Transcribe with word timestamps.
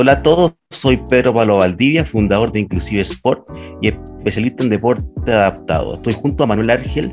Hola 0.00 0.12
a 0.12 0.22
todos, 0.22 0.54
soy 0.70 0.96
Pedro 1.10 1.34
Palo 1.34 1.56
Valdivia, 1.56 2.04
fundador 2.04 2.52
de 2.52 2.60
Inclusive 2.60 3.02
Sport 3.02 3.48
y 3.82 3.88
especialista 3.88 4.62
en 4.62 4.70
deporte 4.70 5.32
adaptado. 5.32 5.94
Estoy 5.94 6.12
junto 6.12 6.44
a 6.44 6.46
Manuel 6.46 6.70
Argel, 6.70 7.12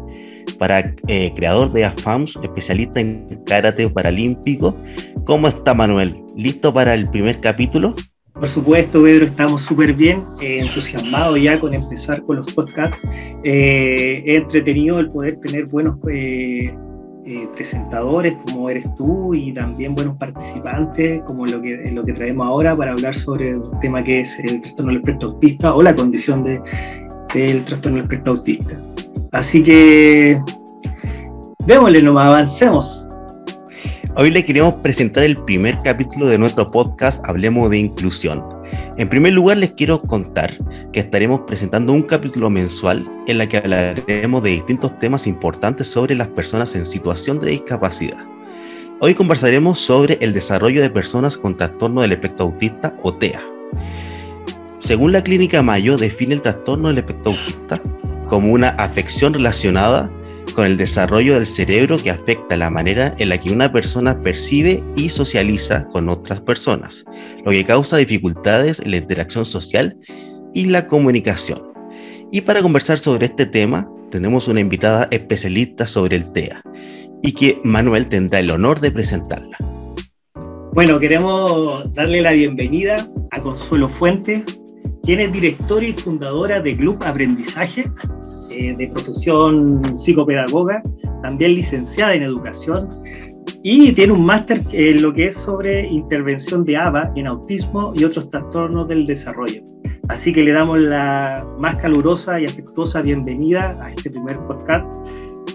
para, 0.60 0.94
eh, 1.08 1.34
creador 1.36 1.72
de 1.74 1.84
AFAMS, 1.84 2.38
especialista 2.44 3.00
en 3.00 3.42
karate 3.48 3.90
paralímpico. 3.90 4.78
¿Cómo 5.26 5.48
está 5.48 5.74
Manuel? 5.74 6.16
¿Listo 6.38 6.72
para 6.72 6.94
el 6.94 7.10
primer 7.10 7.40
capítulo? 7.40 7.96
Por 8.34 8.48
supuesto, 8.48 9.02
Pedro, 9.02 9.26
estamos 9.26 9.64
súper 9.64 9.92
bien, 9.94 10.22
eh, 10.40 10.60
entusiasmados 10.60 11.42
ya 11.42 11.60
con 11.60 11.74
empezar 11.74 12.22
con 12.22 12.36
los 12.36 12.54
podcasts. 12.54 13.00
Eh, 13.44 14.22
he 14.28 14.36
entretenido 14.36 15.00
el 15.00 15.10
poder 15.10 15.38
tener 15.38 15.66
buenos 15.72 15.98
eh, 17.28 17.50
presentadores 17.56 18.36
como 18.46 18.70
eres 18.70 18.86
tú 18.96 19.34
y 19.34 19.52
también 19.52 19.96
buenos 19.96 20.16
participantes 20.18 21.24
como 21.24 21.48
lo 21.48 21.60
que, 21.60 21.90
lo 21.92 22.04
que 22.04 22.14
traemos 22.14 22.46
ahora 22.46 22.76
para 22.76 22.92
hablar 22.92 23.16
sobre 23.16 23.56
un 23.58 23.80
tema 23.80 24.04
que 24.04 24.20
es 24.20 24.38
el 24.40 24.62
trastorno 24.62 24.92
del 24.92 25.02
espectro 25.02 25.30
autista 25.30 25.74
o 25.74 25.82
la 25.82 25.96
condición 25.96 26.44
de, 26.44 26.62
del 27.34 27.66
trastorno 27.66 27.98
del 27.98 28.04
espectro 28.04 28.34
autista. 28.34 28.78
Así 29.32 29.64
que 29.64 30.40
démosle 31.66 32.04
nomás, 32.04 32.28
avancemos. 32.28 33.08
Hoy 34.16 34.30
le 34.30 34.46
queremos 34.46 34.76
presentar 34.76 35.24
el 35.24 35.36
primer 35.46 35.82
capítulo 35.84 36.28
de 36.28 36.38
nuestro 36.38 36.68
podcast 36.68 37.28
Hablemos 37.28 37.72
de 37.72 37.80
Inclusión 37.80 38.55
en 38.98 39.10
primer 39.10 39.34
lugar, 39.34 39.58
les 39.58 39.74
quiero 39.74 40.02
contar 40.02 40.54
que 40.94 41.02
estaremos 41.02 41.42
presentando 41.42 41.92
un 41.92 42.04
capítulo 42.04 42.50
mensual 42.50 43.06
en 43.28 43.38
la 43.38 43.48
que 43.48 43.58
hablaremos 43.58 44.42
de 44.44 44.52
distintos 44.52 44.98
temas 45.00 45.28
importantes 45.28 45.88
sobre 45.88 46.16
las 46.16 46.30
personas 46.30 46.76
en 46.76 46.86
situación 46.86 47.40
de 47.40 47.52
discapacidad. 47.52 48.24
Hoy 49.02 49.14
conversaremos 49.14 49.80
sobre 49.80 50.18
el 50.22 50.32
desarrollo 50.32 50.82
de 50.82 50.90
personas 50.90 51.38
con 51.38 51.58
trastorno 51.58 52.02
del 52.02 52.14
espectro 52.14 52.46
autista 52.46 52.96
o 53.04 53.14
TEA. 53.14 53.42
Según 54.80 55.12
la 55.12 55.22
clínica 55.22 55.62
Mayo, 55.62 55.98
define 55.98 56.36
el 56.36 56.42
trastorno 56.42 56.88
del 56.88 57.00
espectro 57.00 57.32
autista 57.32 57.82
como 58.30 58.54
una 58.54 58.70
afección 58.70 59.34
relacionada 59.34 60.10
con 60.54 60.66
el 60.66 60.78
desarrollo 60.78 61.36
del 61.36 61.46
cerebro 61.46 61.98
que 61.98 62.12
afecta 62.12 62.58
la 62.58 62.70
manera 62.70 63.14
en 63.18 63.30
la 63.30 63.40
que 63.40 63.52
una 63.52 63.72
persona 63.72 64.22
percibe 64.22 64.84
y 64.96 65.10
socializa 65.10 65.88
con 65.90 66.10
otras 66.10 66.42
personas, 66.42 67.06
lo 67.44 67.52
que 67.52 67.66
causa 67.66 67.98
dificultades 67.98 68.80
en 68.80 68.92
la 68.92 68.98
interacción 68.98 69.46
social 69.46 69.98
y 70.54 70.66
la 70.66 70.88
comunicación. 70.88 71.62
Y 72.32 72.42
para 72.42 72.62
conversar 72.62 73.00
sobre 73.00 73.28
este 73.28 73.46
tema, 73.46 73.90
tenemos 74.12 74.48
una 74.48 74.60
invitada 74.60 75.08
especialista 75.12 75.88
sobre 75.88 76.18
el 76.18 76.32
TEA 76.32 76.62
y 77.22 77.32
que 77.32 77.60
Manuel 77.64 78.08
tendrá 78.08 78.40
el 78.40 78.52
honor 78.52 78.80
de 78.80 78.92
presentarla. 78.92 79.58
Bueno, 80.74 81.00
queremos 81.00 81.94
darle 81.94 82.22
la 82.22 82.32
bienvenida 82.32 83.08
a 83.32 83.42
Consuelo 83.42 83.88
Fuentes, 83.88 84.46
quien 85.04 85.22
es 85.22 85.32
directora 85.32 85.86
y 85.86 85.94
fundadora 85.94 86.60
de 86.60 86.76
Club 86.76 87.02
Aprendizaje, 87.02 87.86
eh, 88.56 88.76
de 88.78 88.88
profesión 88.88 89.82
psicopedagoga, 89.98 90.82
también 91.22 91.56
licenciada 91.56 92.14
en 92.14 92.24
educación 92.24 92.90
y 93.64 93.92
tiene 93.94 94.14
un 94.14 94.24
máster 94.24 94.62
en 94.72 95.02
lo 95.02 95.14
que 95.14 95.28
es 95.28 95.36
sobre 95.36 95.88
intervención 95.88 96.64
de 96.64 96.78
ABA 96.78 97.12
en 97.16 97.28
autismo 97.28 97.94
y 97.96 98.04
otros 98.04 98.30
trastornos 98.30 98.88
del 98.88 99.08
desarrollo. 99.08 99.62
Así 100.08 100.32
que 100.32 100.44
le 100.44 100.52
damos 100.52 100.80
la 100.80 101.46
más 101.58 101.80
calurosa 101.80 102.40
y 102.40 102.46
afectuosa 102.46 103.02
bienvenida 103.02 103.78
a 103.82 103.90
este 103.90 104.12
primer 104.12 104.38
podcast. 104.42 104.86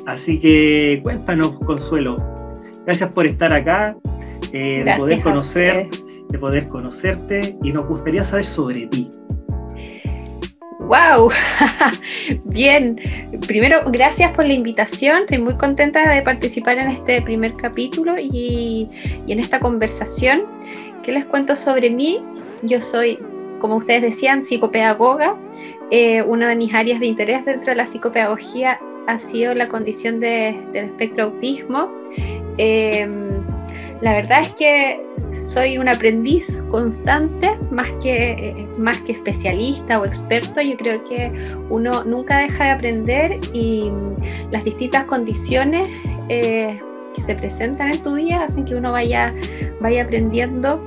Así 0.06 0.40
que 0.40 1.00
cuéntanos, 1.02 1.52
Consuelo. 1.60 2.16
Gracias 2.84 3.10
por 3.10 3.26
estar 3.26 3.52
acá, 3.52 3.96
eh, 4.52 4.82
de 4.84 4.96
poder 4.98 5.22
conocer, 5.22 5.88
de 6.28 6.38
poder 6.38 6.66
conocerte 6.66 7.56
y 7.62 7.72
nos 7.72 7.86
gustaría 7.86 8.24
saber 8.24 8.44
sobre 8.44 8.88
ti. 8.88 9.08
¡Wow! 10.90 11.30
Bien, 12.46 12.98
primero 13.46 13.82
gracias 13.92 14.34
por 14.34 14.44
la 14.44 14.54
invitación, 14.54 15.20
estoy 15.20 15.38
muy 15.38 15.54
contenta 15.54 16.12
de 16.12 16.20
participar 16.22 16.78
en 16.78 16.88
este 16.88 17.22
primer 17.22 17.54
capítulo 17.54 18.14
y, 18.18 18.88
en 19.28 19.38
esta 19.38 19.60
conversación. 19.60 20.46
¿Qué 21.04 21.12
les 21.12 21.26
cuento 21.26 21.54
sobre 21.54 21.90
mí? 21.90 22.20
Yo 22.62 22.80
soy, 22.80 23.20
como 23.60 23.76
ustedes 23.76 24.02
decían, 24.02 24.42
psicopedagoga. 24.42 25.36
Eh, 25.92 26.22
una 26.22 26.48
de 26.48 26.56
mis 26.56 26.74
áreas 26.74 26.98
de 26.98 27.06
interés 27.06 27.44
dentro 27.44 27.70
de 27.70 27.76
la 27.76 27.86
psicopedagogía 27.86 28.80
ha 29.06 29.16
sido 29.16 29.54
la 29.54 29.68
condición 29.68 30.18
de, 30.18 30.60
del 30.72 30.86
espectro 30.86 31.26
autismo. 31.26 31.88
Em, 32.58 33.44
la 34.00 34.12
verdad 34.12 34.40
es 34.40 34.52
que 34.54 35.06
soy 35.44 35.76
un 35.78 35.88
aprendiz 35.88 36.62
constante, 36.68 37.58
más 37.70 37.90
que, 38.02 38.66
más 38.78 38.98
que 39.02 39.12
especialista 39.12 40.00
o 40.00 40.06
experto. 40.06 40.60
Yo 40.60 40.76
creo 40.76 41.04
que 41.04 41.32
uno 41.68 42.04
nunca 42.04 42.38
deja 42.38 42.64
de 42.64 42.70
aprender 42.70 43.40
y 43.52 43.90
las 44.50 44.64
distintas 44.64 45.04
condiciones 45.04 45.92
eh, 46.28 46.80
que 47.14 47.20
se 47.20 47.34
presentan 47.34 47.92
en 47.92 48.02
tu 48.02 48.14
vida 48.14 48.44
hacen 48.44 48.64
que 48.64 48.74
uno 48.74 48.92
vaya, 48.92 49.34
vaya 49.80 50.04
aprendiendo 50.04 50.82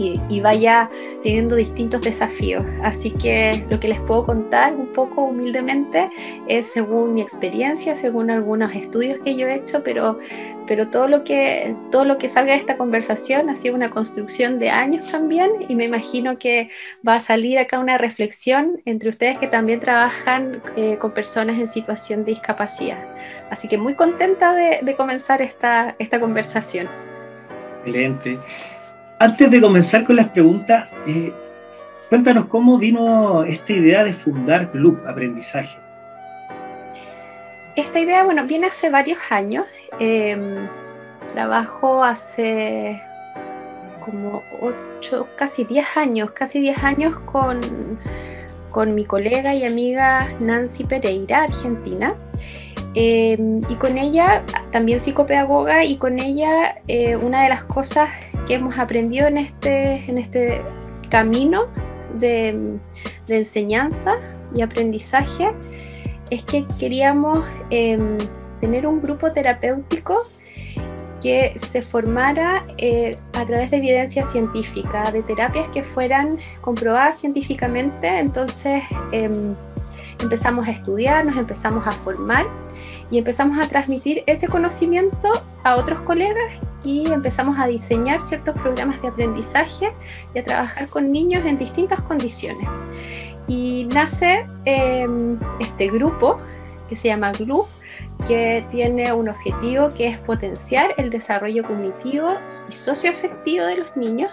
y, 0.00 0.40
vaya 0.40 0.90
teniendo 1.22 1.54
distintos 1.54 2.00
desafíos. 2.00 2.64
Así 2.82 3.10
que 3.10 3.64
lo 3.68 3.78
que 3.78 3.88
les 3.88 4.00
puedo 4.00 4.24
contar 4.24 4.74
un 4.74 4.92
poco 4.92 5.24
humildemente 5.24 6.10
es 6.48 6.66
según 6.66 7.14
mi 7.14 7.20
experiencia, 7.20 7.94
según 7.94 8.30
algunos 8.30 8.74
estudios 8.74 9.18
que 9.24 9.36
yo 9.36 9.46
he 9.46 9.56
hecho, 9.56 9.82
pero, 9.82 10.18
pero 10.66 10.88
todo, 10.88 11.08
lo 11.08 11.24
que, 11.24 11.74
todo 11.90 12.04
lo 12.04 12.16
que 12.16 12.28
salga 12.28 12.52
de 12.52 12.58
esta 12.58 12.76
conversación 12.76 13.50
ha 13.50 13.56
sido 13.56 13.74
una 13.74 13.90
construcción 13.90 14.58
de 14.58 14.70
años 14.70 15.10
también 15.10 15.50
y 15.68 15.74
me 15.74 15.84
imagino 15.84 16.38
que 16.38 16.70
va 17.06 17.16
a 17.16 17.20
salir 17.20 17.58
acá 17.58 17.78
una 17.78 17.98
reflexión 17.98 18.80
entre 18.86 19.10
ustedes 19.10 19.38
que 19.38 19.46
también 19.46 19.80
trabajan 19.80 20.62
eh, 20.76 20.96
con 20.98 21.12
personas 21.12 21.58
en 21.58 21.68
situación 21.68 22.24
de 22.24 22.32
discapacidad. 22.32 22.98
Así 23.50 23.68
que 23.68 23.76
muy 23.76 23.94
contenta 23.94 24.54
de, 24.54 24.80
de 24.82 24.96
comenzar 24.96 25.42
esta, 25.42 25.94
esta 25.98 26.18
conversación. 26.18 26.88
Excelente 27.80 28.38
antes 29.20 29.50
de 29.50 29.60
comenzar 29.60 30.04
con 30.04 30.16
las 30.16 30.30
preguntas, 30.30 30.88
eh, 31.06 31.30
cuéntanos 32.08 32.46
cómo 32.46 32.78
vino 32.78 33.44
esta 33.44 33.72
idea 33.74 34.02
de 34.02 34.14
fundar 34.14 34.70
Club 34.72 34.98
Aprendizaje. 35.06 35.76
Esta 37.76 38.00
idea, 38.00 38.24
bueno, 38.24 38.46
viene 38.46 38.68
hace 38.68 38.88
varios 38.88 39.18
años. 39.28 39.66
Em, 39.98 40.66
trabajo 41.34 42.02
hace 42.02 43.02
como 44.02 44.42
ocho, 44.62 45.28
casi 45.36 45.64
diez 45.64 45.86
años, 45.96 46.30
casi 46.30 46.58
diez 46.58 46.82
años 46.82 47.14
con, 47.26 47.60
con 48.70 48.94
mi 48.94 49.04
colega 49.04 49.54
y 49.54 49.64
amiga 49.64 50.30
Nancy 50.40 50.84
Pereira, 50.84 51.42
argentina. 51.42 52.14
Em, 52.94 53.60
y 53.68 53.74
con 53.74 53.98
ella, 53.98 54.42
también 54.72 54.98
psicopedagoga, 54.98 55.84
y 55.84 55.98
con 55.98 56.18
ella 56.18 56.78
eh, 56.88 57.16
una 57.16 57.42
de 57.42 57.50
las 57.50 57.64
cosas 57.64 58.08
que 58.46 58.54
hemos 58.54 58.78
aprendido 58.78 59.26
en 59.26 59.38
este, 59.38 60.04
en 60.08 60.18
este 60.18 60.62
camino 61.08 61.64
de, 62.18 62.78
enseñanza 63.28 64.16
y 64.54 64.62
aprendizaje 64.62 65.50
es 66.30 66.42
que 66.44 66.66
queríamos 66.78 67.44
em, 67.70 68.18
tener 68.60 68.86
un 68.86 69.00
grupo 69.00 69.32
terapéutico 69.32 70.26
que 71.20 71.52
se 71.56 71.82
formara 71.82 72.64
eh, 72.78 73.16
a 73.34 73.44
través 73.44 73.70
de 73.70 73.76
evidencia 73.76 74.24
científica, 74.24 75.10
de 75.12 75.22
terapias 75.22 75.68
que 75.70 75.84
fueran 75.84 76.38
comprobadas 76.60 77.20
científicamente. 77.20 78.18
Entonces 78.18 78.82
em, 79.12 79.54
empezamos 80.20 80.66
a 80.66 80.70
estudiar, 80.70 81.24
nos 81.24 81.36
empezamos 81.36 81.86
a 81.86 81.92
formar 81.92 82.46
y 83.10 83.18
empezamos 83.18 83.64
a 83.64 83.68
transmitir 83.68 84.22
ese 84.26 84.48
conocimiento 84.48 85.30
a 85.62 85.76
otros 85.76 86.00
colegas 86.00 86.52
y 86.84 87.10
empezamos 87.12 87.58
a 87.58 87.66
diseñar 87.66 88.22
ciertos 88.22 88.54
programas 88.56 89.00
de 89.02 89.08
aprendizaje 89.08 89.92
y 90.34 90.38
a 90.38 90.44
trabajar 90.44 90.88
con 90.88 91.12
niños 91.12 91.44
en 91.44 91.58
distintas 91.58 92.00
condiciones. 92.02 92.68
Y 93.46 93.88
nace 93.92 94.46
em, 94.64 95.38
este 95.60 95.88
grupo 95.90 96.38
que 96.88 96.96
se 96.96 97.08
llama 97.08 97.32
GLU, 97.32 97.66
que 98.26 98.64
tiene 98.70 99.12
un 99.12 99.28
objetivo 99.28 99.88
que 99.90 100.08
es 100.08 100.18
potenciar 100.18 100.94
el 100.96 101.10
desarrollo 101.10 101.64
cognitivo 101.64 102.34
y 102.68 102.72
socioafectivo 102.72 103.64
de 103.64 103.76
los 103.78 103.96
niños 103.96 104.30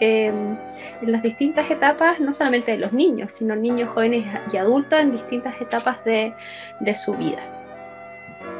em, 0.00 0.56
en 1.02 1.12
las 1.12 1.22
distintas 1.22 1.70
etapas, 1.70 2.20
no 2.20 2.32
solamente 2.32 2.72
de 2.72 2.78
los 2.78 2.92
niños, 2.92 3.32
sino 3.32 3.54
niños, 3.54 3.90
jóvenes 3.90 4.26
y 4.52 4.56
adultos 4.56 4.98
en 4.98 5.12
distintas 5.12 5.60
etapas 5.60 6.04
de, 6.04 6.32
de 6.80 6.94
su 6.94 7.14
vida. 7.14 7.42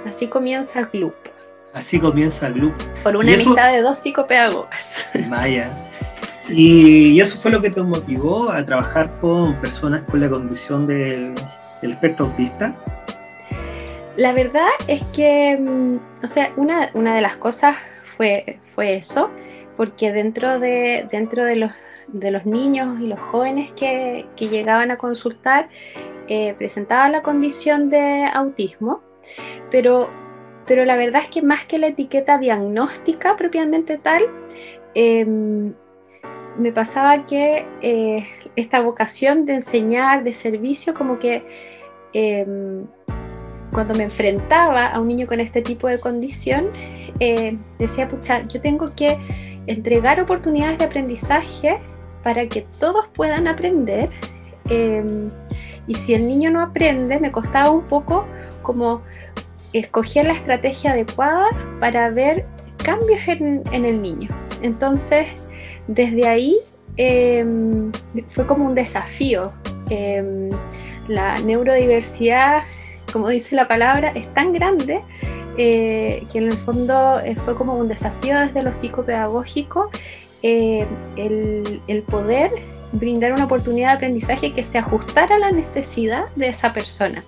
Así 0.06 0.28
comienza 0.28 0.80
el 0.80 0.86
GLUP. 0.86 1.39
Así 1.72 2.00
comienza 2.00 2.48
el 2.48 2.54
grupo. 2.54 2.76
Por 3.02 3.16
una 3.16 3.32
amistad 3.32 3.72
de 3.72 3.82
dos 3.82 3.98
psicopedagogas. 3.98 5.08
Vaya. 5.28 5.70
Y, 6.52 7.20
eso 7.20 7.38
fue 7.38 7.52
lo 7.52 7.62
que 7.62 7.70
te 7.70 7.80
motivó 7.80 8.50
a 8.50 8.64
trabajar 8.64 9.08
con 9.20 9.54
personas 9.60 10.02
con 10.10 10.20
la 10.20 10.28
condición 10.28 10.84
del, 10.84 11.34
espectro 11.80 12.26
autista. 12.26 12.74
La 14.16 14.32
verdad 14.32 14.68
es 14.88 15.00
que, 15.14 15.56
mm, 15.56 16.24
o 16.24 16.26
sea, 16.26 16.52
una, 16.56 16.90
una 16.94 17.14
de 17.14 17.20
las 17.20 17.36
cosas 17.36 17.76
fue, 18.02 18.58
fue 18.74 18.96
eso, 18.96 19.30
porque 19.76 20.10
dentro 20.10 20.58
de, 20.58 21.06
dentro 21.12 21.44
de, 21.44 21.54
los, 21.54 21.70
de 22.08 22.32
los 22.32 22.44
niños 22.46 22.98
y 23.00 23.06
los 23.06 23.20
jóvenes 23.30 23.70
que, 23.72 24.26
que 24.34 24.48
llegaban 24.48 24.90
a 24.90 24.98
consultar, 24.98 25.68
eh, 26.26 26.54
presentaban 26.58 27.12
la 27.12 27.22
condición 27.22 27.90
de 27.90 28.24
autismo, 28.32 29.02
pero, 29.70 30.10
pero 30.70 30.84
la 30.84 30.94
verdad 30.94 31.22
es 31.24 31.28
que 31.30 31.42
más 31.42 31.64
que 31.64 31.78
la 31.78 31.88
etiqueta 31.88 32.38
diagnóstica 32.38 33.34
propiamente 33.34 33.98
tal, 33.98 34.22
em, 34.94 35.74
me 36.56 36.70
pasaba 36.70 37.26
que 37.26 37.66
eh, 37.82 38.24
esta 38.54 38.80
vocación 38.80 39.46
de 39.46 39.54
enseñar, 39.54 40.22
de 40.22 40.32
servicio, 40.32 40.94
como 40.94 41.18
que 41.18 41.42
em, 42.12 42.86
cuando 43.72 43.96
me 43.96 44.04
enfrentaba 44.04 44.86
a 44.86 45.00
un 45.00 45.08
niño 45.08 45.26
con 45.26 45.40
este 45.40 45.60
tipo 45.60 45.88
de 45.88 45.98
condición, 45.98 46.68
eh, 47.18 47.58
decía, 47.80 48.08
pucha, 48.08 48.46
yo 48.46 48.60
tengo 48.60 48.94
que 48.94 49.18
entregar 49.66 50.20
oportunidades 50.20 50.78
de 50.78 50.84
aprendizaje 50.84 51.80
para 52.22 52.46
que 52.46 52.64
todos 52.78 53.08
puedan 53.08 53.48
aprender. 53.48 54.08
Em, 54.68 55.30
y 55.88 55.96
si 55.96 56.14
el 56.14 56.28
niño 56.28 56.52
no 56.52 56.62
aprende, 56.62 57.18
me 57.18 57.32
costaba 57.32 57.72
un 57.72 57.88
poco 57.88 58.24
como 58.62 59.02
escoger 59.72 60.26
la 60.26 60.32
estrategia 60.32 60.92
adecuada 60.92 61.46
para 61.80 62.10
ver 62.10 62.46
cambios 62.78 63.20
en, 63.28 63.62
el 63.72 64.02
niño. 64.02 64.28
Entonces, 64.62 65.28
desde 65.86 66.26
ahí 66.26 66.56
em, 66.96 67.92
fue 68.30 68.46
como 68.46 68.66
un 68.66 68.74
desafío. 68.74 69.52
Em, 69.90 70.48
la 71.08 71.36
neurodiversidad, 71.38 72.62
como 73.12 73.28
dice 73.28 73.56
la 73.56 73.66
palabra, 73.66 74.12
es 74.14 74.32
tan 74.34 74.52
grande 74.52 75.00
eh, 75.56 76.24
que 76.32 76.38
en 76.38 76.44
el 76.44 76.52
fondo 76.52 77.20
eh, 77.20 77.34
fue 77.34 77.54
como 77.54 77.74
un 77.74 77.88
desafío 77.88 78.38
desde 78.38 78.62
lo 78.62 78.72
psicopedagógico 78.72 79.90
eh, 80.42 80.86
el, 81.16 82.02
poder 82.08 82.50
brindar 82.92 83.32
una 83.32 83.44
oportunidad 83.44 83.88
de 83.90 83.94
aprendizaje 83.96 84.54
que 84.54 84.62
se 84.62 84.78
ajustara 84.78 85.36
a 85.36 85.38
la 85.38 85.52
necesidad 85.52 86.24
de 86.34 86.48
esa 86.48 86.72
persona, 86.72 87.22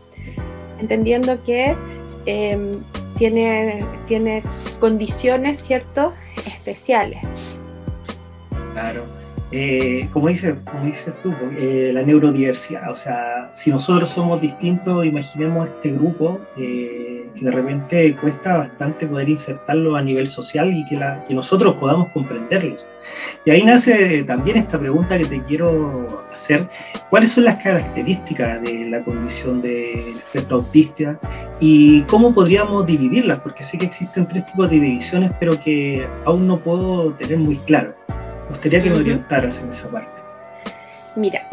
entendiendo 0.81 1.43
que 1.45 1.77
tiene, 2.25 3.85
tiene 4.07 4.43
condiciones, 4.81 5.59
¿cierto?, 5.61 6.13
especiales. 6.47 7.23
Eh, 9.55 10.09
como, 10.15 10.29
dices, 10.29 10.55
como 10.65 10.87
dices 10.87 11.13
tú, 11.23 11.35
eh, 11.59 11.91
la 11.93 12.03
neurodiversidad, 12.03 12.91
o 12.91 12.95
sea, 12.95 13.51
si 13.53 13.71
nosotros 13.71 14.09
somos 14.09 14.41
distintos, 14.41 15.05
imaginemos 15.05 15.69
este 15.69 15.91
grupo 15.91 16.41
eh, 16.57 17.27
que 17.35 17.45
de 17.45 17.51
repente 17.51 18.17
cuesta 18.17 18.57
bastante 18.57 19.07
poder 19.07 19.29
insertarlo 19.29 19.95
a 19.97 20.01
nivel 20.01 20.27
social 20.27 20.75
y 20.75 20.87
que, 20.87 20.97
la, 20.97 21.23
que 21.25 21.35
nosotros 21.35 21.77
podamos 21.77 22.09
comprenderlos. 22.13 22.87
Y 23.45 23.51
ahí 23.51 23.63
nace 23.63 24.25
también 24.25 24.57
esta 24.57 24.79
pregunta 24.79 25.19
que 25.19 25.27
te 25.27 25.43
quiero 25.43 26.25
hacer, 26.33 26.67
¿cuáles 27.11 27.33
son 27.33 27.45
las 27.45 27.63
características 27.63 28.63
de 28.63 28.89
la 28.89 29.05
condición 29.05 29.61
de 29.61 30.13
espectro 30.13 30.59
autista 30.59 31.19
y 31.61 32.01
cómo 32.03 32.33
podríamos 32.33 32.87
dividirlas? 32.87 33.41
Porque 33.41 33.65
sé 33.65 33.77
que 33.77 33.85
existen 33.85 34.27
tres 34.27 34.47
tipos 34.47 34.71
de 34.71 34.81
divisiones, 34.81 35.31
pero 35.39 35.61
que 35.63 36.07
aún 36.25 36.47
no 36.47 36.59
puedo 36.59 37.13
tener 37.15 37.37
muy 37.37 37.57
claro 37.57 37.93
gustaría 38.53 38.83
que 38.83 38.91
me 38.91 38.99
orientaras 38.99 39.61
en 39.61 39.71
esa 39.71 39.89
parte. 39.91 40.23
Mira, 41.17 41.49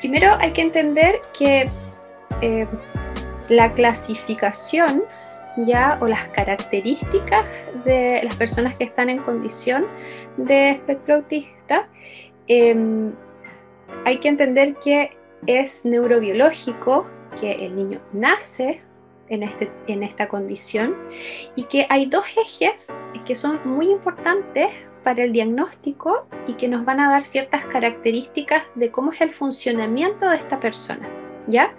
primero 0.00 0.36
hay 0.38 0.52
que 0.52 0.62
entender 0.62 1.16
que 1.36 1.68
eh, 2.40 2.66
la 3.48 3.72
clasificación 3.72 5.02
ya 5.66 5.98
o 6.00 6.06
las 6.06 6.28
características 6.28 7.48
de 7.84 8.20
las 8.22 8.36
personas 8.36 8.76
que 8.76 8.84
están 8.84 9.10
en 9.10 9.18
condición 9.18 9.86
de 10.36 10.70
espectro 10.70 11.16
autista, 11.16 11.88
em, 12.46 13.12
hay 14.04 14.18
que 14.18 14.28
entender 14.28 14.74
que 14.76 15.16
es 15.46 15.84
neurobiológico, 15.84 17.06
que 17.40 17.52
el 17.66 17.74
niño 17.74 18.00
nace 18.12 18.80
en, 19.28 19.42
este, 19.42 19.70
en 19.86 20.02
esta 20.02 20.28
condición 20.28 20.94
y 21.56 21.64
que 21.64 21.86
hay 21.88 22.06
dos 22.06 22.24
ejes 22.36 22.92
que 23.26 23.34
son 23.34 23.60
muy 23.64 23.90
importantes 23.90 24.70
para 25.08 25.24
el 25.24 25.32
diagnóstico 25.32 26.26
y 26.46 26.52
que 26.52 26.68
nos 26.68 26.84
van 26.84 27.00
a 27.00 27.10
dar 27.10 27.24
ciertas 27.24 27.64
características 27.64 28.64
de 28.74 28.90
cómo 28.90 29.10
es 29.10 29.22
el 29.22 29.32
funcionamiento 29.32 30.28
de 30.28 30.36
esta 30.36 30.60
persona, 30.60 31.08
¿ya? 31.46 31.72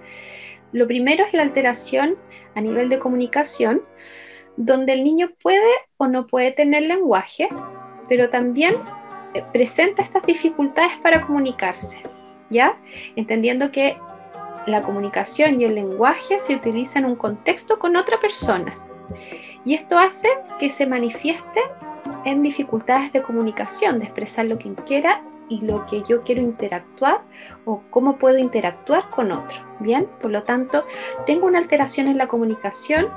Lo 0.71 0.87
primero 0.87 1.23
es 1.27 1.33
la 1.33 1.43
alteración 1.43 2.17
a 2.55 2.61
nivel 2.61 2.89
de 2.89 2.97
comunicación, 2.97 3.83
donde 4.57 4.93
el 4.93 5.03
niño 5.03 5.29
puede 5.43 5.61
o 5.97 6.07
no 6.07 6.25
puede 6.25 6.53
tener 6.53 6.81
lenguaje, 6.81 7.49
pero 8.07 8.31
también 8.31 8.73
eh, 9.35 9.43
presenta 9.53 10.01
estas 10.01 10.25
dificultades 10.25 10.97
para 11.03 11.21
comunicarse, 11.21 12.01
¿ya? 12.49 12.79
Entendiendo 13.15 13.71
que 13.71 13.95
la 14.65 14.81
comunicación 14.81 15.61
y 15.61 15.65
el 15.65 15.75
lenguaje 15.75 16.39
se 16.39 16.55
utilizan 16.55 17.03
en 17.03 17.11
un 17.11 17.15
contexto 17.15 17.77
con 17.77 17.95
otra 17.95 18.19
persona. 18.19 18.75
Y 19.65 19.75
esto 19.75 19.99
hace 19.99 20.29
que 20.57 20.71
se 20.71 20.87
manifieste 20.87 21.61
en 22.25 22.43
dificultades 22.43 23.13
de 23.13 23.21
comunicación, 23.21 23.99
de 23.99 24.05
expresar 24.05 24.45
lo 24.45 24.57
que 24.57 24.73
quiera 24.85 25.21
y 25.49 25.61
lo 25.61 25.85
que 25.87 26.03
yo 26.03 26.23
quiero 26.23 26.41
interactuar 26.41 27.21
o 27.65 27.81
cómo 27.89 28.17
puedo 28.17 28.37
interactuar 28.37 29.09
con 29.09 29.31
otro. 29.31 29.59
Bien, 29.79 30.07
por 30.21 30.31
lo 30.31 30.43
tanto, 30.43 30.85
tengo 31.25 31.47
una 31.47 31.59
alteración 31.59 32.07
en 32.07 32.17
la 32.17 32.27
comunicación 32.27 33.09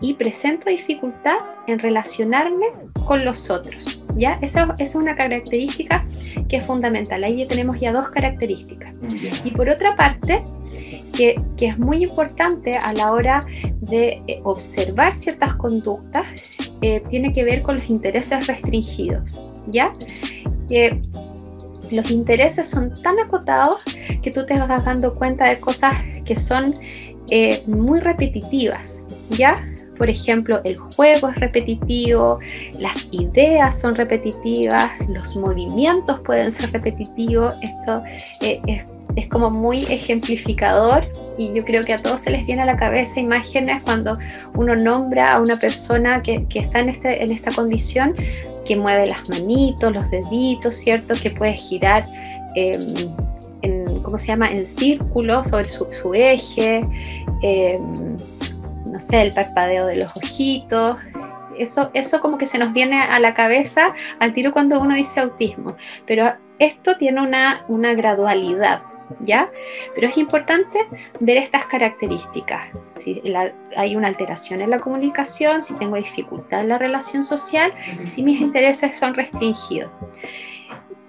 y 0.00 0.14
presento 0.14 0.68
dificultad 0.68 1.38
en 1.66 1.78
relacionarme 1.78 2.66
con 3.06 3.24
los 3.24 3.50
otros. 3.50 4.05
¿Ya? 4.16 4.38
Esa, 4.40 4.74
es 4.78 4.94
una 4.94 5.14
característica 5.14 6.06
que 6.48 6.56
es 6.56 6.64
fundamental. 6.64 7.22
Ahí 7.22 7.38
ya 7.38 7.48
tenemos 7.48 7.78
ya 7.78 7.92
dos 7.92 8.08
características. 8.08 8.94
Y 9.44 9.50
por 9.50 9.68
otra 9.68 9.94
parte, 9.94 10.42
que, 11.12 11.40
que, 11.56 11.66
es 11.66 11.78
muy 11.78 12.02
importante 12.02 12.76
a 12.76 12.92
la 12.92 13.12
hora 13.12 13.40
de 13.80 14.22
eh, 14.26 14.40
observar 14.44 15.14
ciertas 15.14 15.54
conductas, 15.54 16.26
eh, 16.82 17.02
tiene 17.08 17.32
que 17.32 17.44
ver 17.44 17.62
con 17.62 17.78
los 17.78 17.88
intereses 17.88 18.46
restringidos, 18.46 19.40
¿ya? 19.68 19.92
Que 20.68 21.00
los 21.90 22.10
intereses 22.10 22.68
son 22.68 22.92
tan 23.02 23.18
acotados 23.18 23.82
que 24.22 24.30
tú 24.30 24.44
te 24.44 24.58
vas 24.58 24.84
dando 24.84 25.14
cuenta 25.14 25.48
de 25.48 25.58
cosas 25.58 25.94
que 26.24 26.36
son 26.36 26.76
eh, 27.30 27.62
muy 27.66 28.00
repetitivas, 28.00 29.04
¿ya? 29.30 29.64
Por 29.96 30.10
ejemplo, 30.10 30.60
el 30.64 30.76
juego 30.76 31.28
es 31.28 31.36
repetitivo, 31.36 32.38
las 32.78 33.08
ideas 33.10 33.80
son 33.80 33.94
repetitivas, 33.94 34.90
los 35.08 35.36
movimientos 35.36 36.20
pueden 36.20 36.52
ser 36.52 36.72
repetitivos. 36.72 37.54
Esto 37.62 38.02
eh, 38.40 38.60
es 38.66 38.84
es 39.16 39.26
como 39.28 39.50
muy 39.50 39.84
ejemplificador 39.84 41.10
y 41.38 41.54
yo 41.54 41.64
creo 41.64 41.82
que 41.82 41.94
a 41.94 41.98
todos 41.98 42.20
se 42.20 42.30
les 42.30 42.46
viene 42.46 42.62
a 42.62 42.66
la 42.66 42.76
cabeza 42.76 43.18
imágenes 43.18 43.82
cuando 43.82 44.18
uno 44.54 44.76
nombra 44.76 45.34
a 45.34 45.40
una 45.40 45.56
persona 45.56 46.22
que, 46.22 46.46
está 46.54 46.80
en, 46.80 46.90
este, 46.90 47.24
en 47.24 47.32
esta 47.32 47.50
condición, 47.50 48.14
que 48.66 48.76
mueve 48.76 49.06
las 49.06 49.28
manitos, 49.28 49.92
los 49.92 50.08
deditos, 50.10 50.74
¿cierto? 50.74 51.14
Que 51.14 51.30
puede 51.30 51.54
girar, 51.54 52.04
em, 52.56 52.94
en, 53.62 53.84
¿cómo 54.02 54.18
se 54.18 54.28
llama?, 54.28 54.50
en 54.52 54.66
círculo 54.66 55.42
sobre 55.44 55.68
su, 55.68 56.12
eje, 56.14 56.82
em, 57.42 58.16
no 58.90 59.00
sé, 59.00 59.22
el 59.22 59.32
parpadeo 59.32 59.86
de 59.86 59.96
los 59.96 60.16
ojitos, 60.16 60.96
eso, 61.58 61.90
eso, 61.94 62.20
como 62.20 62.38
que 62.38 62.46
se 62.46 62.58
nos 62.58 62.72
viene 62.72 63.00
a 63.02 63.18
la 63.18 63.34
cabeza 63.34 63.94
al 64.18 64.32
tiro 64.32 64.52
cuando 64.52 64.80
uno 64.80 64.94
dice 64.94 65.20
autismo. 65.20 65.76
Pero 66.06 66.34
esto 66.58 66.96
tiene 66.96 67.22
una, 67.22 67.64
una 67.68 67.94
gradualidad. 67.94 68.82
¿ya? 69.20 69.50
Pero 69.94 70.08
es 70.08 70.18
importante 70.18 70.78
ver 71.20 71.36
estas 71.36 71.66
características. 71.66 72.68
Si 72.88 73.22
hay 73.76 73.96
una 73.96 74.08
alteración 74.08 74.60
en 74.60 74.70
la 74.70 74.80
comunicación, 74.80 75.62
si 75.62 75.74
tengo 75.74 75.96
dificultad 75.96 76.60
en 76.60 76.68
la 76.68 76.78
relación 76.78 77.24
social, 77.24 77.72
si 78.04 78.22
mis 78.22 78.40
intereses 78.40 78.98
son 78.98 79.14
restringidos. 79.14 79.90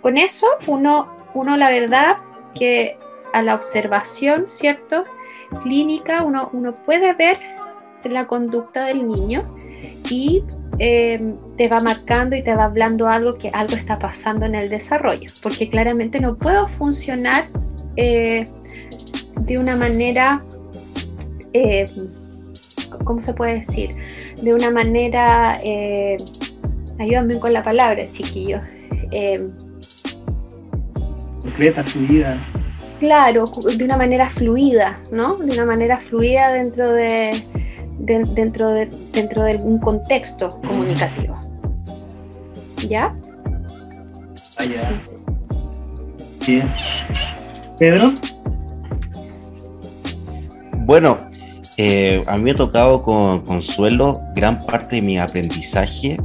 Con 0.01 0.17
eso, 0.17 0.47
uno, 0.67 1.11
uno 1.33 1.57
la 1.57 1.69
verdad 1.69 2.17
que 2.55 2.97
a 3.33 3.41
la 3.41 3.55
observación, 3.55 4.45
¿cierto? 4.47 5.03
Clínica, 5.63 6.23
uno, 6.23 6.49
uno 6.53 6.75
puede 6.85 7.13
ver 7.13 7.39
la 8.11 8.27
conducta 8.27 8.85
del 8.85 9.07
niño 9.07 9.55
y 10.09 10.43
eh, 10.79 11.33
te 11.57 11.67
va 11.67 11.79
marcando 11.79 12.35
y 12.35 12.43
te 12.43 12.53
va 12.53 12.65
hablando 12.65 13.07
algo 13.07 13.35
que 13.35 13.49
algo 13.49 13.75
está 13.75 13.97
pasando 13.97 14.45
en 14.45 14.55
el 14.55 14.69
desarrollo, 14.69 15.29
porque 15.41 15.69
claramente 15.69 16.19
no 16.19 16.35
puedo 16.35 16.65
funcionar 16.65 17.45
eh, 17.95 18.45
de 19.41 19.57
una 19.57 19.75
manera, 19.75 20.43
eh, 21.53 21.89
¿cómo 23.03 23.21
se 23.21 23.33
puede 23.33 23.55
decir? 23.55 23.95
De 24.41 24.53
una 24.53 24.69
manera, 24.69 25.59
eh, 25.63 26.17
ayúdame 26.99 27.39
con 27.39 27.53
la 27.53 27.63
palabra, 27.63 28.03
chiquillos. 28.11 28.63
Completa, 31.41 31.83
fluida. 31.83 32.37
Claro, 32.99 33.45
de 33.45 33.83
una 33.83 33.95
manera 33.95 34.27
fluida, 34.27 34.99
¿no? 35.11 35.37
De 35.37 35.53
una 35.53 35.65
manera 35.65 35.97
fluida 35.97 36.51
dentro 36.51 36.91
de, 36.91 37.43
dentro 37.99 38.71
de 38.71 38.87
dentro 39.13 39.43
de 39.43 39.57
un 39.63 39.79
contexto 39.79 40.49
comunicativo. 40.61 41.37
¿Ya? 42.87 43.15
Vaya. 44.57 44.97
Bien. 46.45 46.71
Pedro. 47.77 48.13
Bueno, 50.85 51.17
eh, 51.77 52.23
a 52.27 52.37
mí 52.37 52.43
me 52.43 52.51
ha 52.51 52.55
tocado 52.55 53.01
con 53.01 53.41
Consuelo 53.41 54.13
gran 54.35 54.57
parte 54.57 54.97
de 54.97 55.01
mi 55.01 55.19
aprendizaje 55.19 56.17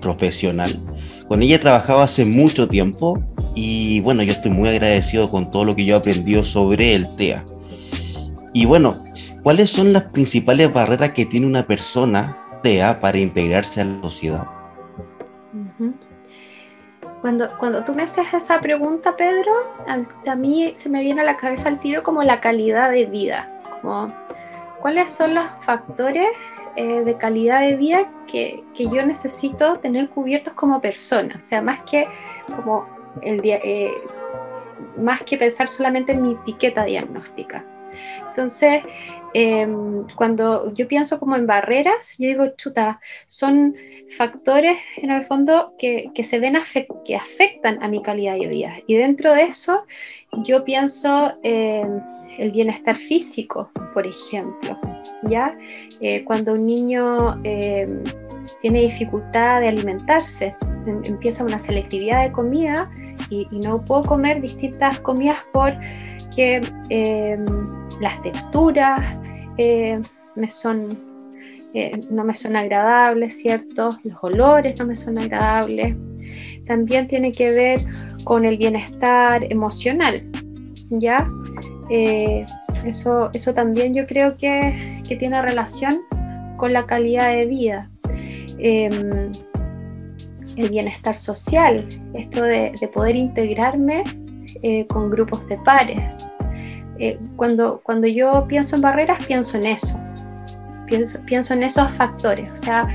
profesional. 0.00 0.78
Con 1.26 1.42
ella 1.42 1.56
he 1.56 1.58
trabajado 1.58 2.00
hace 2.00 2.24
mucho 2.24 2.68
tiempo 2.68 3.22
y 3.54 4.00
bueno, 4.00 4.22
yo 4.22 4.32
estoy 4.32 4.50
muy 4.50 4.68
agradecido 4.68 5.30
con 5.30 5.50
todo 5.50 5.64
lo 5.64 5.74
que 5.74 5.84
yo 5.84 5.94
he 5.94 5.98
aprendido 5.98 6.44
sobre 6.44 6.94
el 6.94 7.08
TEA. 7.16 7.44
Y 8.52 8.66
bueno, 8.66 9.02
¿cuáles 9.42 9.70
son 9.70 9.92
las 9.92 10.04
principales 10.04 10.72
barreras 10.72 11.10
que 11.10 11.26
tiene 11.26 11.46
una 11.46 11.62
persona 11.62 12.36
TEA 12.62 13.00
para 13.00 13.18
integrarse 13.18 13.80
a 13.80 13.84
la 13.84 14.02
sociedad? 14.02 14.46
Cuando, 17.20 17.50
cuando 17.58 17.84
tú 17.84 17.94
me 17.94 18.02
haces 18.02 18.32
esa 18.32 18.60
pregunta, 18.60 19.14
Pedro, 19.16 19.52
a, 19.86 20.34
mí 20.36 20.72
se 20.74 20.88
me 20.88 21.00
viene 21.00 21.20
a 21.20 21.24
la 21.24 21.36
cabeza 21.36 21.68
el 21.68 21.78
tiro 21.78 22.02
como 22.02 22.22
la 22.22 22.40
calidad 22.40 22.90
de 22.90 23.06
vida, 23.06 23.50
cuáles 24.80 25.10
son 25.10 25.34
los 25.34 25.44
factores 25.60 26.28
eh, 26.76 27.02
de 27.04 27.16
calidad 27.16 27.60
de 27.60 27.76
vida 27.76 28.10
que, 28.26 28.64
que, 28.74 28.84
yo 28.84 29.04
necesito 29.04 29.76
tener 29.80 30.08
cubiertos 30.08 30.54
como 30.54 30.80
persona, 30.80 31.34
o 31.36 31.40
sea, 31.40 31.60
más 31.60 31.80
que 31.80 32.06
como 32.56 32.86
el 33.22 33.40
eh, 33.44 33.92
más 34.96 35.22
que 35.22 35.36
pensar 35.36 35.68
solamente 35.68 36.12
en 36.12 36.22
mi 36.22 36.32
etiqueta 36.32 36.84
diagnóstica. 36.84 37.64
Entonces, 38.28 38.82
em, 39.34 40.06
cuando 40.16 40.72
yo 40.74 40.88
pienso 40.88 41.18
como 41.18 41.36
en 41.36 41.46
barreras, 41.46 42.16
yo 42.18 42.28
digo, 42.28 42.48
chuta, 42.56 43.00
son 43.26 43.74
factores 44.16 44.78
en 44.96 45.10
el 45.10 45.24
fondo 45.24 45.74
que, 45.78 46.10
que 46.14 46.22
se 46.22 46.38
ven 46.38 46.56
que 47.04 47.16
afectan 47.16 47.82
a 47.82 47.88
mi 47.88 48.02
calidad 48.02 48.38
de 48.38 48.48
vida. 48.48 48.72
Y 48.86 48.96
dentro 48.96 49.34
de 49.34 49.42
eso, 49.42 49.84
yo 50.44 50.64
pienso 50.64 51.32
en 51.42 52.02
el 52.38 52.50
bienestar 52.50 52.96
físico, 52.96 53.70
por 53.94 54.06
ejemplo. 54.06 54.78
¿ya? 55.28 55.56
Eh, 56.00 56.24
cuando 56.24 56.54
un 56.54 56.66
niño 56.66 57.40
em, 57.44 58.02
tiene 58.60 58.80
dificultad 58.82 59.60
de 59.60 59.68
alimentarse, 59.68 60.54
em, 60.86 61.04
empieza 61.04 61.44
una 61.44 61.58
selectividad 61.58 62.24
de 62.24 62.32
comida 62.32 62.90
y, 63.28 63.46
y 63.50 63.58
no 63.60 63.84
puedo 63.84 64.02
comer 64.02 64.40
distintas 64.40 64.98
comidas 65.00 65.38
porque 65.52 66.60
las 68.00 68.20
texturas 68.22 69.16
eh, 69.58 70.00
eh, 71.74 72.00
no 72.10 72.24
me 72.24 72.34
son 72.34 72.56
agradables, 72.56 73.40
¿cierto? 73.40 73.98
Los 74.02 74.18
olores 74.22 74.78
no 74.78 74.86
me 74.86 74.96
son 74.96 75.18
agradables. 75.18 75.94
También 76.66 77.06
tiene 77.06 77.32
que 77.32 77.50
ver 77.52 77.84
con 78.24 78.44
el 78.44 78.56
bienestar 78.56 79.44
emocional, 79.52 80.22
¿ya? 80.90 81.28
Eh, 81.90 82.46
eso, 82.84 83.30
eso 83.34 83.52
también 83.54 83.92
yo 83.92 84.06
creo 84.06 84.36
que, 84.36 85.02
que, 85.06 85.16
tiene 85.16 85.42
relación 85.42 86.00
con 86.56 86.72
la 86.72 86.86
calidad 86.86 87.28
de 87.30 87.46
vida. 87.46 87.90
Em, 88.58 89.32
el 90.56 90.70
bienestar 90.70 91.16
social, 91.16 91.86
esto 92.14 92.42
de 92.42 92.90
poder 92.92 93.16
integrarme 93.16 94.02
con 94.88 95.10
grupos 95.10 95.46
de 95.48 95.56
pares, 95.58 95.98
eh, 97.00 97.18
cuando, 97.36 97.80
cuando 97.82 98.06
yo 98.06 98.44
pienso 98.46 98.76
en 98.76 98.82
barreras, 98.82 99.24
pienso 99.24 99.56
en 99.56 99.64
eso, 99.64 99.98
pienso, 100.86 101.18
pienso 101.24 101.54
en 101.54 101.62
esos 101.62 101.90
factores, 101.96 102.50
o 102.52 102.56
sea, 102.56 102.88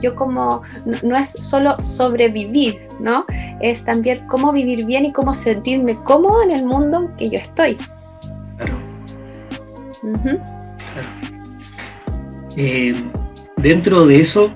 yo 0.00 0.16
como, 0.16 0.62
no, 1.02 1.14
es 1.14 1.32
solo 1.32 1.76
sobrevivir, 1.82 2.78
¿no? 3.00 3.26
Es 3.60 3.84
también 3.84 4.26
cómo 4.28 4.50
vivir 4.50 4.86
bien 4.86 5.04
y 5.04 5.12
cómo 5.12 5.34
sentirme 5.34 5.94
cómodo 6.04 6.42
en 6.42 6.52
el 6.52 6.64
mundo 6.64 7.00
en 7.00 7.16
que 7.16 7.28
yo 7.28 7.38
estoy. 7.38 7.76
Claro. 8.56 8.74
Eh, 12.56 12.94
dentro 13.58 14.06
de 14.06 14.20
eso, 14.20 14.50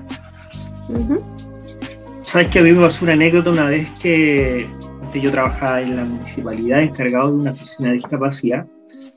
sabes 2.23 2.47
que 2.47 2.57
a 2.57 2.63
mí 2.63 2.71
me 2.71 2.81
pasó 2.81 3.05
una 3.05 3.13
anécdota 3.13 3.51
una 3.51 3.67
vez 3.67 3.87
que 4.01 4.67
yo 5.13 5.31
trabajaba 5.31 5.81
en 5.81 5.95
la 5.95 6.03
municipalidad 6.03 6.81
encargado 6.81 7.27
de 7.27 7.35
una 7.35 7.51
oficina 7.51 7.89
de 7.89 7.95
discapacidad 7.95 8.65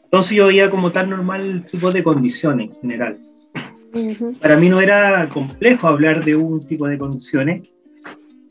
entonces 0.09 0.39
yo 0.39 0.47
veía 0.47 0.71
como 0.71 0.91
tan 0.91 1.11
normal 1.11 1.43
el 1.43 1.67
tipo 1.67 1.93
de 1.93 2.03
condiciones 2.03 2.71
en 2.71 2.81
general. 2.81 3.19
Para 4.41 4.57
mí 4.57 4.71
no 4.71 4.81
era 4.81 5.29
complejo 5.29 5.87
hablar 5.87 6.25
de 6.25 6.35
un 6.35 6.67
tipo 6.67 6.89
de 6.89 6.97
condiciones. 6.97 7.69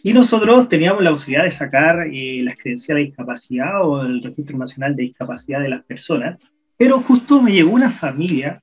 Y 0.04 0.14
nosotros 0.14 0.70
teníamos 0.70 1.04
la 1.04 1.10
posibilidad 1.10 1.46
de 1.46 1.50
sacar 1.50 2.06
eh, 2.14 2.42
las 2.44 2.58
credenciales 2.58 3.02
de 3.02 3.08
discapacidad 3.08 3.84
o 3.84 4.04
el 4.04 4.22
Registro 4.22 4.56
Nacional 4.56 4.96
de 4.96 5.02
Discapacidad 5.02 5.60
de 5.60 5.70
las 5.70 5.84
personas. 5.84 6.38
Pero 6.78 7.00
justo 7.00 7.42
me 7.42 7.52
llegó 7.52 7.72
una 7.72 7.90
familia 7.90 8.62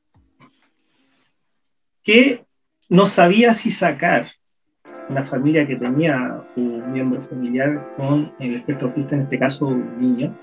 que 2.05 2.45
no 2.89 3.07
sabía 3.07 3.55
si 3.55 3.71
sacar 3.71 4.31
una 5.09 5.25
familia 5.25 5.67
que 5.67 5.75
tenía 5.75 6.45
un 6.55 6.93
miembro 6.93 7.21
familiar 7.23 7.93
con 7.97 8.33
el 8.39 8.55
espectro 8.55 8.87
autista, 8.87 9.17
en 9.17 9.23
este 9.23 9.39
caso 9.41 9.67
un 9.67 9.99
niño. 9.99 10.39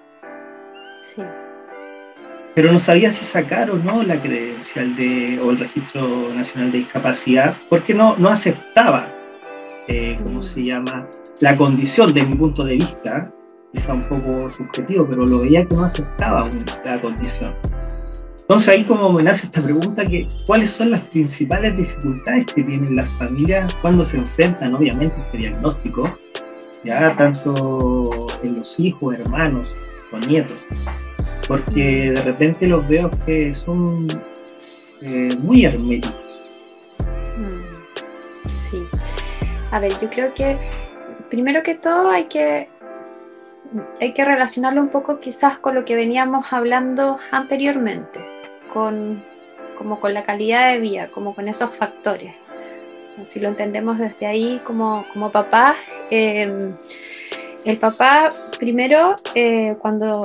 Sí 1.00 1.22
pero 2.55 2.72
no 2.72 2.79
sabía 2.79 3.12
si 3.12 3.24
sacar 3.24 3.72
o 3.72 3.77
no 3.77 4.03
la 4.03 4.22
credencial 4.22 4.96
de, 4.96 5.39
o 5.39 5.51
el 5.51 5.60
registro 5.60 6.34
nacional 6.34 6.72
de 6.72 6.79
discapacidad, 6.79 7.58
porque 7.70 7.93
no, 7.93 8.17
no 8.17 8.29
aceptaba, 8.29 9.10
eh, 9.88 10.15
¿cómo 10.22 10.39
se 10.39 10.63
llama?, 10.63 11.08
la 11.39 11.55
condición 11.55 12.13
de 12.13 12.24
mi 12.24 12.36
punto 12.36 12.63
de 12.63 12.77
vista, 12.77 13.31
quizá 13.74 13.93
un 13.93 14.01
poco 14.01 14.51
subjetivo, 14.51 15.08
pero 15.10 15.25
lo 15.25 15.39
veía 15.39 15.65
que 15.65 15.75
no 15.75 15.86
aceptaba 15.86 16.41
la 16.84 17.01
condición. 17.01 17.55
Entonces 18.41 18.67
ahí 18.67 18.84
como 18.84 19.10
me 19.13 19.24
nace 19.24 19.46
esta 19.46 19.62
pregunta, 19.62 20.05
que, 20.05 20.27
¿cuáles 20.46 20.72
son 20.72 20.91
las 20.91 21.01
principales 21.01 21.77
dificultades 21.77 22.46
que 22.48 22.63
tienen 22.63 22.98
las 22.98 23.08
familias 23.12 23.74
cuando 23.81 24.03
se 24.03 24.17
enfrentan 24.17 24.74
obviamente 24.74 25.22
a 25.22 25.24
este 25.24 25.38
diagnóstico? 25.38 26.17
Ya 26.84 27.15
tanto 27.15 28.03
en 28.43 28.58
los 28.58 28.77
hijos, 28.77 29.15
hermanos 29.15 29.74
o 30.12 30.17
nietos 30.27 30.67
porque 31.48 32.12
de 32.14 32.22
repente 32.22 32.68
los 32.68 32.88
veo 32.88 33.10
que 33.26 33.54
son 33.54 34.08
eh, 35.02 35.36
muy 35.40 35.66
herméticos. 35.66 36.14
Mm, 37.38 38.48
sí. 38.48 38.84
A 39.72 39.80
ver, 39.80 39.92
yo 40.02 40.10
creo 40.10 40.34
que 40.34 40.58
primero 41.30 41.64
que 41.64 41.76
todo 41.76 42.10
hay 42.10 42.26
que, 42.26 42.70
hay 44.00 44.14
que 44.14 44.26
relacionarlo 44.26 44.82
un 44.82 44.90
poco 44.90 45.20
quizás 45.20 45.58
con 45.58 45.76
lo 45.76 45.86
que 45.86 45.96
veníamos 45.96 46.48
hablando 46.52 47.18
anteriormente, 47.32 48.20
con, 48.74 49.24
como 49.78 50.00
con 50.00 50.14
la 50.14 50.24
calidad 50.24 50.74
de 50.74 50.80
vida, 50.80 51.08
como 51.08 51.34
con 51.34 51.48
esos 51.48 51.76
factores. 51.76 52.36
Si 53.24 53.40
lo 53.40 53.50
entendemos 53.50 53.98
desde 53.98 54.26
ahí 54.26 54.62
como, 54.66 55.06
como 55.14 55.32
papá, 55.32 55.76
eh, 56.10 56.74
el 57.64 57.78
papá 57.78 58.30
primero 58.60 59.16
eh, 59.36 59.76
cuando 59.80 60.24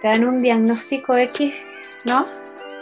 te 0.00 0.08
dan 0.08 0.24
un 0.24 0.38
diagnóstico 0.38 1.16
X, 1.16 1.54
¿no? 2.04 2.26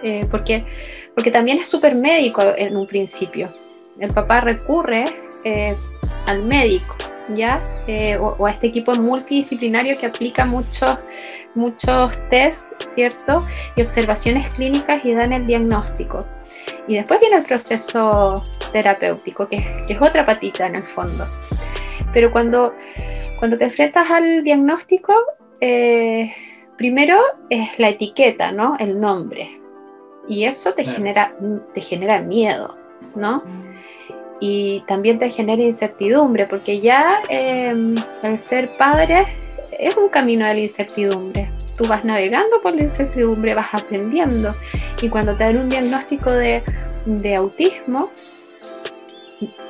Eh, 0.02 0.26
porque, 0.30 0.66
porque 1.14 1.30
también 1.30 1.59
es 1.59 1.68
súper 1.68 1.94
médico 1.94 2.42
en 2.56 2.76
un 2.76 2.87
principio. 2.87 3.50
El 3.99 4.12
papá 4.12 4.40
recurre 4.40 5.04
eh, 5.44 5.75
al 6.26 6.42
médico, 6.44 6.97
¿ya? 7.35 7.61
Eh, 7.87 8.16
o, 8.16 8.47
a 8.47 8.50
este 8.50 8.66
equipo 8.66 8.92
multidisciplinario 8.94 9.99
que 9.99 10.06
aplica 10.06 10.44
muchos, 10.44 10.99
muchos 11.54 12.12
test, 12.28 12.66
¿cierto? 12.94 13.47
Y 13.76 13.83
observaciones 13.83 14.52
clínicas 14.54 15.04
y 15.04 15.12
dan 15.12 15.33
el 15.33 15.47
diagnóstico. 15.47 16.18
Y 16.87 16.97
después 16.97 17.21
viene 17.21 17.37
el 17.37 17.44
proceso 17.44 18.42
terapéutico, 18.73 19.49
que, 19.49 19.59
que 19.87 19.92
es 19.94 20.02
otra 20.02 20.26
patita 20.26 20.66
en 20.66 20.76
el 20.76 20.83
fondo. 20.83 21.26
Pero 22.12 22.30
cuando, 22.30 22.75
cuando 23.38 23.56
te 23.56 23.64
enfrentas 23.64 24.11
al 24.11 24.44
diagnóstico, 24.44 25.14
Primero 26.76 27.19
es 27.50 27.78
la 27.78 27.90
etiqueta, 27.90 28.52
¿no? 28.52 28.76
El 28.78 29.00
nombre. 29.00 29.61
Y 30.26 30.45
eso 30.45 30.73
te, 30.73 30.85
genera, 30.85 31.35
te 31.75 31.81
genera 31.81 32.21
miedo, 32.21 32.75
¿no? 33.14 33.43
Y 34.40 34.83
también 34.87 35.19
te 35.19 35.31
genera 35.31 35.62
incertidumbre, 35.62 36.47
porque 36.47 36.81
ya 36.81 37.19
em, 37.28 37.95
el 38.23 38.37
ser 38.37 38.71
padre 38.76 39.26
es 39.78 39.97
un 39.97 40.09
camino 40.09 40.47
de 40.47 40.54
la 40.54 40.61
incertidumbre. 40.61 41.50
Tú 41.76 41.87
vas 41.87 42.04
navegando 42.04 42.61
por 42.62 42.75
la 42.75 42.83
incertidumbre, 42.83 43.54
vas 43.54 43.73
aprendiendo. 43.73 44.50
Y 45.00 45.09
cuando 45.09 45.37
te 45.37 45.45
dan 45.45 45.59
un 45.59 45.69
diagnóstico 45.69 46.31
de, 46.31 46.62
de 47.07 47.35
autismo, 47.35 48.11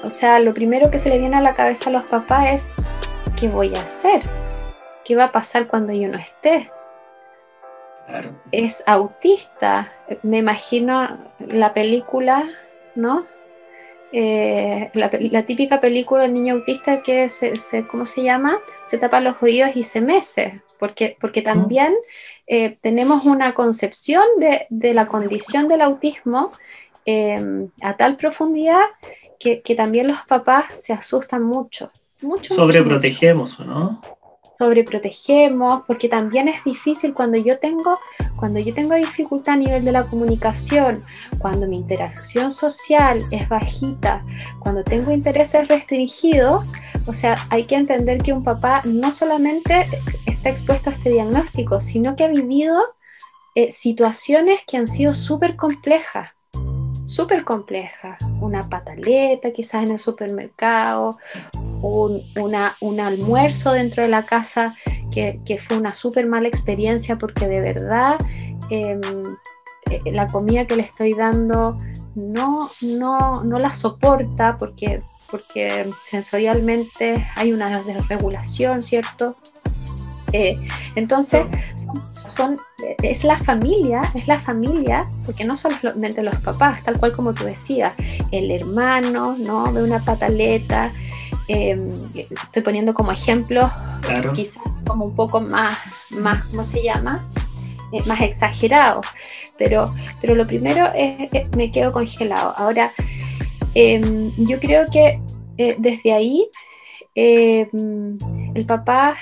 o 0.03 0.11
sea, 0.11 0.39
lo 0.39 0.55
primero 0.55 0.91
que 0.91 0.99
se 0.99 1.09
le 1.09 1.19
viene 1.19 1.37
a 1.37 1.41
la 1.41 1.55
cabeza 1.55 1.91
a 1.91 1.93
los 1.93 2.09
papás 2.09 2.47
es, 2.53 2.73
¿qué 3.37 3.49
voy 3.49 3.75
a 3.75 3.83
hacer? 3.83 4.23
¿Qué 5.05 5.17
va 5.17 5.25
a 5.25 5.33
pasar 5.33 5.67
cuando 5.67 5.93
yo 5.93 6.09
no 6.09 6.19
esté? 6.19 6.71
Es 8.53 8.83
autista. 8.87 9.93
Me 10.23 10.39
imagino 10.39 11.19
la 11.39 11.75
película, 11.75 12.49
¿no? 12.95 13.25
eh, 14.17 14.91
la, 14.95 15.45
típica 15.45 15.81
película 15.81 16.23
del 16.23 16.35
niño 16.35 16.55
autista 16.55 17.03
que 17.03 17.29
se, 17.29 17.53
¿cómo 17.89 18.07
se 18.07 18.23
llama? 18.23 18.61
Se 18.85 18.97
tapa 18.97 19.19
los 19.19 19.43
oídos 19.43 19.71
y 19.75 19.83
se 19.83 20.01
mece, 20.01 20.63
porque, 20.79 21.17
porque 21.21 21.43
también 21.43 21.93
eh, 22.47 22.79
tenemos 22.81 23.25
una 23.25 23.55
concepción 23.55 24.23
de, 24.39 24.69
de, 24.71 24.95
la 24.95 25.09
condición 25.09 25.67
del 25.67 25.81
autismo 25.81 26.53
eh, 27.05 27.67
a 27.83 27.97
tal 27.97 28.17
profundidad 28.17 28.85
que, 29.41 29.63
que, 29.63 29.75
también 29.75 30.07
los 30.07 30.21
papás 30.29 30.67
se 30.79 30.93
asustan 30.93 31.43
mucho. 31.43 31.91
mucho 32.21 32.55
Sobreprotegemos, 32.55 33.59
¿no? 33.59 34.01
Sobreprotegemos, 34.59 35.85
porque 35.87 36.09
también 36.09 36.49
es 36.49 36.63
difícil 36.65 37.13
cuando 37.15 37.37
yo 37.37 37.59
tengo, 37.59 37.99
cuando 38.37 38.61
yo 38.61 38.75
tengo 38.75 38.95
dificultad 38.95 39.55
a 39.55 39.59
nivel 39.59 39.85
de 39.85 39.93
la 39.93 40.05
comunicación, 40.05 41.05
cuando 41.39 41.67
mi 41.67 41.77
interacción 41.77 42.51
social 42.51 43.19
es 43.31 43.49
bajita, 43.49 44.25
cuando 44.59 44.85
tengo 44.85 45.13
intereses 45.13 45.69
restringidos, 45.69 46.67
o 47.07 47.13
sea, 47.13 47.37
hay 47.51 47.65
que 47.65 47.75
entender 47.75 48.19
que 48.19 48.33
un 48.33 48.45
papá 48.45 48.81
no 48.85 49.13
solamente 49.13 49.85
está 50.27 50.51
expuesto 50.51 50.91
a 50.91 50.93
este 50.93 51.11
diagnóstico, 51.11 51.81
sino 51.81 52.17
que 52.17 52.25
ha 52.25 52.29
vivido 52.29 52.79
eh, 53.55 53.73
situaciones 53.73 54.61
que 54.67 54.77
han 54.77 54.87
sido 54.87 55.13
súper 55.13 55.57
complejas 55.57 56.31
súper 57.05 57.45
compleja, 57.45 58.17
una 58.41 58.61
pataleta 58.69 59.53
quizás 59.53 59.85
en 59.85 59.93
el 59.93 60.01
supermercado, 60.01 61.11
un, 61.83 62.23
un 62.81 63.01
almuerzo 63.01 63.73
dentro 63.73 64.03
de 64.03 64.09
la 64.09 64.25
casa 64.25 64.75
que, 65.11 65.41
que 65.45 65.59
fue 65.59 65.77
una 65.77 65.95
súper 65.95 66.27
mala 66.27 66.49
experiencia 66.49 67.17
porque 67.17 67.47
de 67.47 67.61
verdad 67.61 68.17
em, 68.71 69.01
eh, 69.91 70.01
la 70.13 70.27
comida 70.27 70.67
que 70.67 70.77
le 70.77 70.83
estoy 70.83 71.13
dando 71.13 71.79
no, 72.15 72.71
no, 72.81 73.45
no 73.45 73.59
la 73.59 73.71
soporta 73.71 74.57
porque, 74.59 75.03
porque 75.31 75.91
sensorialmente 76.03 77.27
hay 77.37 77.53
una 77.53 77.83
desregulación, 77.83 78.83
¿cierto? 78.83 79.37
Eh, 80.33 80.59
entonces, 80.97 81.47
son, 82.35 82.57
es 83.03 83.23
la 83.23 83.37
familia, 83.37 84.01
es 84.15 84.27
la 84.27 84.39
familia, 84.39 85.09
porque 85.25 85.45
no 85.45 85.57
solamente 85.57 86.23
los 86.23 86.35
papás, 86.37 86.83
tal 86.83 86.99
cual 86.99 87.15
como 87.15 87.35
tú 87.35 87.45
decías, 87.45 87.95
el 88.33 88.51
hermano, 88.51 89.37
¿no? 89.39 89.73
De 89.73 89.83
una 89.83 90.01
pataleta. 90.01 90.93
Em, 91.47 91.93
estoy 92.15 92.63
poniendo 92.63 92.95
como 92.95 93.13
ejemplos, 93.13 93.71
quizás 94.35 94.63
como 94.87 95.05
un 95.05 95.15
poco 95.15 95.41
más, 95.41 95.75
más 96.19 96.45
¿cómo 96.47 96.65
se 96.65 96.83
llama? 96.83 97.29
Eh, 97.93 98.03
más 98.07 98.21
exagerados. 98.23 99.07
Pero, 99.59 99.87
pero 100.21 100.35
lo 100.35 100.47
primero 100.47 100.91
es, 100.95 101.17
me 101.57 101.71
quedo 101.71 101.93
congelado. 101.93 102.55
Ahora, 102.57 102.93
em, 103.75 104.33
yo 104.37 104.59
creo 104.59 104.85
que 104.91 105.21
eh, 105.59 105.77
desde 105.79 106.13
ahí 106.13 106.49
em, 107.15 108.19
el 108.55 108.67
papá 108.67 109.17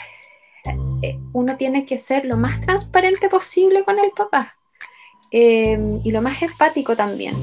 eh, 1.02 1.18
uno 1.32 1.56
tiene 1.56 1.84
que 1.84 1.98
ser 1.98 2.24
lo 2.24 2.36
más 2.36 2.60
transparente 2.60 3.28
posible 3.28 3.84
con 3.84 3.98
el 3.98 4.10
papá 4.12 4.56
y 5.30 6.10
lo 6.10 6.20
más 6.20 6.42
empático 6.42 6.94
también, 6.94 7.34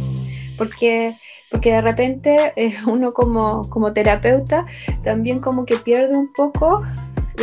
porque, 0.60 1.12
porque 1.52 1.74
de 1.74 1.82
repente 1.82 2.54
eh, 2.56 2.76
uno 2.88 3.14
como, 3.14 3.62
como, 3.70 3.94
terapeuta 3.94 4.66
también 5.04 5.40
como 5.40 5.66
que 5.66 5.78
pierde 5.78 6.18
un 6.18 6.32
poco 6.34 6.84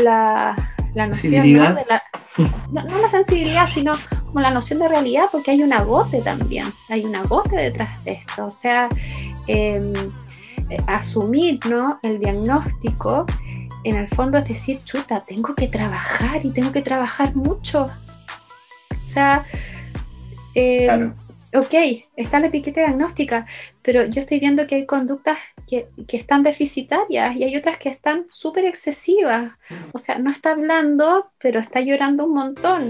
la, 0.03 0.75
la 0.95 1.07
noción, 1.07 1.53
¿no? 1.53 1.75
De 1.75 1.85
la, 1.87 2.03
no, 2.71 2.99
la 2.99 3.11
sensibilidad, 3.11 3.67
sino 3.69 3.95
como 4.27 4.41
la 4.41 4.51
noción 4.51 4.79
de 4.79 4.89
realidad, 4.89 5.27
porque 5.33 5.53
hay 5.53 5.63
un 5.63 5.73
agote 5.73 6.21
también, 6.21 6.67
hay 6.89 7.05
un 7.05 7.15
agote 7.17 7.57
detrás 7.57 8.05
de 8.05 8.13
esto, 8.13 8.47
o 8.47 8.51
sea, 8.51 8.89
em, 9.47 9.93
asumir 10.87 11.61
¿no? 11.67 11.99
el 12.03 12.19
diagnóstico 12.19 13.25
en 13.87 13.97
el 13.97 14.09
fondo 14.09 14.39
es 14.39 14.49
decir, 14.49 14.79
chuta, 14.83 15.21
tengo 15.21 15.55
que 15.55 15.69
trabajar 15.69 16.45
y 16.45 16.51
tengo 16.51 16.73
que 16.73 16.83
trabajar 16.83 17.37
mucho. 17.37 17.85
O 17.85 19.07
sea, 19.07 19.45
eh, 20.55 21.13
ok, 21.55 22.03
está 22.17 22.41
la 22.41 22.49
etiqueta 22.49 22.81
diagnóstica, 22.81 23.47
pero 23.87 24.05
yo 24.05 24.19
estoy 24.19 24.41
viendo 24.41 24.67
que 24.67 24.75
hay 24.75 24.85
conductas 24.85 25.39
que, 25.69 25.87
que 26.09 26.17
están 26.17 26.43
deficitarias 26.43 27.37
y 27.37 27.45
hay 27.45 27.57
otras 27.57 27.79
que 27.79 27.89
están 27.89 28.27
súper 28.31 28.65
excesivas. 28.65 29.53
O 29.93 29.99
sea, 29.99 30.19
no 30.19 30.33
está 30.33 30.51
hablando, 30.51 31.31
pero 31.39 31.61
está 31.61 31.81
llorando 31.81 32.25
un 32.25 32.35
montón, 32.35 32.83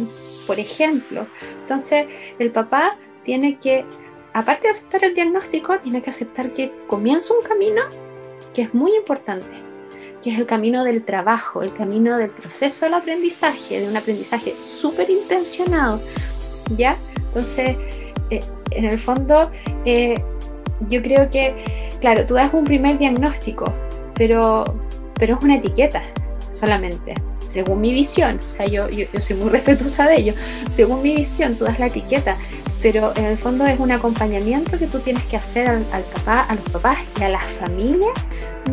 por 0.46 0.58
ejemplo. 0.58 1.26
Entonces, 1.60 2.06
el 2.38 2.50
papá 2.50 2.88
tiene 3.24 3.58
que, 3.58 3.84
aparte 4.32 4.68
de 4.68 4.70
aceptar 4.70 5.04
el 5.04 5.14
diagnóstico, 5.14 5.78
tiene 5.80 6.00
que 6.00 6.08
aceptar 6.08 6.54
que 6.54 6.72
comienza 6.86 7.34
un 7.34 7.42
camino 7.46 7.82
que 8.54 8.62
es 8.62 8.72
muy 8.72 8.96
importante 8.96 9.66
que 10.22 10.30
es 10.32 10.38
el 10.38 10.46
camino 10.46 10.82
del 10.82 11.04
trabajo, 11.04 11.62
el 11.62 11.74
camino 11.74 12.16
del 12.16 12.30
proceso 12.30 12.86
del 12.86 12.94
aprendizaje, 12.94 13.80
de 13.80 13.86
un 13.86 13.96
aprendizaje 13.96 14.54
súper 14.54 15.08
intencionado, 15.08 16.00
¿ya? 16.76 16.96
Entonces, 17.28 17.76
eh, 18.30 18.40
en 18.72 18.86
el 18.86 18.98
fondo, 18.98 19.52
eh, 19.84 20.16
yo 20.88 21.02
creo 21.02 21.30
que, 21.30 21.54
claro, 22.00 22.26
tú 22.26 22.34
das 22.34 22.52
un 22.52 22.64
primer 22.64 22.98
diagnóstico, 22.98 23.64
pero, 24.14 24.64
pero 25.14 25.36
es 25.36 25.44
una 25.44 25.56
etiqueta 25.56 26.02
solamente, 26.50 27.14
según 27.46 27.80
mi 27.80 27.92
visión, 27.92 28.38
o 28.38 28.48
sea, 28.48 28.66
yo, 28.66 28.88
yo, 28.88 29.06
soy 29.20 29.36
muy 29.36 29.48
respetuosa 29.50 30.06
de 30.08 30.16
ello, 30.16 30.34
según 30.70 31.02
mi 31.02 31.14
visión, 31.16 31.54
tú 31.54 31.64
das 31.64 31.78
la 31.78 31.86
etiqueta, 31.86 32.36
pero 32.82 33.12
en 33.16 33.24
el 33.24 33.36
fondo 33.36 33.64
es 33.66 33.78
un 33.80 33.90
acompañamiento 33.90 34.78
que 34.78 34.86
tú 34.86 35.00
tienes 35.00 35.24
que 35.24 35.36
hacer 35.36 35.68
al, 35.68 36.04
papá, 36.14 36.40
a 36.40 36.54
los 36.54 36.68
papás 36.70 36.98
y 37.18 37.24
a 37.24 37.30
las 37.30 37.44
familias 37.44 38.12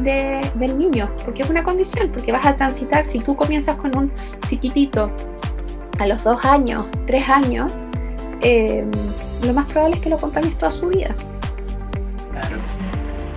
del 0.02 0.78
niño, 0.78 1.10
porque 1.24 1.44
es 1.44 1.50
una 1.50 1.64
condición, 1.64 2.12
porque 2.12 2.32
vas 2.32 2.46
a 2.46 2.56
transitar, 2.56 3.06
si 3.06 3.20
tú 3.20 3.36
comienzas 3.36 3.78
con 3.78 3.96
un 3.98 4.12
chiquitito 4.50 5.12
a 6.00 6.08
los 6.08 6.24
dos 6.24 6.44
años, 6.44 6.86
tres 7.06 7.28
años, 7.30 7.72
em, 8.42 8.90
lo 9.44 9.54
más 9.54 9.72
probable 9.72 9.96
es 9.96 10.02
que 10.02 10.10
lo 10.10 10.18
acompañes 10.18 10.58
toda 10.58 10.72
su 10.72 10.88
vida. 10.88 11.16
Claro. 12.48 12.62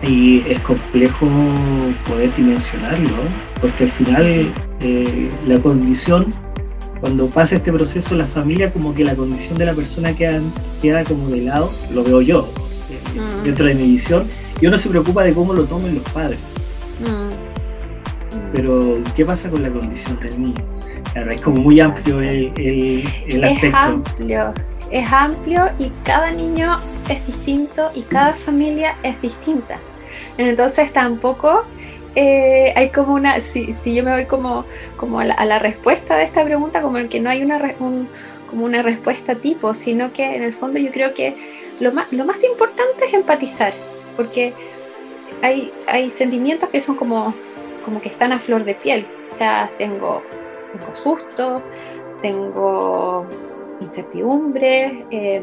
Y 0.02 0.44
es 0.48 0.60
complejo 0.60 1.28
poder 2.06 2.34
dimensionarlo, 2.34 3.16
porque 3.60 3.84
al 3.84 3.90
final 3.92 4.52
eh, 4.80 5.30
la 5.46 5.58
condición 5.60 6.26
cuando 7.00 7.28
pasa 7.28 7.56
este 7.56 7.72
proceso, 7.72 8.14
la 8.14 8.26
familia, 8.26 8.72
como 8.72 8.94
que 8.94 9.04
la 9.04 9.14
condición 9.14 9.56
de 9.56 9.66
la 9.66 9.74
persona 9.74 10.12
queda, 10.14 10.40
queda 10.80 11.04
como 11.04 11.28
de 11.28 11.42
lado, 11.42 11.70
lo 11.92 12.02
veo 12.02 12.20
yo, 12.22 12.48
eh, 12.90 13.20
mm. 13.20 13.44
dentro 13.44 13.66
de 13.66 13.74
mi 13.74 13.84
visión, 13.84 14.26
y 14.60 14.66
uno 14.66 14.78
se 14.78 14.88
preocupa 14.88 15.22
de 15.22 15.34
cómo 15.34 15.52
lo 15.52 15.64
tomen 15.66 15.96
los 15.96 16.08
padres. 16.10 16.38
Mm. 17.00 17.28
Pero, 18.54 18.98
¿qué 19.14 19.24
pasa 19.24 19.50
con 19.50 19.62
la 19.62 19.70
condición 19.70 20.18
del 20.20 20.40
niño? 20.40 20.54
Claro, 21.12 21.30
es 21.30 21.42
como 21.42 21.62
muy 21.62 21.80
amplio 21.80 22.20
el, 22.20 22.52
el, 22.56 23.44
aspecto. 23.44 23.66
Es 23.66 23.74
amplio, 23.74 24.54
es 24.90 25.12
amplio 25.12 25.68
y 25.78 25.90
cada 26.04 26.30
niño 26.30 26.78
es 27.08 27.26
distinto 27.26 27.90
y 27.94 28.02
cada 28.02 28.34
familia 28.34 28.96
es 29.02 29.20
distinta. 29.20 29.78
Entonces 30.38 30.92
tampoco 30.92 31.64
eh, 32.14 32.72
hay 32.74 32.90
como 32.90 33.14
una, 33.14 33.40
si, 33.40 33.72
si, 33.72 33.94
yo 33.94 34.02
me 34.02 34.12
voy 34.12 34.24
como, 34.26 34.64
como 34.96 35.20
a, 35.20 35.24
la, 35.24 35.58
respuesta 35.58 36.16
de 36.16 36.24
esta 36.24 36.44
pregunta, 36.44 36.80
como 36.80 36.98
el 36.98 37.08
que 37.08 37.20
no 37.20 37.28
hay 37.28 37.42
una, 37.42 37.74
como 37.76 38.64
una 38.64 38.82
respuesta 38.82 39.34
tipo, 39.34 39.74
sino 39.74 40.12
que 40.12 40.36
en 40.36 40.42
el 40.42 40.54
fondo 40.54 40.78
yo 40.78 40.90
creo 40.90 41.12
que 41.12 41.36
lo 41.78 41.92
más, 41.92 42.10
lo 42.12 42.24
más 42.24 42.42
importante 42.42 43.04
es 43.06 43.12
empatizar, 43.12 43.72
porque 44.16 44.54
hay, 45.42 45.70
hay 45.86 46.08
sentimientos 46.08 46.70
que 46.70 46.80
son 46.80 46.96
como, 46.96 47.34
como 47.84 48.00
que 48.00 48.08
están 48.08 48.32
a 48.32 48.40
flor 48.40 48.64
de 48.64 48.74
piel, 48.74 49.06
o 49.30 49.34
sea, 49.34 49.70
tengo, 49.78 50.22
tengo 50.72 50.96
susto, 50.96 51.62
tengo 52.22 53.26
incertidumbre, 53.86 55.06
eh, 55.10 55.42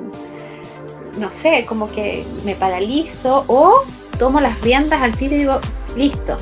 no 1.18 1.32
sé, 1.32 1.66
como 1.68 1.88
que 1.88 2.26
me 2.46 2.56
paralizo 2.56 3.46
o 3.48 3.84
tomo 4.18 4.40
las 4.40 4.62
riendas 4.62 5.02
al 5.02 5.16
tiro 5.16 5.36
y 5.36 5.40
digo, 5.40 5.60
listo, 5.96 6.38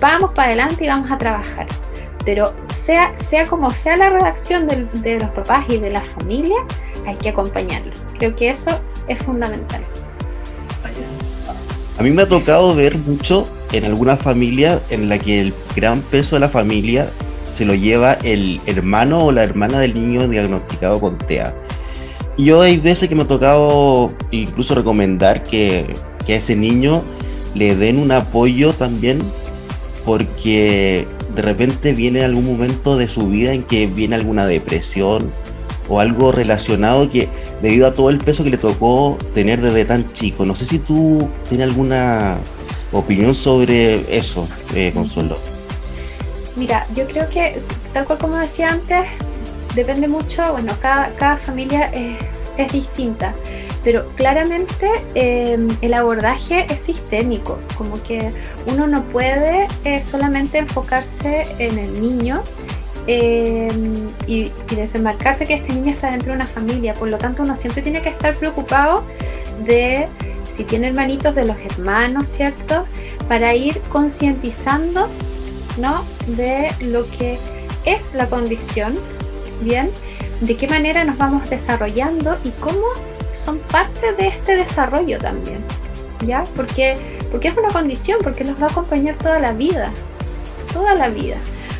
vamos 0.00 0.30
para 0.34 0.48
adelante 0.48 0.84
y 0.84 0.88
vamos 0.88 1.10
a 1.10 1.18
trabajar. 1.18 1.66
Pero 2.24 2.52
sea, 2.74 3.14
sea 3.18 3.46
como 3.46 3.70
sea 3.70 3.96
la 3.96 4.10
redacción 4.10 4.68
de, 4.68 5.18
los 5.18 5.30
papás 5.30 5.64
y 5.68 5.78
de 5.78 5.90
la 5.90 6.02
familia, 6.02 6.56
hay 7.06 7.16
que 7.16 7.30
acompañarlo. 7.30 7.92
Creo 8.18 8.34
que 8.34 8.50
eso 8.50 8.70
es 9.08 9.18
fundamental. 9.20 9.82
A 11.98 12.02
mí 12.02 12.10
me 12.10 12.22
ha 12.22 12.28
tocado 12.28 12.74
ver 12.74 12.96
mucho 12.98 13.46
en 13.72 13.84
alguna 13.84 14.16
familia 14.16 14.80
en 14.90 15.08
la 15.08 15.18
que 15.18 15.40
el 15.40 15.54
gran 15.76 16.00
peso 16.02 16.36
de 16.36 16.40
la 16.40 16.48
familia 16.48 17.10
se 17.52 17.64
lo 17.64 17.74
lleva 17.74 18.14
el 18.24 18.60
hermano 18.66 19.24
o 19.24 19.32
la 19.32 19.42
hermana 19.42 19.80
del 19.80 19.94
niño 19.94 20.28
diagnosticado 20.28 21.00
con 21.00 21.18
TEA. 21.18 21.54
Y 22.36 22.44
yo 22.46 22.62
hay 22.62 22.78
veces 22.78 23.08
que 23.08 23.14
me 23.14 23.22
ha 23.22 23.28
tocado 23.28 24.12
incluso 24.30 24.74
recomendar 24.74 25.42
que, 25.42 25.92
que 26.26 26.34
a 26.34 26.36
ese 26.36 26.56
niño 26.56 27.02
le 27.54 27.74
den 27.74 27.98
un 27.98 28.12
apoyo 28.12 28.72
también 28.72 29.18
porque 30.04 31.06
de 31.34 31.42
repente 31.42 31.92
viene 31.92 32.24
algún 32.24 32.44
momento 32.44 32.96
de 32.96 33.08
su 33.08 33.28
vida 33.28 33.52
en 33.52 33.62
que 33.62 33.86
viene 33.86 34.16
alguna 34.16 34.46
depresión 34.46 35.30
o 35.88 36.00
algo 36.00 36.32
relacionado 36.32 37.10
que 37.10 37.28
debido 37.62 37.86
a 37.86 37.94
todo 37.94 38.10
el 38.10 38.18
peso 38.18 38.44
que 38.44 38.50
le 38.50 38.58
tocó 38.58 39.18
tener 39.34 39.60
desde 39.60 39.84
tan 39.84 40.10
chico. 40.12 40.46
No 40.46 40.54
sé 40.54 40.64
si 40.66 40.78
tú 40.78 41.28
tienes 41.48 41.68
alguna 41.68 42.38
opinión 42.92 43.34
sobre 43.34 44.16
eso, 44.16 44.48
eh, 44.74 44.92
Consuelo. 44.94 45.36
Mira, 46.56 46.86
yo 46.94 47.06
creo 47.06 47.28
que, 47.28 47.60
tal 47.92 48.06
cual 48.06 48.18
como 48.18 48.36
decía 48.36 48.68
antes, 48.68 49.06
depende 49.74 50.08
mucho, 50.08 50.52
bueno, 50.52 50.74
cada, 50.80 51.14
cada 51.14 51.36
familia 51.36 51.90
es, 51.92 52.16
es 52.56 52.72
distinta 52.72 53.34
pero 53.82 54.06
claramente 54.16 54.88
em, 55.14 55.68
el 55.80 55.94
abordaje 55.94 56.66
es 56.70 56.80
sistémico, 56.80 57.58
como 57.76 58.02
que 58.02 58.30
uno 58.66 58.86
no 58.86 59.02
puede 59.04 59.66
eh, 59.84 60.02
solamente 60.02 60.58
enfocarse 60.58 61.46
en 61.58 61.78
el 61.78 62.00
niño 62.00 62.42
em, 63.06 64.08
y, 64.26 64.52
y, 64.70 64.74
desembarcarse 64.74 65.46
que 65.46 65.54
este 65.54 65.72
niño 65.72 65.92
está 65.92 66.10
dentro 66.10 66.32
de 66.32 66.36
una 66.36 66.46
familia, 66.46 66.94
por 66.94 67.08
lo 67.08 67.18
tanto 67.18 67.42
uno 67.42 67.54
siempre 67.56 67.82
tiene 67.82 68.02
que 68.02 68.10
estar 68.10 68.34
preocupado 68.34 69.04
de 69.64 70.08
si 70.44 70.64
tiene 70.64 70.88
hermanitos 70.88 71.34
de 71.34 71.46
los 71.46 71.56
hermanos, 71.58 72.28
¿cierto? 72.28 72.84
Para 73.28 73.54
ir 73.54 73.80
concientizando, 73.88 75.08
¿no? 75.80 76.04
De 76.26 76.70
lo 76.80 77.08
que 77.10 77.38
es 77.84 78.14
la 78.14 78.26
condición, 78.28 78.94
¿bien? 79.62 79.90
De 80.40 80.56
qué 80.56 80.68
manera 80.68 81.04
nos 81.04 81.18
vamos 81.18 81.48
desarrollando 81.50 82.38
y 82.44 82.50
cómo 82.52 82.86
son 83.32 83.58
parte 83.58 84.12
de 84.14 84.28
este 84.28 84.56
desarrollo 84.56 85.18
también, 85.18 85.64
¿ya? 86.26 86.44
Porque, 86.56 86.94
porque 87.30 87.48
es 87.48 87.56
una 87.56 87.68
condición, 87.68 88.18
porque 88.22 88.44
nos 88.44 88.60
va 88.60 88.66
a 88.66 88.70
acompañar 88.70 89.16
toda 89.16 89.38
la 89.38 89.52
vida, 89.52 89.92
toda 90.72 90.94
la 90.94 91.08
vida. 91.08 91.36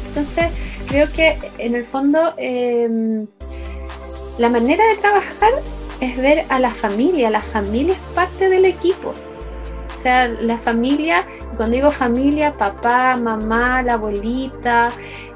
Entonces, 0.09 0.47
creo 0.89 1.11
que 1.13 1.39
en 1.59 1.75
el 1.75 1.85
fondo 1.85 2.35
em, 2.37 3.27
la 4.39 4.49
manera 4.49 4.85
de 4.87 4.97
trabajar 4.97 5.53
es 6.01 6.19
ver 6.19 6.47
a 6.49 6.59
la 6.59 6.75
familia, 6.75 7.31
la 7.31 7.43
familia 7.43 7.95
es 7.95 8.05
parte 8.09 8.49
del 8.49 8.65
equipo. 8.65 9.13
Sea, 10.03 10.29
la 10.29 10.57
familia, 10.57 11.27
cuando 11.57 11.77
digo 11.77 11.91
familia, 11.91 12.53
papá, 12.53 13.17
mamá, 13.17 13.83
la 13.83 13.95
abuelita, 13.95 14.89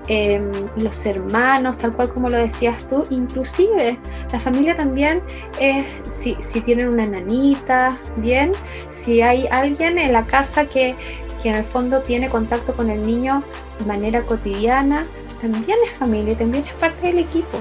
Em, 0.06 0.52
los 0.76 1.06
hermanos, 1.06 1.78
tal 1.78 1.92
cual 1.92 2.12
como 2.12 2.28
lo 2.28 2.36
decías 2.36 2.86
tú, 2.88 3.06
inclusive 3.08 3.98
la 4.30 4.38
familia 4.38 4.76
también 4.76 5.22
es 5.58 5.82
si, 6.10 6.36
si, 6.42 6.60
tienen 6.60 6.90
una 6.90 7.06
nanita, 7.06 7.98
bien, 8.18 8.52
si 8.90 9.22
hay 9.22 9.46
alguien 9.50 9.96
en 9.96 10.12
la 10.12 10.26
casa 10.26 10.66
que, 10.66 10.94
que 11.42 11.48
en 11.48 11.54
el 11.54 11.64
fondo 11.64 12.02
tiene 12.02 12.28
contacto 12.28 12.74
con 12.74 12.90
el 12.90 13.02
niño 13.06 13.42
de 13.78 13.86
manera 13.86 14.20
cotidiana, 14.20 15.06
también 15.40 15.78
es 15.90 15.96
familia, 15.96 16.36
también 16.36 16.64
es 16.64 16.72
parte 16.74 17.06
del 17.06 17.20
equipo. 17.20 17.58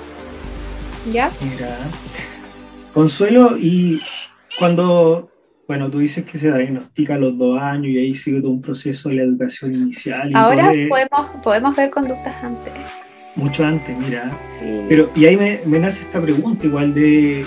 ¿Ya? 1.11 1.31
Mira, 1.39 1.77
Consuelo, 2.93 3.57
y 3.57 4.01
cuando 4.59 5.29
bueno, 5.67 5.89
tú 5.89 5.99
dices 5.99 6.26
que 6.26 6.38
se 6.38 6.52
diagnostica 6.52 7.15
a 7.15 7.17
los 7.17 7.38
dos 7.38 7.60
años 7.60 7.88
y 7.88 7.97
ahí 7.97 8.15
sigue 8.15 8.41
todo 8.41 8.52
un 8.52 8.62
proceso 8.62 9.10
de 9.10 9.15
la 9.15 9.23
educación 9.23 9.73
inicial. 9.73 10.32
Ahora 10.36 10.71
podemos, 10.89 11.30
podemos 11.43 11.76
ver 11.76 11.89
conductas 11.89 12.36
antes. 12.43 12.73
Mucho 13.36 13.65
antes, 13.65 13.97
mira. 13.97 14.32
Pero, 14.89 15.10
y 15.15 15.26
ahí 15.26 15.36
me, 15.36 15.80
nace 15.80 16.02
esta 16.02 16.21
pregunta 16.21 16.67
igual 16.67 16.93
de, 16.93 17.43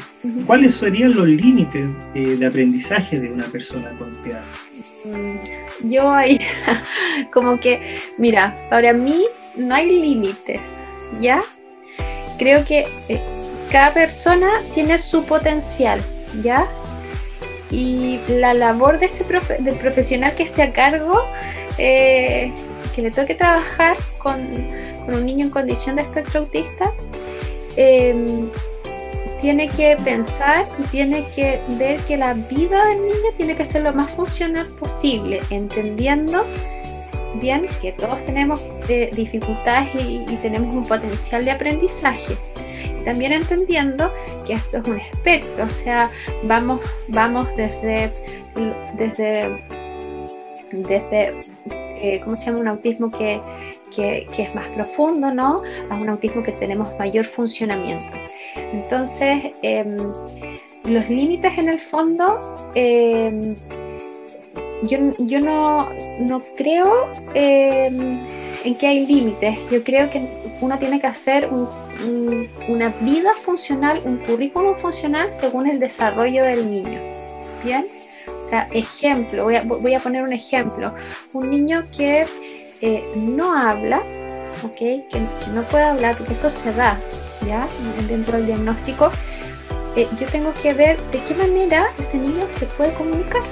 ¿cuáles 0.46 0.74
serían 0.74 1.14
los 1.14 1.28
límites 1.28 1.88
de, 2.12 2.44
aprendizaje 2.44 3.20
de 3.20 3.30
una 3.30 3.44
persona 3.44 3.90
con 3.98 4.12
TEA? 4.24 4.42
Mm, 5.04 5.88
yo 5.88 6.10
ahí, 6.10 6.40
como 7.32 7.60
que, 7.60 8.00
mira, 8.18 8.56
para 8.68 8.92
mí 8.94 9.26
no 9.56 9.74
hay 9.74 10.00
límites, 10.00 10.60
¿ya? 11.20 11.40
Creo 12.36 12.64
que 12.64 12.86
eh, 13.08 13.20
cada 13.70 13.94
persona 13.94 14.48
tiene 14.74 14.98
su 14.98 15.24
potencial, 15.24 16.00
¿ya? 16.42 16.66
Y 17.70 18.20
la 18.28 18.54
labor 18.54 18.98
de 18.98 19.06
ese 19.06 19.24
del 19.58 19.76
profesional 19.76 20.34
que 20.34 20.44
esté 20.44 20.62
a 20.62 20.72
cargo, 20.72 21.24
eh, 21.78 22.52
que 22.94 23.02
le 23.02 23.10
toque 23.10 23.34
trabajar 23.34 23.96
con, 24.18 24.36
un 25.08 25.26
niño 25.26 25.46
en 25.46 25.50
condición 25.50 25.96
de 25.96 26.02
espectro 26.02 26.40
autista, 26.40 26.92
em, 27.76 28.48
tiene 29.40 29.68
que 29.68 29.96
pensar 30.02 30.64
y 30.78 30.82
tiene 30.88 31.24
que 31.34 31.60
ver 31.78 32.00
que 32.00 32.16
la 32.16 32.34
vida 32.34 32.84
del 32.86 33.02
niño 33.02 33.30
tiene 33.36 33.54
que 33.54 33.64
ser 33.64 33.82
lo 33.82 33.92
más 33.92 34.10
funcional 34.10 34.66
posible, 34.80 35.40
entendiendo 35.50 36.44
bien 37.34 37.66
que 37.82 37.92
todos 37.92 38.24
tenemos 38.24 38.62
eh, 38.88 39.10
dificultades 39.14 39.90
y 39.94 40.36
tenemos 40.40 40.74
un 40.74 40.84
potencial 40.84 41.44
de 41.44 41.50
aprendizaje 41.50 42.36
también 43.06 43.32
entendiendo 43.32 44.12
que 44.44 44.54
esto 44.54 44.78
es 44.78 44.88
un 44.88 44.98
espectro, 44.98 45.64
o 45.64 45.68
sea, 45.68 46.10
vamos, 46.42 46.80
vamos 47.06 47.46
desde, 47.56 48.10
desde, 48.98 49.62
desde 50.72 51.40
eh, 51.98 52.20
¿cómo 52.24 52.36
se 52.36 52.46
llama? 52.46 52.58
Un 52.58 52.68
autismo 52.68 53.10
que, 53.12 53.40
que, 53.94 54.26
es 54.36 54.54
más 54.56 54.66
profundo, 54.70 55.32
¿no? 55.32 55.62
A 55.88 55.94
un 55.94 56.08
autismo 56.08 56.42
que 56.42 56.50
tenemos 56.50 56.88
mayor 56.98 57.24
funcionamiento. 57.24 58.16
Entonces, 58.72 59.52
em, 59.62 59.98
los 60.84 61.08
límites 61.08 61.56
en 61.56 61.68
el 61.68 61.78
fondo, 61.78 62.72
em, 62.74 63.54
yo, 64.82 64.98
yo 65.18 65.40
no, 65.40 65.88
no 66.18 66.42
creo 66.56 67.08
em, 67.34 68.18
en 68.66 68.74
que 68.74 68.86
hay 68.88 69.06
límites. 69.06 69.58
Yo 69.70 69.82
creo 69.84 70.10
que 70.10 70.26
uno 70.60 70.78
tiene 70.78 71.00
que 71.00 71.06
hacer 71.06 71.48
una 72.68 72.88
vida 73.00 73.30
funcional, 73.40 74.00
un 74.04 74.18
currículum 74.18 74.76
funcional 74.76 75.32
según 75.32 75.70
el 75.70 75.78
desarrollo 75.78 76.42
del 76.42 76.68
niño. 76.68 77.00
¿Bien? 77.64 77.86
O 78.26 78.44
sea, 78.46 78.68
ejemplo, 78.72 79.44
voy 79.44 79.94
a, 79.94 80.00
poner 80.00 80.24
un 80.24 80.32
ejemplo. 80.32 80.92
Un 81.32 81.48
niño 81.48 81.84
que 81.96 82.26
eh, 82.80 83.04
no 83.16 83.56
habla, 83.56 83.98
¿ok? 84.64 84.76
Que, 84.76 85.20
no 85.54 85.62
puede 85.62 85.84
hablar, 85.84 86.16
porque 86.16 86.32
eso 86.32 86.50
se 86.50 86.72
da, 86.72 86.98
¿ya? 87.46 87.68
Dentro 88.08 88.36
del 88.36 88.46
diagnóstico. 88.46 89.10
Eh, 89.94 90.08
yo 90.20 90.26
tengo 90.26 90.52
que 90.60 90.74
ver 90.74 91.00
de 91.12 91.22
qué 91.24 91.34
manera 91.34 91.86
ese 91.98 92.18
niño 92.18 92.46
se 92.48 92.66
puede 92.66 92.92
comunicar. 92.94 93.42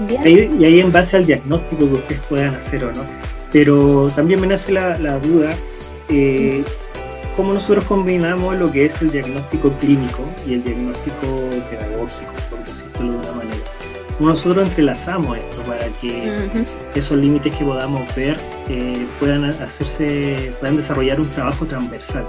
¿Bien? 0.00 0.60
y 0.60 0.64
ahí 0.64 0.80
en 0.80 0.90
base 0.90 1.16
al 1.16 1.26
diagnóstico 1.26 1.86
que 1.86 1.94
ustedes 1.94 2.20
puedan 2.22 2.54
hacer 2.56 2.82
o 2.82 2.92
no, 2.92 3.04
pero 3.52 4.10
también 4.16 4.40
me 4.40 4.46
nace 4.46 4.72
la, 4.72 5.18
duda, 5.18 5.54
eh, 6.08 6.64
cómo 7.36 7.52
nosotros 7.52 7.84
combinamos 7.84 8.56
lo 8.56 8.72
que 8.72 8.86
es 8.86 9.02
el 9.02 9.10
diagnóstico 9.10 9.70
clínico 9.78 10.24
y 10.46 10.54
el 10.54 10.64
diagnóstico 10.64 11.50
pedagógico, 11.70 12.32
por 12.50 12.58
decirlo 12.64 13.12
de 13.12 13.18
una 13.18 13.32
manera. 13.32 13.56
¿Cómo 14.18 14.30
nosotros 14.30 14.68
entrelazamos 14.68 15.38
esto 15.38 15.62
para 15.62 15.86
que 16.00 16.64
esos 16.94 17.18
límites 17.18 17.54
que 17.54 17.64
podamos 17.64 18.14
ver 18.14 18.36
eh, 18.68 19.06
puedan 19.18 19.44
hacerse, 19.44 20.52
puedan 20.60 20.76
desarrollar 20.76 21.20
un 21.20 21.28
trabajo 21.30 21.66
transversal? 21.66 22.24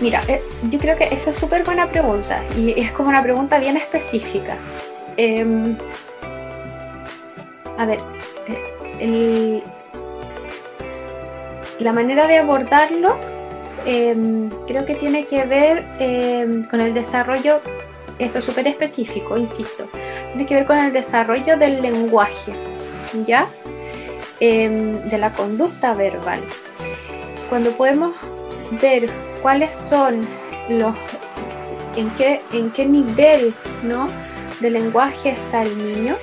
Mira, 0.00 0.22
eh, 0.26 0.40
yo 0.70 0.78
creo 0.78 0.96
que 0.96 1.04
esa 1.04 1.30
es 1.30 1.36
súper 1.36 1.64
buena 1.64 1.86
pregunta 1.88 2.42
y 2.56 2.80
es 2.80 2.90
como 2.92 3.10
una 3.10 3.22
pregunta 3.22 3.58
bien 3.58 3.76
específica. 3.76 4.56
Em, 5.16 5.76
a 7.76 7.84
ver, 7.84 7.98
el, 9.00 9.62
la 11.84 11.92
manera 11.92 12.26
de 12.26 12.38
abordarlo 12.38 13.18
em, 13.84 14.48
creo 14.66 14.86
que 14.86 14.94
tiene 14.94 15.26
que 15.26 15.44
ver 15.44 15.84
em, 15.98 16.64
con 16.64 16.80
el 16.80 16.94
desarrollo, 16.94 17.60
esto 18.18 18.38
es 18.38 18.44
súper 18.46 18.66
específico, 18.66 19.36
insisto, 19.36 19.84
tiene 20.32 20.46
que 20.46 20.54
ver 20.54 20.66
con 20.66 20.78
el 20.78 20.94
desarrollo 20.94 21.58
del 21.58 21.82
lenguaje, 21.82 22.54
¿ya? 23.26 23.46
Em, 24.40 25.02
de 25.02 25.18
la 25.18 25.34
conducta 25.34 25.92
verbal. 25.92 26.40
Cuando 27.50 27.70
podemos 27.72 28.14
ver 28.80 29.10
cuáles 29.42 29.76
son 29.76 30.22
los, 30.70 30.94
en 31.96 32.08
qué, 32.16 32.40
en 32.54 32.70
qué 32.70 32.86
nivel, 32.86 33.52
¿no? 33.82 34.08
de 34.60 34.70
lenguaje 34.70 35.30
está 35.30 35.64
el 35.64 35.76
niño, 35.76 36.16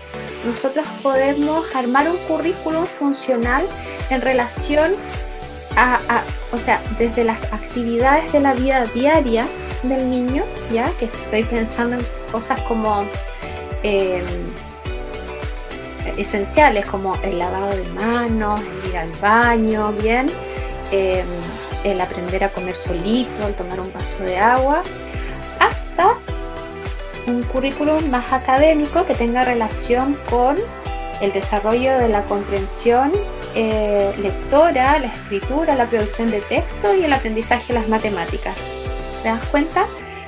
nosotros 0.43 0.87
podemos 1.03 1.63
armar 1.75 2.09
un 2.09 2.17
currículum 2.27 2.85
funcional 2.85 3.63
en 4.09 4.21
relación 4.21 4.95
o 6.51 6.57
sea, 6.57 6.81
desde 6.99 7.23
las 7.23 7.41
actividades 7.53 8.31
de 8.33 8.39
la 8.39 8.53
vida 8.53 8.85
diaria 8.85 9.45
del 9.83 10.09
niño, 10.09 10.43
ya 10.71 10.89
que 10.99 11.05
estoy 11.05 11.43
pensando 11.43 11.97
en 11.97 12.05
cosas 12.31 12.59
como 12.61 13.05
em, 13.83 14.23
esenciales 16.17 16.85
como 16.85 17.15
el 17.23 17.39
lavado 17.39 17.75
de 17.75 17.83
manos, 17.93 18.59
el 18.59 18.89
ir 18.89 18.97
al 18.97 19.11
baño, 19.21 19.91
bien, 19.93 20.27
em, 20.91 21.25
el 21.83 21.99
aprender 21.99 22.43
a 22.43 22.49
comer 22.49 22.75
solito, 22.75 23.47
el 23.47 23.53
tomar 23.53 23.79
un 23.79 23.91
vaso 23.93 24.23
de 24.23 24.37
agua, 24.37 24.83
hasta 25.59 26.15
un 27.27 27.43
currículum 27.43 28.09
más 28.09 28.31
académico 28.33 29.05
que 29.05 29.15
tenga 29.15 29.43
relación 29.43 30.17
con 30.29 30.57
el 31.21 31.31
desarrollo 31.33 31.97
de 31.97 32.09
la 32.09 32.23
comprensión 32.25 33.11
eh, 33.55 34.13
lectora, 34.21 34.99
la 34.99 35.07
escritura, 35.07 35.75
la 35.75 35.85
producción 35.85 36.29
de 36.31 36.41
texto 36.41 36.95
y 36.95 37.03
el 37.03 37.13
aprendizaje 37.13 37.73
de 37.73 37.79
las 37.79 37.89
matemáticas. 37.89 38.55
¿Te 39.23 39.29
das 39.29 39.43
cuenta? 39.45 39.83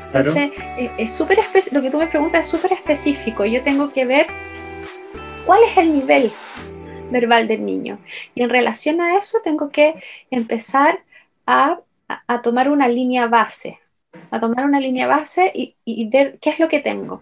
Entonces, 0.07 0.51
eh, 0.77 0.91
es 0.97 1.13
súper 1.13 1.39
lo 1.71 1.81
que 1.81 1.89
tú 1.89 1.97
me 1.97 2.07
preguntas 2.07 2.41
es 2.41 2.47
súper 2.47 2.73
específico. 2.73 3.45
Yo 3.45 3.63
tengo 3.63 3.91
que 3.91 4.05
ver 4.05 4.27
cuál 5.45 5.63
es 5.63 5.77
el 5.77 5.93
nivel 5.93 6.31
verbal 7.11 7.47
del 7.47 7.65
niño. 7.65 7.97
Y 8.35 8.43
en 8.43 8.49
relación 8.49 9.01
a 9.01 9.17
eso 9.17 9.39
tengo 9.43 9.69
que 9.69 9.95
empezar 10.29 10.99
a, 11.47 11.79
tomar 12.43 12.69
una 12.69 12.87
línea 12.87 13.27
base, 13.27 13.79
a 14.29 14.39
tomar 14.39 14.65
una 14.65 14.79
línea 14.79 15.07
base 15.07 15.51
y, 15.53 15.75
y, 15.85 16.09
ver 16.09 16.37
qué 16.39 16.49
es 16.51 16.59
lo 16.59 16.67
que 16.67 16.79
tengo. 16.79 17.21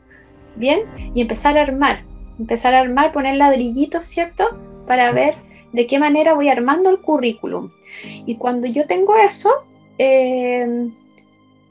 Bien, 0.56 0.82
y 1.14 1.22
empezar 1.22 1.58
a 1.58 1.62
armar, 1.62 2.04
empezar 2.38 2.74
a 2.74 2.80
armar, 2.80 3.14
poner 3.14 3.36
ladrillitos, 3.36 4.04
¿cierto? 4.04 4.60
Para 4.86 5.12
ver 5.14 5.36
de 5.74 5.88
qué 5.88 6.00
manera 6.00 6.34
voy 6.34 6.50
armando 6.50 6.90
el 6.90 7.00
currículum. 7.00 7.72
Y 8.26 8.36
cuando 8.36 8.68
yo 8.68 8.88
tengo 8.88 9.16
eso, 9.16 9.52
eh, 9.98 10.90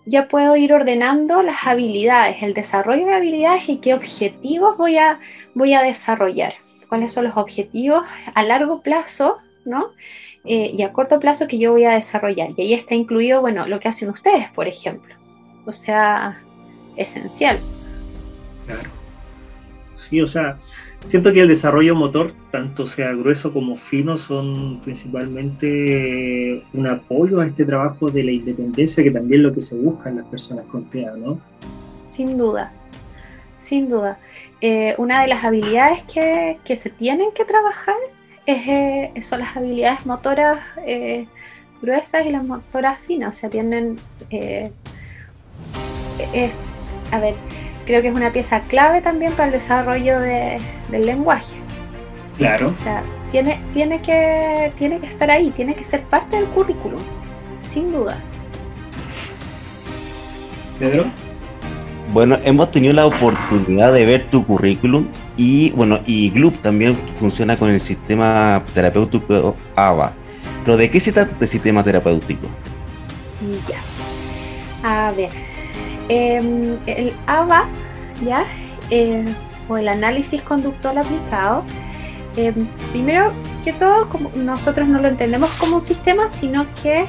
ya 0.07 0.29
puedo 0.29 0.57
ir 0.57 0.73
ordenando 0.73 1.43
las 1.43 1.67
habilidades, 1.67 2.43
el 2.43 2.55
desarrollo 2.55 3.07
de 3.07 3.15
habilidades 3.15 3.69
y 3.69 3.79
qué 3.79 3.95
objetivos 3.95 4.77
voy 4.77 4.99
a, 4.99 5.21
voy 5.55 5.75
a 5.75 5.83
desarrollar. 5.83 6.55
Cuáles 6.89 7.13
son 7.13 7.25
los 7.25 7.37
objetivos 7.37 8.05
a 8.35 8.43
largo 8.43 8.83
plazo, 8.83 9.39
¿no? 9.65 9.91
Eh, 10.45 10.71
y 10.73 10.83
a 10.83 10.93
corto 10.93 11.21
plazo 11.21 11.47
que 11.47 11.59
yo 11.59 11.73
voy 11.73 11.85
a 11.85 11.93
desarrollar. 11.93 12.51
Y 12.57 12.63
ahí 12.63 12.75
está 12.75 12.95
incluido, 12.95 13.41
bueno, 13.41 13.67
lo 13.67 13.79
que 13.79 13.89
hacen 13.89 14.09
ustedes, 14.09 14.49
por 14.51 14.67
ejemplo. 14.67 15.15
O 15.67 15.73
sea, 15.73 16.43
esencial. 16.97 17.59
Claro. 18.67 18.89
Sí, 19.97 20.21
o 20.21 20.27
sea, 20.27 20.59
Siento 21.07 21.33
que 21.33 21.41
el 21.41 21.49
desarrollo 21.49 21.95
motor, 21.95 22.33
tanto 22.53 22.87
sea 22.87 23.13
grueso 23.13 23.53
como 23.53 23.77
fino, 23.77 24.17
son 24.17 24.81
principalmente 24.85 26.63
un 26.73 26.87
apoyo 26.87 27.41
a 27.41 27.47
este 27.47 27.65
trabajo 27.65 28.09
de 28.09 28.23
la 28.23 28.31
independencia, 28.31 29.03
que 29.03 29.11
también 29.11 29.41
es 29.41 29.47
lo 29.47 29.55
que 29.55 29.61
se 29.61 29.75
busca 29.75 30.11
en 30.11 30.19
las 30.19 30.27
personas 30.27 30.67
con 30.67 30.85
TEA, 30.85 31.13
¿no? 31.17 31.41
Sin 32.01 32.37
duda, 32.39 32.73
sin 33.57 33.89
duda. 33.89 34.19
Eh, 34.61 34.95
una 34.99 35.23
de 35.23 35.29
las 35.29 35.43
habilidades 35.43 36.03
que, 36.05 36.77
se 36.77 36.91
tienen 36.91 37.33
que 37.33 37.45
trabajar 37.45 37.97
es, 38.47 38.69
eh, 38.69 39.13
son 39.23 39.41
las 39.41 39.57
habilidades 39.57 40.07
motoras 40.07 40.61
eh, 40.87 41.27
gruesas 41.83 42.25
y 42.27 42.31
las 42.31 42.45
motoras 42.45 43.01
finas, 43.01 43.37
o 43.37 43.41
sea, 43.41 43.51
tienen... 43.51 43.97
es, 46.33 46.67
a 47.11 47.19
ver, 47.19 47.35
creo 47.91 48.03
que 48.03 48.09
es 48.09 48.15
una 48.15 48.33
pieza 48.33 48.61
clave 48.69 49.01
también 49.01 49.33
para 49.33 49.47
el 49.47 49.53
desarrollo 49.53 50.21
del 50.21 51.07
lenguaje. 51.07 51.57
Claro. 52.37 52.69
O 52.69 52.83
sea, 52.83 53.03
tiene, 53.33 53.61
tiene, 53.75 54.01
que, 54.01 54.71
tiene 54.79 55.01
que 55.01 55.07
estar 55.07 55.29
ahí, 55.29 55.51
tiene 55.51 55.75
que 55.75 55.83
ser 55.83 56.03
parte 56.05 56.37
del 56.37 56.47
currículum, 56.47 57.01
sin 57.57 57.91
duda. 57.91 58.17
Pedro. 60.79 61.07
Bueno, 62.13 62.39
hemos 62.45 62.71
tenido 62.71 62.95
la 62.95 63.07
oportunidad 63.07 63.93
de 63.93 64.07
ver 64.07 64.31
tu 64.31 64.47
currículum 64.47 65.09
y 65.37 65.73
bueno, 65.73 65.99
y 66.07 66.31
GLUB 66.31 66.61
también 66.61 66.97
funciona 67.19 67.57
con 67.57 67.71
el 67.71 67.81
sistema 67.81 68.63
terapéutico 68.73 69.57
AVA. 69.75 70.13
Pero 70.65 70.77
¿de 70.77 70.89
qué 70.89 71.01
se 71.01 71.11
trata 71.11 71.33
este 71.33 71.47
sistema 71.49 71.83
terapéutico? 71.83 72.47
Ya. 73.69 75.09
A 75.09 75.11
ver, 75.11 75.31
Em, 76.13 76.77
el 76.87 77.13
ABA, 77.29 77.67
¿ya? 78.27 78.45
Eh, 78.91 79.25
o 79.69 79.77
el 79.77 79.89
análisis 79.89 80.43
conductual 80.43 80.99
aplicado, 80.99 81.63
em, 82.37 82.67
primero 82.91 83.33
que 83.63 83.73
todo, 83.73 84.09
nosotros 84.35 84.89
no 84.89 85.01
lo 85.01 85.07
entendemos 85.07 85.49
como 85.51 85.77
un 85.77 85.81
sistema, 85.81 86.29
sino 86.29 86.67
que 86.83 87.07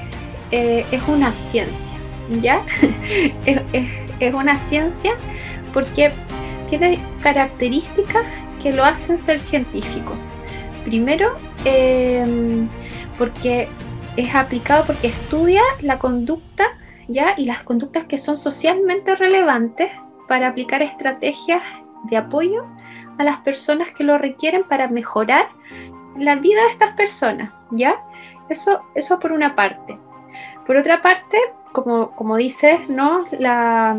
eh, 0.51 0.85
es 0.91 1.01
una 1.07 1.31
ciencia, 1.31 1.95
¿ya? 2.43 2.61
es, 4.19 4.33
una 4.35 4.59
ciencia 4.59 5.13
porque 5.73 6.11
tiene 6.69 6.99
características 7.23 8.23
que 8.61 8.71
lo 8.71 8.85
hacen 8.85 9.17
ser 9.17 9.39
científico. 9.39 10.13
Primero, 10.85 11.35
em, 11.65 12.69
porque 13.17 13.67
es 14.15 14.35
aplicado 14.35 14.85
porque 14.85 15.07
estudia 15.07 15.63
la 15.81 15.97
conducta 15.97 16.65
y 17.07 17.45
las 17.45 17.63
conductas 17.63 18.05
que 18.05 18.17
son 18.17 18.37
socialmente 18.37 19.15
relevantes 19.15 19.91
para 20.27 20.49
aplicar 20.49 20.81
estrategias 20.81 21.61
de 22.03 22.17
apoyo 22.17 22.65
a 23.17 23.23
las 23.23 23.37
personas 23.41 23.91
que 23.91 24.03
lo 24.03 24.17
requieren 24.17 24.63
para 24.63 24.87
mejorar 24.87 25.49
la 26.17 26.35
vida 26.35 26.61
de 26.61 26.67
estas 26.69 26.93
personas, 26.93 27.51
¿ya? 27.71 28.01
Eso, 28.49 28.81
eso 28.95 29.19
por 29.19 29.31
una 29.31 29.55
parte. 29.55 29.97
Por 30.65 30.77
otra 30.77 31.01
parte, 31.01 31.37
como, 31.71 32.11
como 32.11 32.37
dices, 32.37 32.87
¿no? 32.89 33.25
La, 33.31 33.97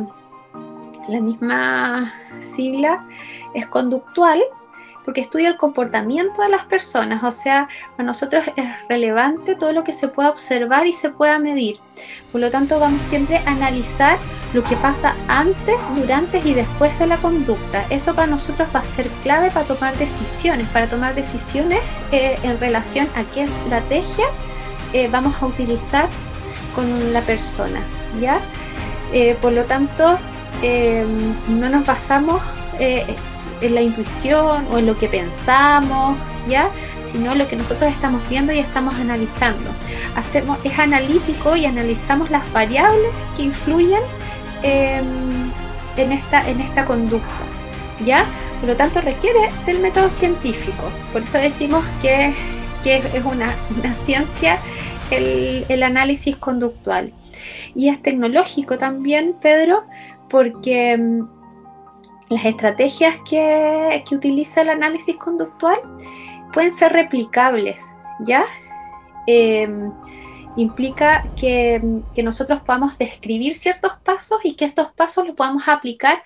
la 1.09 1.21
misma 1.21 2.13
sigla 2.41 3.05
es 3.55 3.67
conductual 3.67 4.43
porque 5.05 5.21
estudia 5.21 5.49
el 5.49 5.57
comportamiento 5.57 6.43
de 6.43 6.49
las 6.49 6.65
personas, 6.67 7.23
o 7.25 7.33
sea, 7.33 7.69
para 7.97 8.07
nosotros 8.07 8.45
es 8.57 8.67
relevante 8.89 9.57
todo 9.57 9.73
lo 9.73 9.85
que 9.85 9.93
se 9.93 10.09
pueda 10.09 10.31
observar 10.31 10.87
y 10.87 10.93
se 10.93 11.11
pueda 11.11 11.39
medir. 11.39 11.79
Por 12.31 12.41
lo 12.41 12.51
tanto, 12.51 12.79
vamos 12.79 13.03
siempre 13.03 13.39
a 13.39 13.51
analizar 13.51 14.19
lo 14.55 14.63
que 14.63 14.77
pasa 14.77 15.15
antes, 15.29 15.89
durante 15.95 16.39
y 16.39 16.55
después 16.55 16.97
de 16.99 17.07
la 17.07 17.17
conducta. 17.19 17.85
Eso 17.91 18.15
para 18.15 18.27
nosotros 18.27 18.69
va 18.75 18.81
a 18.81 18.85
ser 18.85 19.09
clave 19.23 19.51
para 19.51 19.67
tomar 19.67 19.97
decisiones, 19.97 20.67
para 20.69 20.89
tomar 20.89 21.15
decisiones 21.15 21.81
eh, 22.11 22.39
en 22.43 22.59
relación 22.59 23.09
a 23.15 23.25
qué 23.25 23.45
estrategia 23.45 24.27
eh, 24.93 25.09
vamos 25.09 25.41
a 25.43 25.47
utilizar 25.47 26.09
con 26.75 27.13
la 27.13 27.21
persona, 27.23 27.81
¿ya? 28.21 28.41
Eh, 29.13 29.37
por 29.41 29.53
lo 29.53 29.65
tanto, 29.65 30.19
no 31.49 31.69
nos 31.69 31.85
basamos 31.85 32.41
en 33.63 33.75
la 33.75 33.81
intuición 33.81 34.67
o 34.71 34.79
en 34.79 34.87
lo 34.87 34.99
que 34.99 35.09
pensamos, 35.09 36.17
¿ya? 36.49 36.69
Sino 37.05 37.35
lo 37.35 37.49
que 37.49 37.57
nosotros 37.57 37.91
estamos 37.91 38.29
viendo 38.29 38.53
y 38.53 38.59
estamos 38.59 38.95
analizando. 38.97 39.71
Hacemos, 40.17 40.59
es 40.65 40.79
analítico 40.79 41.57
y 41.57 41.65
analizamos 41.65 42.31
las 42.31 42.51
variables 42.53 43.11
que 43.37 43.45
influyen 43.45 44.03
en, 44.63 46.13
esta, 46.13 46.49
en 46.49 46.61
esta 46.61 46.85
conducta, 46.85 47.27
¿ya? 48.05 48.27
Por 48.61 48.71
lo 48.71 48.77
tanto, 48.77 49.01
requiere 49.01 49.49
del 49.67 49.81
método 49.81 50.11
científico. 50.11 50.85
Por 51.13 51.23
eso 51.23 51.39
decimos 51.39 51.85
que, 52.01 52.35
es 52.85 53.25
una, 53.25 53.55
ciencia 53.95 54.59
el, 55.11 55.65
el 55.69 55.83
análisis 55.83 56.37
conductual. 56.37 57.13
Y 57.75 57.89
es 57.89 58.03
tecnológico 58.03 58.77
también, 58.77 59.35
Pedro, 59.41 59.85
porque 60.29 61.23
las 62.33 62.45
estrategias 62.45 63.19
que, 63.29 64.05
utiliza 64.11 64.63
el 64.63 64.71
análisis 64.71 65.17
conductual 65.17 65.81
pueden 66.53 66.71
ser 66.71 66.93
replicables, 66.93 67.85
¿ya? 68.21 68.47
Em, 69.27 69.93
implica 70.57 71.25
que, 71.37 71.81
nosotros 72.23 72.63
podamos 72.63 72.99
describir 72.99 73.55
ciertos 73.55 73.93
pasos 74.05 74.41
y 74.45 74.55
que 74.55 74.65
estos 74.65 74.93
pasos 74.93 75.27
los 75.27 75.37
podamos 75.37 75.69
aplicar 75.69 76.23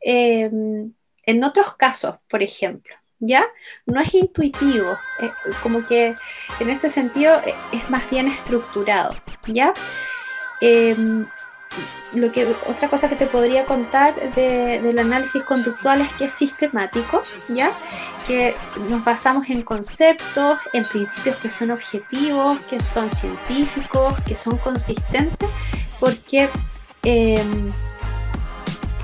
em, 0.00 0.92
en 1.24 1.44
otros 1.44 1.74
casos, 1.76 2.16
por 2.28 2.42
ejemplo. 2.42 2.94
¿Ya? 3.18 3.46
No 3.86 3.98
es 3.98 4.12
intuitivo, 4.12 4.92
eh, 5.22 5.30
como 5.62 5.82
que 5.82 6.14
en 6.60 6.68
ese 6.68 6.90
sentido 6.90 7.34
eh, 7.46 7.54
es 7.72 7.88
más 7.88 8.08
bien 8.10 8.28
estructurado, 8.28 9.08
¿ya? 9.46 9.72
Lo 12.14 12.32
que, 12.32 12.46
otra 12.66 12.88
cosa 12.88 13.08
que 13.08 13.16
te 13.16 13.26
podría 13.26 13.64
contar 13.64 14.14
del 14.34 14.98
análisis 14.98 15.42
conductual 15.42 16.00
es 16.00 16.12
que 16.14 16.26
es 16.26 16.32
sistemático, 16.32 17.22
¿ya? 17.48 17.72
Que 18.26 18.54
nos 18.88 19.04
basamos 19.04 19.48
en 19.50 19.62
conceptos, 19.62 20.58
en 20.72 20.84
principios 20.84 21.36
que 21.36 21.50
son 21.50 21.70
objetivos, 21.70 22.58
que 22.70 22.80
son 22.80 23.10
científicos, 23.10 24.14
que 24.26 24.34
son 24.34 24.58
consistentes, 24.58 25.48
porque 26.00 26.48
em, 27.02 27.70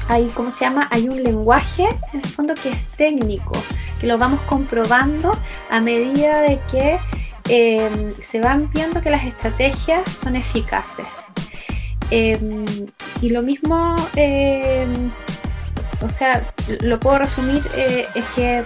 hay, 0.08 0.26
¿cómo 0.28 0.50
se 0.50 0.64
llama? 0.64 0.88
Hay 0.90 1.08
un 1.08 1.22
lenguaje, 1.22 1.88
en 2.12 2.20
el 2.20 2.26
fondo, 2.26 2.54
que 2.54 2.70
es 2.70 2.86
técnico, 2.96 3.52
que 4.00 4.06
lo 4.06 4.18
vamos 4.18 4.40
comprobando 4.42 5.32
a 5.70 5.80
medida 5.80 6.40
de 6.40 6.60
que 6.70 6.98
em, 7.48 8.12
se 8.20 8.40
van 8.40 8.70
viendo 8.72 9.00
que 9.02 9.10
las 9.10 9.24
estrategias 9.24 10.10
son 10.10 10.36
eficaces. 10.36 11.06
Em, 12.14 12.66
y 13.22 13.30
lo 13.30 13.40
mismo, 13.40 13.96
em, 14.16 15.10
o 16.02 16.10
sea, 16.10 16.46
lo 16.80 17.00
puedo 17.00 17.20
resumir, 17.20 17.62
eh, 17.74 18.06
es 18.14 18.24
que, 18.34 18.62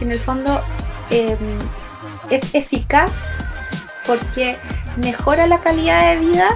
en 0.00 0.10
el 0.10 0.18
fondo 0.18 0.60
em, 1.10 1.38
es 2.30 2.52
eficaz 2.52 3.28
porque 4.04 4.56
mejora 4.96 5.46
la 5.46 5.58
calidad 5.58 6.14
de 6.14 6.18
vida 6.18 6.48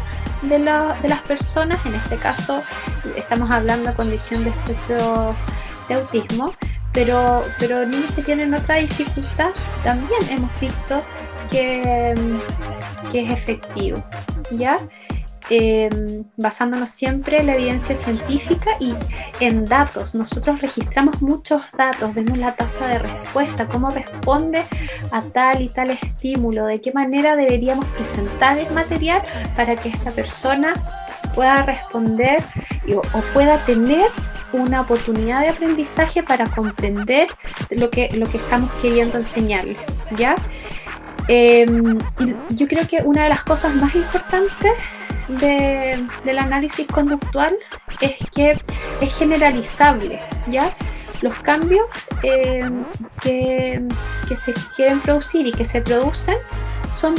de, 0.43 0.59
las 0.59 1.23
personas, 1.23 1.79
en 1.87 1.95
este 1.95 2.17
caso 2.17 2.65
estamos 3.17 3.49
hablando 3.49 3.91
de 3.91 3.97
condición 3.97 4.43
de 4.43 4.51
espectro 4.51 5.37
de 5.89 5.95
autismo, 5.95 6.53
pero, 6.93 7.45
niños 7.87 8.11
que 8.17 8.23
tienen 8.23 8.55
otra 8.55 8.77
dificultad 8.79 9.51
también 9.85 10.21
hemos 10.31 10.51
visto 10.61 11.01
que, 11.49 12.13
que 13.13 13.21
es 13.21 13.31
efectivo, 13.31 14.03
¿ya? 14.51 14.79
Em, 15.51 16.25
basándonos 16.37 16.91
siempre 16.91 17.41
en 17.41 17.47
la 17.47 17.55
evidencia 17.55 17.97
científica 17.97 18.73
y 18.81 18.95
en 19.41 19.67
datos. 19.67 20.15
Nosotros 20.15 20.61
registramos 20.61 21.23
muchos 21.23 21.67
datos, 21.77 22.15
vemos 22.15 22.39
la 22.39 22.55
tasa 22.55 22.89
de 22.89 22.99
respuesta, 22.99 23.67
cómo 23.67 23.91
responde 23.91 24.65
a 25.11 25.23
tal 25.23 25.63
y 25.63 25.69
tal 25.69 25.91
estímulo, 25.91 26.67
de 26.67 26.81
qué 26.81 26.93
manera 26.93 27.37
deberíamos 27.37 27.87
presentar 27.87 28.59
el 28.59 28.73
material 28.73 29.23
para 29.57 29.77
que 29.77 29.89
esta 29.89 30.11
persona 30.11 30.75
pueda 31.35 31.63
responder 31.63 32.43
o 32.95 33.21
pueda 33.33 33.59
tener 33.65 34.07
una 34.53 34.81
oportunidad 34.81 35.43
de 35.43 35.51
aprendizaje 35.51 36.23
para 36.23 36.47
comprender 36.47 37.29
lo 37.71 37.91
que, 37.91 38.09
lo 38.17 38.27
que 38.27 38.39
estamos 38.39 38.71
queriendo 38.81 39.19
enseñarles, 39.19 39.77
¿ya? 40.17 40.35
Em, 41.29 41.99
yo 42.51 42.67
creo 42.67 42.89
que 42.89 43.03
una 43.05 43.25
de 43.25 43.29
las 43.29 43.43
cosas 43.45 43.75
más 43.75 43.95
importantes 43.95 44.73
del 45.29 46.39
análisis 46.39 46.87
conductual 46.87 47.57
es 48.01 48.17
que 48.35 48.53
es 49.01 49.15
generalizable, 49.17 50.21
¿ya? 50.47 50.73
Los 51.21 51.35
cambios 51.35 51.85
em, 52.23 52.85
que, 53.21 53.83
que, 54.29 54.37
se 54.37 54.55
quieren 54.77 55.01
producir 55.01 55.47
y 55.47 55.53
que 55.53 55.65
se 55.65 55.83
producen 55.83 56.37
son, 56.99 57.17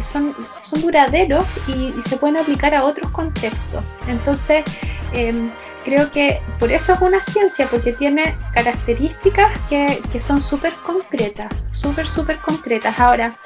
son, 0.00 0.34
son 0.62 0.80
duraderos 0.80 1.44
y, 1.66 1.92
se 2.02 2.16
pueden 2.16 2.36
aplicar 2.38 2.74
a 2.74 2.84
otros 2.84 3.10
contextos. 3.10 3.84
Entonces, 4.08 4.64
em, 5.12 5.50
creo 5.84 6.10
que 6.10 6.40
por 6.58 6.70
eso 6.70 6.92
es 6.92 7.00
una 7.00 7.22
ciencia, 7.22 7.66
porque 7.68 7.92
tiene 7.92 8.36
características 8.52 9.58
que, 9.68 10.02
que 10.12 10.20
son 10.20 10.40
súper 10.40 10.74
concretas, 10.84 11.52
súper, 11.72 12.08
súper 12.08 12.38
concretas. 12.38 12.98
Ahora, 12.98 13.36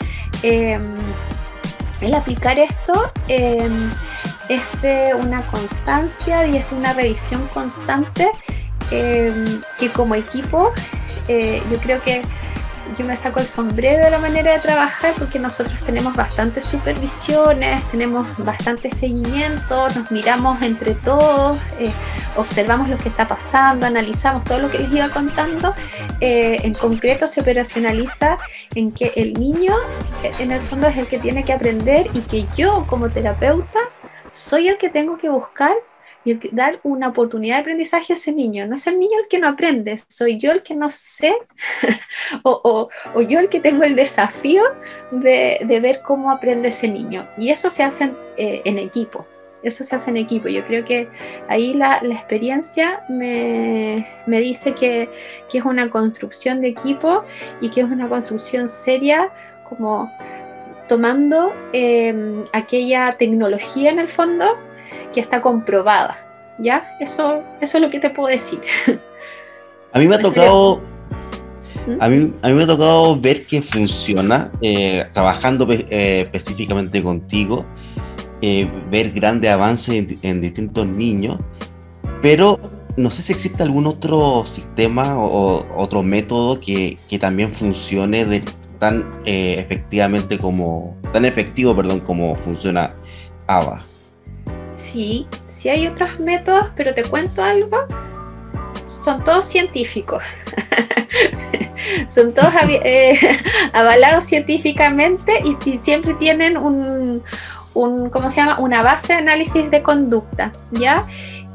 em, 0.42 0.82
el 2.00 2.14
aplicar 2.14 2.58
esto 2.58 3.12
em, 3.28 3.90
es 4.48 4.62
de 4.82 5.14
una 5.14 5.42
constancia 5.46 6.46
y 6.46 6.56
es 6.56 6.70
de 6.70 6.76
una 6.76 6.92
revisión 6.92 7.46
constante 7.54 8.30
que 8.90 9.88
como 9.94 10.16
equipo 10.16 10.72
eh, 11.28 11.62
yo 11.70 11.78
creo 11.78 12.02
que 12.02 12.22
yo 12.96 13.06
me 13.06 13.16
saco 13.16 13.40
el 13.40 13.46
sombrero 13.46 14.04
de 14.04 14.10
la 14.10 14.18
manera 14.18 14.52
de 14.52 14.58
trabajar 14.60 15.14
porque 15.18 15.38
nosotros 15.38 15.78
tenemos 15.84 16.14
bastantes 16.14 16.64
supervisiones, 16.64 17.82
tenemos 17.90 18.26
bastante 18.38 18.90
seguimiento, 18.90 19.88
nos 19.90 20.10
miramos 20.10 20.60
entre 20.62 20.94
todos, 20.94 21.58
eh, 21.78 21.92
observamos 22.36 22.88
lo 22.88 22.98
que 22.98 23.08
está 23.08 23.28
pasando, 23.28 23.86
analizamos 23.86 24.44
todo 24.44 24.58
lo 24.58 24.70
que 24.70 24.78
les 24.78 24.92
iba 24.92 25.08
contando. 25.10 25.74
Eh, 26.20 26.60
en 26.62 26.74
concreto 26.74 27.28
se 27.28 27.40
operacionaliza 27.40 28.36
en 28.74 28.92
que 28.92 29.12
el 29.16 29.34
niño 29.34 29.74
eh, 30.22 30.32
en 30.38 30.50
el 30.50 30.60
fondo 30.60 30.88
es 30.88 30.96
el 30.96 31.06
que 31.06 31.18
tiene 31.18 31.44
que 31.44 31.52
aprender 31.52 32.06
y 32.14 32.20
que 32.20 32.46
yo 32.56 32.86
como 32.88 33.08
terapeuta 33.08 33.80
soy 34.30 34.68
el 34.68 34.78
que 34.78 34.88
tengo 34.88 35.18
que 35.18 35.28
buscar 35.28 35.74
y 36.24 36.34
dar 36.54 36.80
una 36.82 37.08
oportunidad 37.08 37.56
de 37.56 37.60
aprendizaje 37.62 38.12
a 38.12 38.16
ese 38.16 38.32
niño. 38.32 38.66
No 38.66 38.74
es 38.74 38.86
el 38.86 38.98
niño 38.98 39.18
el 39.22 39.28
que 39.28 39.38
no 39.38 39.48
aprende, 39.48 39.96
soy 40.08 40.38
yo 40.38 40.52
el 40.52 40.62
que 40.62 40.74
no 40.74 40.90
sé 40.90 41.34
o, 42.42 42.88
o, 43.14 43.20
yo 43.22 43.40
el 43.40 43.48
que 43.48 43.60
tengo 43.60 43.84
el 43.84 43.96
desafío 43.96 44.62
de, 45.10 45.60
de, 45.64 45.80
ver 45.80 46.02
cómo 46.02 46.30
aprende 46.30 46.68
ese 46.68 46.88
niño. 46.88 47.26
Y 47.38 47.50
eso 47.50 47.70
se 47.70 47.82
hace 47.82 48.04
en, 48.04 48.16
eh, 48.36 48.62
en, 48.64 48.78
equipo. 48.78 49.26
Eso 49.62 49.84
se 49.84 49.96
hace 49.96 50.10
en 50.10 50.18
equipo. 50.18 50.48
Yo 50.48 50.64
creo 50.66 50.84
que 50.84 51.08
ahí 51.48 51.74
la, 51.74 52.02
la 52.02 52.14
experiencia 52.14 53.02
me, 53.08 54.06
me 54.26 54.40
dice 54.40 54.74
que, 54.74 55.08
que, 55.50 55.58
es 55.58 55.64
una 55.64 55.90
construcción 55.90 56.60
de 56.60 56.68
equipo 56.68 57.24
y 57.60 57.70
que 57.70 57.80
es 57.80 57.86
una 57.86 58.08
construcción 58.08 58.68
seria 58.68 59.30
como 59.68 60.10
tomando 60.88 61.54
eh, 61.72 62.42
aquella 62.52 63.16
tecnología 63.16 63.90
en 63.90 64.00
el 64.00 64.08
fondo 64.08 64.58
que 65.12 65.20
está 65.20 65.40
comprobada. 65.40 66.18
¿Ya? 66.58 66.96
Eso, 67.00 67.42
eso 67.60 67.78
es 67.78 67.82
lo 67.82 67.90
que 67.90 68.00
te 68.00 68.10
puedo 68.10 68.28
decir. 68.28 68.60
A 69.92 69.98
mí 69.98 70.06
me 70.06 70.16
ha 70.16 70.20
tocado. 70.20 70.80
¿Mm? 71.86 71.96
A 72.00 72.08
mí, 72.08 72.32
a 72.42 72.48
mí 72.48 72.54
me 72.54 72.64
ha 72.64 72.66
tocado 72.66 73.18
ver 73.18 73.46
que 73.46 73.62
funciona, 73.62 74.50
eh, 74.60 75.04
trabajando 75.12 75.66
eh, 75.70 76.22
específicamente 76.22 77.02
contigo, 77.02 77.64
eh, 78.42 78.70
ver 78.90 79.12
grandes 79.12 79.50
avances 79.50 80.06
en, 80.22 80.40
distintos 80.40 80.86
niños, 80.86 81.38
pero 82.22 82.60
no 82.96 83.10
sé 83.10 83.22
si 83.22 83.32
existe 83.32 83.62
algún 83.62 83.86
otro 83.86 84.44
sistema 84.46 85.16
o, 85.16 85.66
otro 85.76 86.02
método 86.02 86.60
que, 86.60 86.98
que, 87.08 87.18
también 87.18 87.50
funcione 87.50 88.24
de, 88.26 88.42
tan 88.78 89.04
efectivamente 89.24 90.38
como, 90.38 90.96
tan 91.12 91.24
efectivo, 91.24 91.74
perdón, 91.74 92.00
como 92.00 92.36
funciona 92.36 92.94
ABA. 93.46 93.89
Sí, 94.80 95.26
sí 95.46 95.68
hay 95.68 95.86
otros 95.86 96.18
métodos, 96.18 96.68
pero 96.74 96.94
te 96.94 97.04
cuento 97.04 97.44
algo. 97.44 97.84
Son 98.86 99.22
todos 99.22 99.44
científicos. 99.44 100.22
Son 102.08 102.32
todos 102.32 102.52
eh, 102.68 103.18
avalados 103.72 104.24
científicamente 104.24 105.34
y, 105.44 105.78
siempre 105.78 106.14
tienen 106.14 106.56
un, 106.56 107.22
¿cómo 107.72 108.30
se 108.30 108.36
llama? 108.36 108.58
Una 108.58 108.82
base 108.82 109.12
de 109.12 109.18
análisis 109.18 109.70
de 109.70 109.82
conducta, 109.82 110.50
¿ya? 110.72 111.04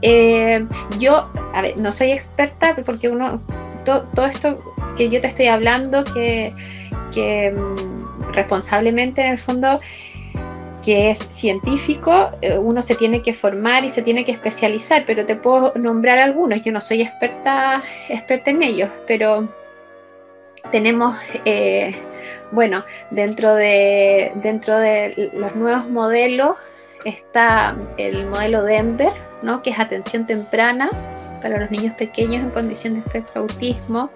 Eh, 0.02 0.66
yo, 1.00 1.30
a 1.54 1.62
ver, 1.62 1.78
no 1.78 1.92
soy 1.92 2.12
experta 2.12 2.76
porque 2.86 3.10
uno, 3.10 3.42
todo 3.86 4.26
esto 4.28 4.60
que 4.96 5.10
yo 5.10 5.20
te 5.20 5.28
estoy 5.28 5.48
hablando, 5.48 6.04
que, 6.04 6.54
mm, 7.52 8.34
responsablemente 8.34 9.22
en 9.22 9.32
el 9.32 9.40
fondo 9.40 9.80
que 10.86 11.10
es 11.10 11.18
científico, 11.30 12.30
eh, 12.42 12.60
uno 12.60 12.84
se 12.84 12.94
tiene 12.94 13.24
que 13.24 13.34
formar 13.34 13.84
y 13.84 13.90
se 13.90 14.04
tiene 14.04 14.24
que 14.24 14.32
especializar, 14.32 15.04
pero 15.08 15.26
te 15.26 15.36
puedo 15.36 15.74
nombrar 15.76 16.20
algunos. 16.20 16.64
Yo 16.64 16.72
no 16.72 16.80
soy 16.80 17.02
experta, 17.02 17.82
experta 18.08 18.52
en 18.52 18.62
ellos, 18.62 18.92
pero 19.08 19.50
tenemos, 20.72 21.18
eh, 21.44 21.96
bueno, 22.52 22.86
dentro 23.10 23.56
de, 23.56 24.32
dentro 24.36 24.78
de 24.78 25.32
los 25.34 25.56
nuevos 25.56 25.90
modelos 25.90 26.56
está 27.04 27.76
el 27.98 28.28
modelo 28.28 28.64
Denver, 28.64 29.14
¿no? 29.42 29.64
que 29.64 29.72
es 29.72 29.80
atención 29.80 30.28
temprana 30.28 30.90
para 31.42 31.60
los 31.60 31.72
niños 31.72 31.96
pequeños 31.96 32.44
en 32.44 32.52
condición 32.52 32.94
de 32.94 33.00
espectro 33.00 33.42
autismo. 33.42 34.12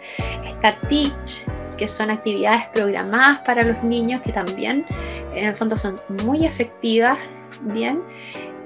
Está 0.45 0.77
Teach, 0.88 1.45
que 1.79 1.87
son 1.87 2.11
actividades 2.11 2.65
programadas 2.73 3.39
para 3.39 3.63
los 3.63 3.81
niños 3.83 4.21
que 4.21 4.33
también 4.33 4.85
en 5.33 5.45
el 5.45 5.55
fondo 5.55 5.77
son 5.77 5.99
muy 6.25 6.45
efectivas, 6.45 7.17
bien. 7.61 7.99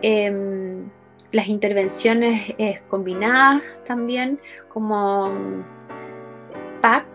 Em, 0.01 0.89
las 1.31 1.47
intervenciones 1.47 2.53
combinadas 2.89 3.61
también, 3.85 4.39
como 4.69 5.31
PAC, 6.81 7.05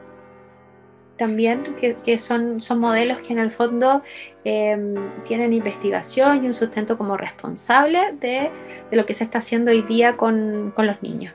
también, 1.17 1.75
que, 2.05 2.19
son, 2.19 2.61
son, 2.61 2.79
modelos 2.79 3.19
que 3.19 3.33
en 3.33 3.41
el 3.41 3.51
fondo 3.51 4.03
em, 4.45 4.95
tienen 5.25 5.53
investigación 5.53 6.45
y 6.45 6.47
un 6.47 6.55
sustento 6.55 6.97
como 6.97 7.17
responsable 7.17 8.13
de, 8.21 8.51
lo 8.93 9.05
que 9.05 9.15
se 9.15 9.25
está 9.25 9.39
haciendo 9.39 9.73
hoy 9.73 9.83
día 9.83 10.17
con 10.17 10.73
los 10.77 11.03
niños, 11.03 11.35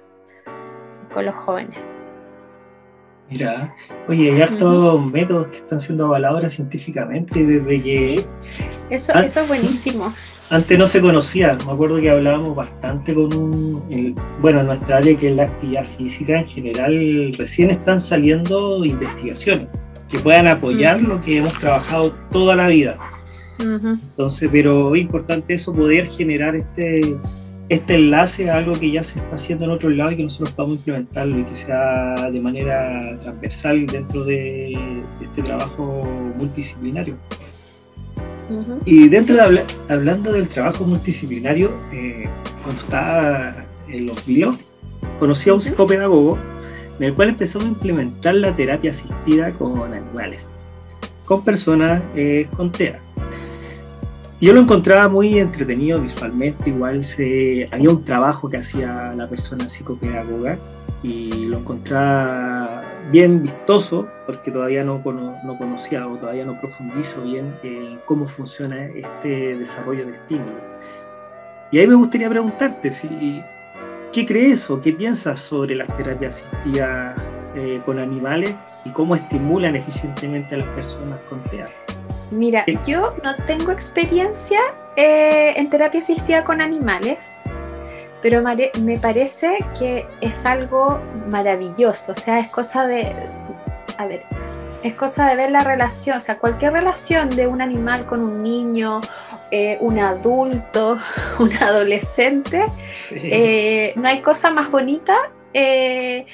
con 1.13 1.25
los 1.25 1.35
jóvenes. 1.35 1.92
Mira, 3.33 3.75
oye, 4.07 4.31
hay 4.31 4.41
hartos 4.41 5.05
métodos 5.11 5.47
que 5.47 5.57
están 5.57 5.81
siendo 5.81 6.05
avalados 6.05 6.53
científicamente 6.53 7.43
desde 7.43 7.83
que... 7.83 8.25
eso, 8.89 9.13
eso 9.13 9.41
es 9.41 9.47
buenísimo. 9.47 10.13
Antes 10.51 10.77
no 10.77 10.85
se 10.85 11.01
conocía, 11.01 11.57
me 11.65 11.71
acuerdo 11.71 11.99
que 11.99 12.11
hablábamos 12.11 12.55
bastante 12.55 13.13
con 13.13 13.33
un... 13.33 14.15
bueno, 14.39 14.59
en 14.61 14.67
nuestra 14.67 14.97
área 14.97 15.17
que 15.17 15.29
es 15.29 15.35
la 15.35 15.43
actividad 15.43 15.87
física 15.97 16.39
en 16.41 16.47
general, 16.47 17.35
recién 17.37 17.71
están 17.71 17.99
saliendo 17.99 18.85
investigaciones 18.85 19.67
que 20.09 20.19
puedan 20.19 20.47
apoyar 20.47 21.01
lo 21.01 21.19
que 21.21 21.37
hemos 21.37 21.57
trabajado 21.59 22.11
toda 22.31 22.55
la 22.55 22.67
vida. 22.67 22.97
Entonces, 23.59 24.49
pero 24.51 24.93
es 24.93 25.01
importante 25.01 25.55
eso, 25.55 25.73
poder 25.73 26.07
generar 26.09 26.55
este 26.55 27.15
este 27.73 27.95
enlace 27.95 28.49
a 28.49 28.57
algo 28.57 28.73
que 28.73 28.91
ya 28.91 29.03
se 29.03 29.19
está 29.19 29.35
haciendo 29.35 29.65
en 29.65 29.71
otro 29.71 29.89
lado 29.89 30.11
y 30.11 30.17
que 30.17 30.23
nosotros 30.23 30.51
podamos 30.51 30.77
implementarlo 30.77 31.39
y 31.39 31.43
que 31.43 31.55
sea 31.55 32.29
de 32.31 32.39
manera 32.39 33.17
transversal 33.19 33.85
dentro 33.87 34.23
de, 34.25 34.71
este 35.21 35.41
trabajo 35.41 36.07
multidisciplinario. 36.37 37.15
Y 38.85 39.07
dentro 39.07 39.35
de 39.35 39.63
hablando 39.89 40.31
del 40.31 40.47
trabajo 40.49 40.85
multidisciplinario, 40.85 41.71
eh, 41.91 42.27
cuando 42.63 42.81
estaba 42.81 43.55
en 43.87 44.05
los 44.05 44.25
videos, 44.25 44.57
conocí 45.19 45.49
a 45.49 45.55
un 45.55 45.61
psicopedagogo 45.61 46.37
en 46.99 47.05
el 47.05 47.13
cual 47.13 47.29
empezamos 47.29 47.65
a 47.65 47.69
implementar 47.69 48.35
la 48.35 48.55
terapia 48.55 48.91
asistida 48.91 49.51
con 49.53 49.93
animales, 49.93 50.47
con 51.25 51.43
personas 51.43 52.01
eh, 52.15 52.47
con 52.55 52.71
TEA 52.71 52.99
yo 54.43 54.51
lo 54.51 54.59
encontraba 54.59 55.07
muy 55.07 55.39
entretenido 55.39 56.01
visualmente, 56.01 56.69
igual 56.69 57.05
se, 57.05 57.69
había 57.71 57.89
un 57.89 58.03
trabajo 58.03 58.49
que 58.49 58.57
hacía 58.57 59.13
la 59.15 59.25
persona 59.25 59.69
psicopedagoga 59.69 60.57
y 61.01 61.45
lo 61.45 61.59
encontraba 61.59 62.83
bien 63.09 63.43
vistoso 63.43 64.05
porque 64.25 64.51
todavía 64.51 64.83
no, 64.83 65.01
no 65.05 65.57
conocía 65.57 66.05
o 66.05 66.17
todavía 66.17 66.43
no 66.43 66.59
profundizo 66.59 67.21
bien 67.21 67.55
en 67.63 67.99
cómo 68.05 68.27
funciona 68.27 68.83
este 68.87 69.55
desarrollo 69.55 70.07
de 70.07 70.11
estímulo. 70.11 70.57
Y 71.71 71.79
ahí 71.79 71.87
me 71.87 71.95
gustaría 71.95 72.29
preguntarte 72.29 72.91
si, 72.91 73.41
¿qué 74.11 74.25
crees 74.25 74.69
o 74.69 74.81
qué 74.81 74.91
piensas 74.91 75.39
sobre 75.39 75.73
las 75.73 75.87
terapias 75.95 76.43
asistidas 76.43 77.15
eh, 77.55 77.79
con 77.85 77.97
animales 77.97 78.53
y 78.83 78.89
cómo 78.89 79.15
estimulan 79.15 79.77
eficientemente 79.77 80.55
a 80.55 80.57
las 80.57 80.67
personas 80.75 81.17
con 81.29 81.41
TEA? 81.43 81.69
Mira, 82.31 82.65
yo 82.85 83.15
no 83.23 83.35
tengo 83.45 83.71
experiencia 83.71 84.59
eh, 84.95 85.53
en 85.55 85.69
terapia 85.69 86.01
asistida 86.01 86.43
con 86.43 86.61
animales, 86.61 87.37
pero 88.21 88.43
me 88.81 88.97
parece 88.99 89.57
que 89.77 90.05
es 90.21 90.45
algo 90.45 90.99
maravilloso, 91.29 92.11
o 92.11 92.15
sea, 92.15 92.39
es 92.39 92.49
cosa 92.49 92.85
de, 92.85 93.13
a 93.97 94.05
ver, 94.05 94.23
es 94.83 94.93
cosa 94.93 95.27
de 95.27 95.35
ver 95.35 95.51
la 95.51 95.61
relación, 95.61 96.17
o 96.17 96.19
sea, 96.19 96.37
cualquier 96.37 96.73
relación 96.73 97.29
de 97.31 97.47
un 97.47 97.61
animal 97.61 98.05
con 98.05 98.21
un 98.21 98.43
niño, 98.43 99.01
eh, 99.51 99.77
un 99.81 99.99
adulto, 99.99 100.97
un 101.39 101.53
adolescente, 101.57 102.65
eh, 103.11 103.93
no 103.95 104.07
hay 104.07 104.21
cosa 104.21 104.51
más 104.51 104.69
bonita 104.69 105.15
y, 105.53 106.25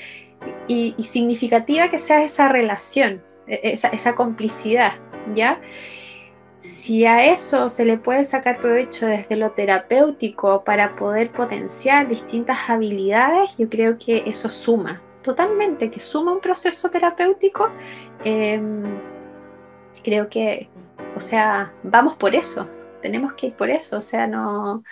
y, 0.67 1.03
significativa 1.03 1.89
que 1.89 1.97
sea 1.97 2.23
esa 2.23 2.49
relación, 2.49 3.21
e, 3.47 3.59
esa, 3.63 3.87
esa 3.89 4.15
complicidad, 4.15 4.93
¿ya? 5.35 5.59
Si 6.59 7.05
a 7.05 7.25
eso 7.31 7.69
se 7.69 7.85
le 7.85 7.97
puede 7.97 8.23
sacar 8.23 8.57
provecho 8.57 9.05
desde 9.05 9.35
lo 9.37 9.51
terapéutico 9.51 10.63
para 10.63 10.95
poder 10.95 11.31
potenciar 11.31 12.07
distintas 12.07 12.69
habilidades, 12.69 13.55
yo 13.57 13.69
creo 13.69 13.97
que 13.97 14.23
eso 14.25 14.49
suma 14.49 15.01
totalmente, 15.21 15.89
que 15.89 15.99
suma 15.99 16.31
un 16.31 16.39
proceso 16.39 16.89
terapéutico. 16.89 17.69
Em, 18.23 18.83
creo 20.03 20.29
que, 20.29 20.69
o 21.15 21.19
sea, 21.19 21.71
vamos 21.83 22.15
por 22.15 22.35
eso, 22.35 22.69
tenemos 23.01 23.33
que 23.33 23.47
ir 23.47 23.53
por 23.53 23.69
eso, 23.69 23.97
o 23.97 24.01
sea, 24.01 24.27
no, 24.27 24.83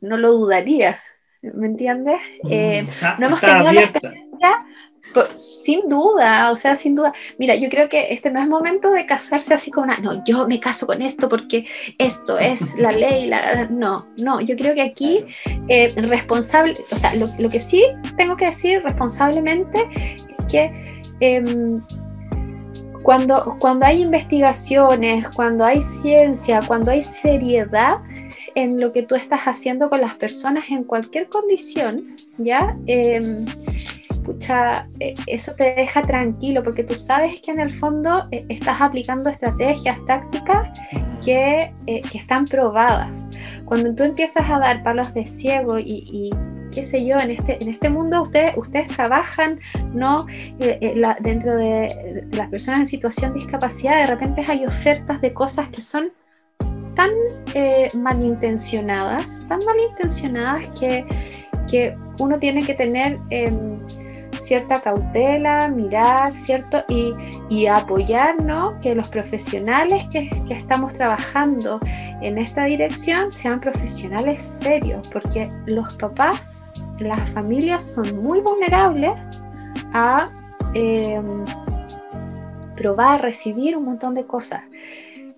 no 0.00 0.16
lo 0.16 0.32
dudaría, 0.32 1.00
¿me 1.42 1.66
entiendes? 1.66 2.20
Mm, 2.42 2.52
eh, 2.52 2.86
no 3.18 3.26
hemos 3.26 3.40
tenido 3.40 3.72
la 3.72 3.82
experiencia 3.82 4.64
sin 5.34 5.88
duda, 5.88 6.50
o 6.50 6.56
sea, 6.56 6.76
sin 6.76 6.94
duda. 6.94 7.12
Mira, 7.38 7.54
yo 7.54 7.68
creo 7.68 7.88
que 7.88 8.12
este 8.12 8.30
no 8.30 8.40
es 8.40 8.48
momento 8.48 8.90
de 8.90 9.06
casarse 9.06 9.54
así 9.54 9.70
con 9.70 9.84
una, 9.84 9.98
no, 9.98 10.24
yo 10.24 10.46
me 10.46 10.60
caso 10.60 10.86
con 10.86 11.02
esto 11.02 11.28
porque 11.28 11.66
esto 11.98 12.38
es 12.38 12.74
la 12.76 12.92
ley, 12.92 13.26
la, 13.26 13.66
no, 13.66 14.06
no, 14.16 14.40
yo 14.40 14.56
creo 14.56 14.74
que 14.74 14.82
aquí 14.82 15.24
eh, 15.68 15.94
responsable, 15.96 16.76
o 16.90 16.96
sea, 16.96 17.14
lo, 17.14 17.48
que 17.48 17.60
sí 17.60 17.84
tengo 18.16 18.36
que 18.36 18.46
decir 18.46 18.82
responsablemente 18.82 19.88
es 19.92 20.46
que 20.50 21.04
em, 21.20 21.80
cuando, 23.02 23.56
cuando 23.58 23.84
hay 23.84 24.02
investigaciones, 24.02 25.28
cuando 25.28 25.64
hay 25.64 25.80
ciencia, 25.80 26.62
cuando 26.66 26.90
hay 26.90 27.02
seriedad 27.02 27.98
en 28.54 28.80
lo 28.80 28.92
que 28.92 29.02
tú 29.02 29.14
estás 29.14 29.42
haciendo 29.42 29.90
con 29.90 30.00
las 30.00 30.14
personas 30.14 30.64
en 30.70 30.84
cualquier 30.84 31.28
condición, 31.28 32.16
¿ya? 32.38 32.76
Em, 32.86 33.44
escucha, 34.24 34.88
eh, 35.00 35.14
eso 35.26 35.54
te 35.54 35.74
deja 35.74 36.00
tranquilo 36.02 36.62
porque 36.62 36.82
tú 36.82 36.94
sabes 36.94 37.42
que 37.42 37.50
en 37.50 37.60
el 37.60 37.70
fondo 37.70 38.26
eh, 38.30 38.46
estás 38.48 38.80
aplicando 38.80 39.28
estrategias, 39.28 39.98
tácticas 40.06 40.78
que, 41.22 41.74
eh, 41.86 42.00
que, 42.10 42.18
están 42.18 42.46
probadas. 42.46 43.28
Cuando 43.66 43.94
tú 43.94 44.02
empiezas 44.02 44.48
a 44.48 44.58
dar 44.58 44.82
palos 44.82 45.12
de 45.12 45.26
ciego 45.26 45.78
y, 45.78 46.30
qué 46.72 46.82
sé 46.82 47.04
yo, 47.04 47.18
en 47.20 47.32
este, 47.32 47.62
en 47.62 47.68
este 47.68 47.90
mundo 47.90 48.22
ustedes, 48.22 48.54
ustedes 48.56 48.86
trabajan, 48.88 49.60
¿no? 49.92 50.26
dentro 51.20 51.56
de, 51.56 52.26
las 52.32 52.48
personas 52.48 52.80
en 52.80 52.86
situación 52.86 53.32
de 53.34 53.40
discapacidad, 53.40 54.00
de 54.00 54.06
repente 54.06 54.42
hay 54.48 54.64
ofertas 54.64 55.20
de 55.20 55.32
cosas 55.32 55.68
que 55.68 55.82
son 55.82 56.10
tan 56.96 57.10
malintencionadas, 57.94 59.44
tan 59.48 59.60
malintencionadas 59.64 60.66
que, 60.78 61.04
que 61.70 61.96
uno 62.18 62.38
tiene 62.38 62.64
que 62.64 62.74
tener 62.74 63.18
em, 63.30 63.78
cierta 64.44 64.80
cautela, 64.80 65.68
mirar, 65.68 66.36
¿cierto? 66.36 66.84
Y, 66.88 67.12
y 67.48 67.66
apoyarnos 67.66 68.74
que 68.82 68.94
los 68.94 69.08
profesionales 69.08 70.04
que, 70.12 70.28
que, 70.46 70.54
estamos 70.54 70.94
trabajando 70.94 71.80
en 72.20 72.38
esta 72.38 72.64
dirección 72.64 73.32
sean 73.32 73.60
profesionales 73.60 74.42
serios, 74.42 75.06
porque 75.08 75.50
los 75.66 75.94
papás, 75.94 76.70
las 76.98 77.28
familias 77.30 77.82
son 77.82 78.22
muy 78.22 78.40
vulnerables 78.40 79.12
a 79.92 80.28
em, 80.74 81.44
probar, 82.76 83.22
recibir 83.22 83.76
un 83.76 83.84
montón 83.84 84.14
de 84.14 84.26
cosas. 84.26 84.62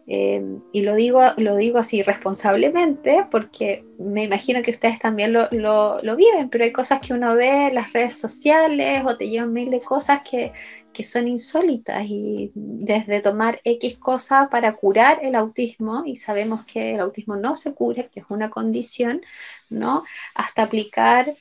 Em, 0.09 0.62
y 0.72 0.82
lo 0.82 0.94
digo, 0.94 1.20
lo 1.36 1.57
digo 1.57 1.78
así 1.78 2.00
responsablemente 2.02 3.26
porque 3.28 3.84
me 3.98 4.22
imagino 4.22 4.62
que 4.62 4.70
ustedes 4.70 5.00
también 5.00 5.32
lo, 5.32 5.48
lo, 5.50 6.16
viven, 6.16 6.48
pero 6.48 6.62
hay 6.62 6.72
cosas 6.72 7.00
que 7.00 7.12
uno 7.12 7.34
ve 7.34 7.66
en 7.68 7.74
las 7.74 7.92
redes 7.92 8.16
sociales 8.16 9.02
o 9.04 9.16
te 9.16 9.28
llevan 9.28 9.52
mil 9.52 9.68
de 9.70 9.80
cosas 9.80 10.20
que, 10.22 10.52
que 10.92 11.02
son 11.02 11.26
insólitas 11.26 12.04
y 12.07 12.52
desde 12.54 13.20
tomar 13.20 13.61
X 13.64 13.98
cosa 13.98 14.48
para 14.48 14.74
curar 14.74 15.18
el 15.22 15.34
autismo, 15.34 16.04
y 16.07 16.16
sabemos 16.16 16.64
que 16.64 16.94
el 16.94 17.00
autismo 17.00 17.36
no 17.36 17.57
se 17.57 17.74
cura, 17.74 18.04
que 18.04 18.20
es 18.20 18.26
una 18.28 18.48
condición, 18.48 19.22
¿no? 19.70 20.04
Hasta 20.34 20.62
aplicar 20.62 21.34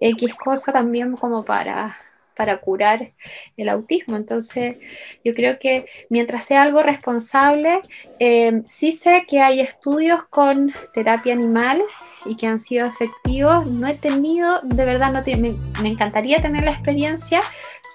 X 0.00 0.34
cosa 0.34 0.72
también 0.72 1.16
como 1.16 1.44
para 1.44 1.98
para 2.36 2.58
curar 2.58 3.12
el 3.56 3.68
autismo. 3.68 4.16
Entonces, 4.16 4.76
yo 5.24 5.34
creo 5.34 5.58
que 5.58 5.86
mientras 6.10 6.44
sea 6.44 6.62
algo 6.62 6.82
responsable, 6.82 7.80
eh, 8.20 8.62
sí 8.64 8.92
sé 8.92 9.24
que 9.26 9.40
hay 9.40 9.60
estudios 9.60 10.24
con 10.30 10.72
terapia 10.94 11.32
animal 11.32 11.82
y 12.26 12.36
que 12.36 12.46
han 12.46 12.58
sido 12.58 12.86
efectivos. 12.86 13.70
No 13.70 13.88
he 13.88 13.94
tenido, 13.94 14.60
de 14.62 14.84
verdad, 14.84 15.12
no 15.12 15.22
me, 15.24 15.54
me, 15.82 15.88
encantaría 15.88 16.42
tener 16.42 16.64
la 16.64 16.72
experiencia. 16.72 17.40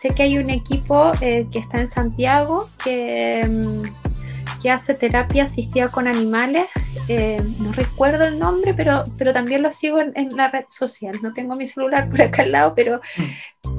Sé 0.02 0.10
que 0.10 0.24
hay 0.24 0.38
un 0.38 0.50
equipo 0.50 1.12
eh, 1.22 1.48
que 1.52 1.60
está 1.60 1.80
en 1.80 1.88
Santiago 1.88 2.68
que... 2.84 3.46
Mm, 3.48 4.12
que 4.62 4.70
hace 4.70 4.94
terapia 4.94 5.44
asistida 5.44 5.90
con 5.90 6.08
animales. 6.08 6.68
Eh, 7.08 7.42
no 7.60 7.72
recuerdo 7.72 8.26
el 8.26 8.40
nombre, 8.40 8.74
pero, 8.74 9.04
pero 9.18 9.34
también 9.34 9.62
lo 9.62 9.72
sigo 9.72 10.00
en, 10.00 10.28
la 10.36 10.50
red 10.50 10.66
social. 10.70 11.14
No 11.22 11.34
tengo 11.34 11.56
mi 11.56 11.66
celular 11.66 12.10
por 12.10 12.22
acá 12.22 12.44
al 12.44 12.52
lado, 12.52 12.74
pero, 12.76 13.02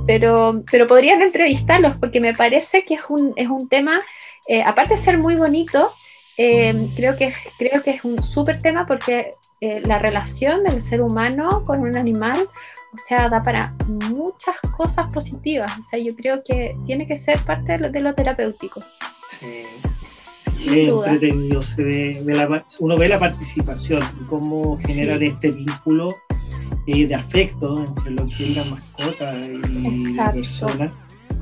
pero, 0.06 0.62
pero 0.70 0.86
podrían 0.86 1.22
entrevistarlos 1.22 1.96
porque 1.98 2.20
me 2.20 2.34
parece 2.34 2.84
que 2.84 2.94
es 2.94 3.02
un, 3.08 3.32
es 3.36 3.48
un 3.48 3.68
tema, 3.68 4.00
eh, 4.48 4.62
aparte 4.62 4.94
de 4.94 5.00
ser 5.00 5.18
muy 5.18 5.36
bonito, 5.36 5.92
eh, 6.36 6.88
creo, 6.96 7.16
que, 7.16 7.32
creo 7.58 7.82
que 7.82 7.90
es 7.90 8.04
un 8.04 8.22
súper 8.22 8.58
tema 8.58 8.86
porque 8.86 9.34
la 9.84 10.00
relación 10.00 10.64
del 10.64 10.82
ser 10.82 11.00
humano 11.02 11.64
con 11.64 11.82
un 11.82 11.96
animal, 11.96 12.36
o 12.92 12.98
sea, 12.98 13.28
da 13.28 13.44
para 13.44 13.72
muchas 13.86 14.56
cosas 14.76 15.06
positivas. 15.12 15.70
O 15.78 15.82
sea, 15.84 16.00
yo 16.00 16.16
creo 16.16 16.42
que 16.42 16.76
tiene 16.84 17.06
que 17.06 17.16
ser 17.16 17.38
parte 17.44 17.74
de 17.74 17.78
lo, 17.78 17.90
de 17.90 18.00
lo 18.00 18.12
terapéutico. 18.12 18.82
Sí 19.38 19.64
es 20.66 20.88
entretenido, 20.88 21.62
se 21.62 21.82
ve, 21.82 22.58
uno 22.80 22.96
ve 22.96 23.08
la 23.08 23.18
participación, 23.18 24.00
cómo 24.28 24.78
generan 24.78 25.22
este 25.22 25.50
vínculo 25.52 26.08
eh, 26.86 27.06
de 27.06 27.14
afecto 27.14 27.76
entre 27.84 28.10
lo 28.12 28.26
que 28.28 28.50
es 28.50 28.56
la 28.56 28.64
mascota 28.64 29.40
y 29.40 30.14
la 30.14 30.32
persona. 30.32 30.92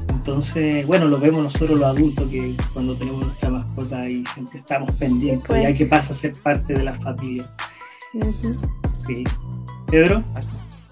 Entonces, 0.09 0.87
bueno, 0.87 1.07
lo 1.07 1.19
vemos 1.19 1.43
nosotros 1.43 1.79
los 1.79 1.89
adultos 1.89 2.31
que 2.31 2.55
cuando 2.73 2.95
tenemos 2.95 3.25
nuestra 3.25 3.51
mascota 3.51 4.09
y 4.09 4.25
siempre 4.35 4.59
estamos 4.59 4.93
pendientes, 4.93 5.47
pues. 5.47 5.63
ya 5.63 5.75
que 5.75 5.87
pasa 5.87 6.13
a 6.13 6.17
ser 6.17 6.33
parte 6.43 6.75
de 6.75 6.85
la 6.85 6.95
familia. 7.01 7.45
Sí. 9.07 9.25
Pedro. 9.91 10.23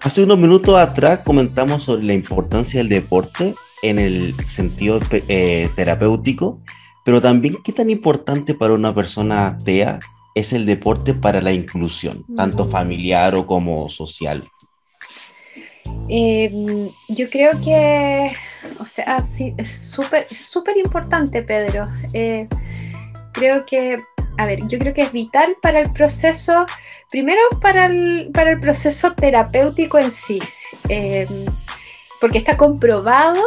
Hace 0.01 0.23
unos 0.23 0.37
minutos 0.37 0.75
atrás 0.77 1.19
comentamos 1.25 1.83
sobre 1.83 2.03
la 2.03 2.13
importancia 2.13 2.79
del 2.79 2.89
deporte 2.89 3.53
en 3.83 3.99
el 3.99 4.33
sentido 4.47 4.99
eh, 5.11 5.69
terapéutico 5.75 6.61
pero 7.03 7.21
también, 7.21 7.55
¿qué 7.63 7.71
tan 7.71 7.89
importante 7.89 8.53
para 8.53 8.73
una 8.73 8.93
persona 8.93 9.57
TEA 9.63 9.99
es 10.35 10.53
el 10.53 10.65
deporte 10.65 11.13
para 11.13 11.41
la 11.41 11.51
inclusión, 11.51 12.25
tanto 12.35 12.65
mm. 12.65 12.71
familiar 12.71 13.35
o 13.35 13.45
como 13.45 13.89
social? 13.89 14.47
Em, 16.07 16.89
yo 17.07 17.29
creo 17.29 17.51
que, 17.61 18.31
o 18.79 18.85
sea, 18.85 19.19
sí, 19.19 19.53
es 19.57 19.91
súper 19.91 20.27
súper 20.33 20.77
importante, 20.77 21.43
Pedro. 21.43 21.87
Eh, 22.13 22.47
creo 23.31 23.65
que, 23.65 23.97
a 24.37 24.45
ver, 24.45 24.59
yo 24.67 24.79
creo 24.79 24.93
que 24.93 25.01
es 25.01 25.11
vital 25.11 25.55
para 25.61 25.79
el 25.79 25.91
proceso, 25.93 26.65
primero 27.11 27.41
para 27.61 27.85
el, 27.85 28.29
para 28.33 28.51
el 28.51 28.59
proceso 28.59 29.13
terapéutico 29.13 29.99
en 29.99 30.11
sí, 30.11 30.39
em, 30.87 31.45
porque 32.19 32.39
está 32.39 32.57
comprobado 32.57 33.41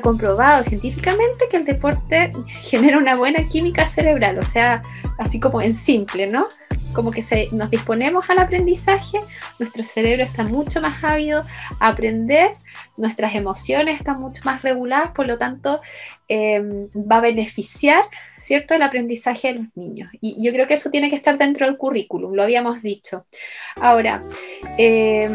comprobado 0.00 0.62
científicamente 0.62 1.46
que 1.50 1.56
el 1.56 1.64
deporte 1.64 2.32
genera 2.46 2.98
una 2.98 3.16
buena 3.16 3.46
química 3.48 3.86
cerebral, 3.86 4.38
o 4.38 4.42
sea, 4.42 4.82
así 5.18 5.40
como 5.40 5.60
en 5.62 5.74
simple, 5.74 6.26
¿no? 6.26 6.46
Como 6.94 7.10
que 7.10 7.22
se, 7.22 7.48
nos 7.52 7.70
disponemos 7.70 8.30
al 8.30 8.38
aprendizaje, 8.38 9.18
nuestro 9.58 9.82
cerebro 9.84 10.22
está 10.22 10.44
mucho 10.44 10.80
más 10.80 11.02
ávido 11.02 11.44
a 11.78 11.88
aprender, 11.88 12.52
nuestras 12.96 13.34
emociones 13.34 13.98
están 13.98 14.20
mucho 14.20 14.42
más 14.44 14.62
reguladas, 14.62 15.10
por 15.10 15.26
lo 15.26 15.36
tanto, 15.36 15.80
em, 16.28 16.88
va 16.94 17.16
a 17.16 17.20
beneficiar, 17.20 18.04
¿cierto?, 18.38 18.74
el 18.74 18.82
aprendizaje 18.82 19.48
de 19.48 19.54
los 19.60 19.66
niños. 19.76 20.10
Y 20.20 20.42
yo 20.42 20.52
creo 20.52 20.66
que 20.66 20.74
eso 20.74 20.90
tiene 20.90 21.10
que 21.10 21.16
estar 21.16 21.36
dentro 21.36 21.66
del 21.66 21.76
currículum, 21.76 22.32
lo 22.34 22.42
habíamos 22.42 22.82
dicho. 22.82 23.26
Ahora, 23.80 24.22
eh, 24.78 25.28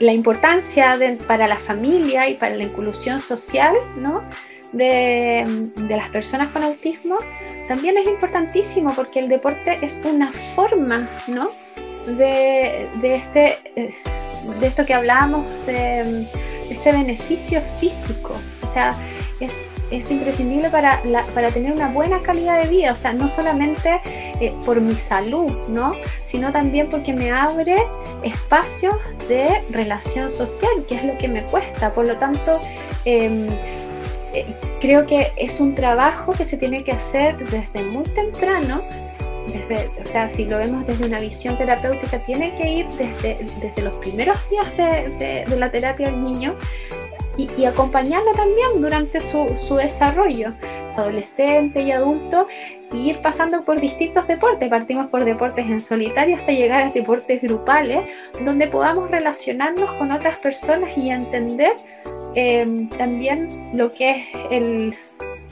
la 0.00 0.12
importancia 0.12 0.98
para 1.26 1.46
la 1.46 1.56
familia 1.56 2.28
y 2.28 2.34
para 2.34 2.54
la 2.56 2.64
inclusión 2.64 3.20
social 3.20 3.74
de, 4.72 5.44
las 5.88 6.10
personas 6.10 6.52
con 6.52 6.62
autismo 6.62 7.18
también 7.68 7.96
es 7.98 8.06
importantísimo 8.06 8.94
porque 8.94 9.20
el 9.20 9.28
deporte 9.28 9.78
es 9.82 10.00
una 10.04 10.32
forma 10.54 11.08
de, 12.06 12.88
este, 13.02 13.58
de 13.74 14.66
esto 14.66 14.86
que 14.86 14.94
hablamos, 14.94 15.44
de 15.66 16.26
este 16.70 16.92
beneficio 16.92 17.60
físico. 17.80 18.34
O 18.62 18.68
sea, 18.68 18.94
es 19.40 19.52
es 19.90 20.10
imprescindible 20.10 20.70
para, 20.70 21.00
para 21.34 21.50
tener 21.50 21.72
una 21.72 21.88
buena 21.88 22.20
calidad 22.20 22.62
de 22.62 22.68
vida, 22.68 22.92
o 22.92 22.96
sea, 22.96 23.12
no 23.12 23.28
solamente 23.28 24.00
eh, 24.40 24.52
por 24.64 24.80
mi 24.80 24.96
salud, 24.96 25.50
¿no? 25.68 25.94
Sino 26.22 26.52
también 26.52 26.88
porque 26.88 27.12
me 27.12 27.30
abre 27.30 27.76
espacios 28.22 28.94
de 29.28 29.62
relación 29.70 30.30
social, 30.30 30.70
que 30.88 30.96
es 30.96 31.04
lo 31.04 31.16
que 31.18 31.28
me 31.28 31.44
cuesta. 31.44 31.90
Por 31.92 32.06
lo 32.06 32.16
tanto, 32.16 32.60
em, 33.04 33.46
eh, 34.34 34.46
creo 34.80 35.06
que 35.06 35.32
es 35.36 35.60
un 35.60 35.74
trabajo 35.74 36.32
que 36.32 36.44
se 36.44 36.56
tiene 36.56 36.84
que 36.84 36.92
hacer 36.92 37.36
desde 37.50 37.82
muy 37.84 38.04
temprano. 38.04 38.82
Desde, 39.46 39.88
o 40.02 40.06
sea, 40.06 40.28
si 40.28 40.44
lo 40.44 40.58
vemos 40.58 40.86
desde 40.88 41.06
una 41.06 41.20
visión 41.20 41.56
terapéutica, 41.56 42.18
tiene 42.18 42.56
que 42.56 42.68
ir 42.68 42.88
desde, 42.88 43.38
desde 43.60 43.82
los 43.82 43.94
primeros 43.94 44.36
días 44.50 44.76
de, 44.76 45.44
de 45.48 45.56
la 45.56 45.70
terapia 45.70 46.10
del 46.10 46.24
niño 46.24 46.56
y, 47.36 47.64
acompañarlo 47.64 48.32
también 48.32 48.80
durante 48.80 49.20
su, 49.20 49.46
su, 49.56 49.76
desarrollo 49.76 50.52
adolescente 50.96 51.82
y 51.82 51.92
adulto 51.92 52.46
y 52.92 53.10
ir 53.10 53.20
pasando 53.20 53.64
por 53.64 53.80
distintos 53.80 54.26
deportes. 54.26 54.68
Partimos 54.68 55.08
por 55.08 55.24
deportes 55.24 55.66
en 55.66 55.80
solitario 55.80 56.36
hasta 56.36 56.52
llegar 56.52 56.82
a 56.82 56.90
deportes 56.90 57.42
grupales, 57.42 58.10
donde 58.44 58.68
podamos 58.68 59.10
relacionarnos 59.10 59.94
con 59.96 60.12
otras 60.12 60.38
personas 60.38 60.96
y 60.96 61.10
entender 61.10 61.72
em, 62.34 62.88
también 62.88 63.48
lo 63.74 63.92
que 63.92 64.10
es 64.10 64.26
el, 64.50 64.94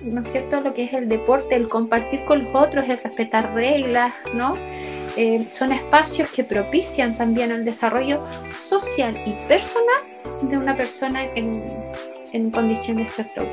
¿no 0.05 0.22
es 0.22 0.28
cierto? 0.28 0.61
Lo 0.61 0.72
que 0.74 0.82
es 0.85 0.93
el 0.93 1.09
deporte, 1.09 1.55
el 1.57 1.68
compartir 1.68 2.24
con 2.24 2.45
los 2.45 2.55
otros, 2.55 2.89
el 2.89 2.99
respetar 2.99 3.55
reglas, 3.55 4.12
¿no? 4.35 4.57
Eh, 5.16 5.46
son 5.48 5.72
espacios 5.72 6.28
que 6.30 6.42
propician 6.42 7.16
también 7.16 7.52
el 7.52 7.64
desarrollo 7.64 8.24
social 8.52 9.16
y 9.24 9.32
personal 9.46 10.00
de 10.42 10.58
una 10.58 10.76
persona 10.76 11.24
en, 11.36 11.62
en 12.32 12.50
condición 12.50 12.96
de 12.96 13.04
espectro 13.04 13.46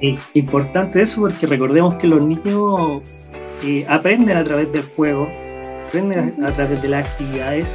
Sí, 0.00 0.18
importante 0.34 1.00
eso 1.00 1.20
porque 1.20 1.46
recordemos 1.46 1.94
que 1.94 2.08
los 2.08 2.26
niños 2.26 3.02
eh, 3.62 3.86
aprenden 3.88 4.36
a 4.36 4.44
través 4.44 4.70
del 4.72 4.82
juego, 4.82 5.30
aprenden 5.86 6.44
a, 6.44 6.50
través 6.50 6.82
de 6.82 6.88
las 6.88 7.08
actividades 7.08 7.68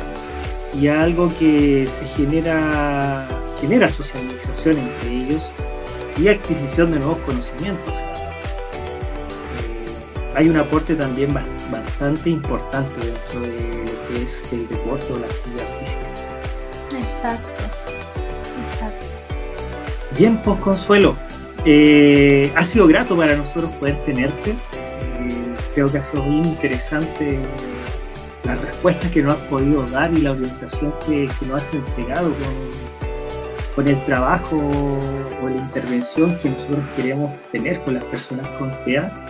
y 0.80 0.89
algo 0.89 1.30
que 1.39 1.88
se 1.88 2.05
genera, 2.17 3.26
genera 3.59 3.88
socialización 3.88 4.78
entre 4.78 5.09
ellos 5.09 5.49
y 6.17 6.28
adquisición 6.28 6.91
de 6.91 6.99
nuevos 6.99 7.17
conocimientos. 7.20 7.95
Eh, 7.95 8.03
hay 10.36 10.49
un 10.49 10.57
aporte 10.57 10.95
también 10.95 11.34
bastante 11.34 11.59
importante 12.30 13.05
dentro 13.05 13.41
de 13.41 13.49
lo 13.49 14.07
que 14.07 14.24
es 14.24 14.53
el 14.53 14.67
deporte 14.67 15.13
o 15.13 15.20
la 15.20 15.26
actividad 15.26 15.65
física. 15.80 16.99
Exacto, 16.99 17.63
exacto. 18.63 19.05
Bien, 20.17 20.38
pues 20.43 20.59
Consuelo, 20.59 21.15
eh, 21.65 22.51
ha 22.55 22.63
sido 22.63 22.88
grato 22.88 23.15
para 23.15 23.36
nosotros 23.36 23.72
poder 23.74 23.95
tenerte. 24.05 24.51
Eh, 24.51 25.55
creo 25.74 25.91
que 25.91 25.97
ha 25.97 26.03
sido 26.03 26.24
muy 26.24 26.47
interesante 26.47 27.39
las 28.43 28.61
respuestas 28.61 29.11
que 29.11 29.22
nos 29.22 29.36
has 29.36 29.41
podido 29.47 29.86
dar 29.88 30.11
y 30.13 30.22
la 30.22 30.32
orientación 30.32 30.93
que, 31.05 31.30
nos 31.47 31.61
has 31.61 31.74
entregado 31.74 32.34
con, 32.34 33.76
con, 33.76 33.88
el 33.88 34.03
trabajo 34.05 34.57
o 34.57 35.49
la 35.49 35.55
intervención 35.55 36.38
que 36.39 36.49
nosotros 36.49 36.80
queremos 36.95 37.32
tener 37.51 37.80
con 37.82 37.95
las 37.95 38.03
personas 38.05 38.47
con 38.57 38.72
TEA. 38.86 39.26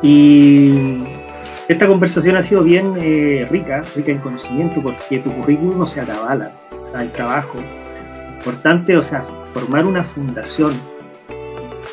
Y 0.00 1.02
esta 1.68 1.86
conversación 1.86 2.36
ha 2.36 2.42
sido 2.42 2.62
bien 2.62 2.94
eh, 2.98 3.46
rica, 3.50 3.82
rica 3.94 4.10
en 4.10 4.18
conocimiento, 4.18 4.80
porque 4.80 5.18
tu 5.18 5.30
currículum 5.34 5.78
no 5.78 5.86
se 5.86 6.00
atabala, 6.00 6.50
o 6.70 6.90
sea, 6.90 7.02
el 7.02 7.12
trabajo. 7.12 7.58
Importante, 8.38 8.96
o 8.96 9.02
sea, 9.02 9.22
formar 9.52 9.84
una 9.84 10.02
fundación 10.02 10.72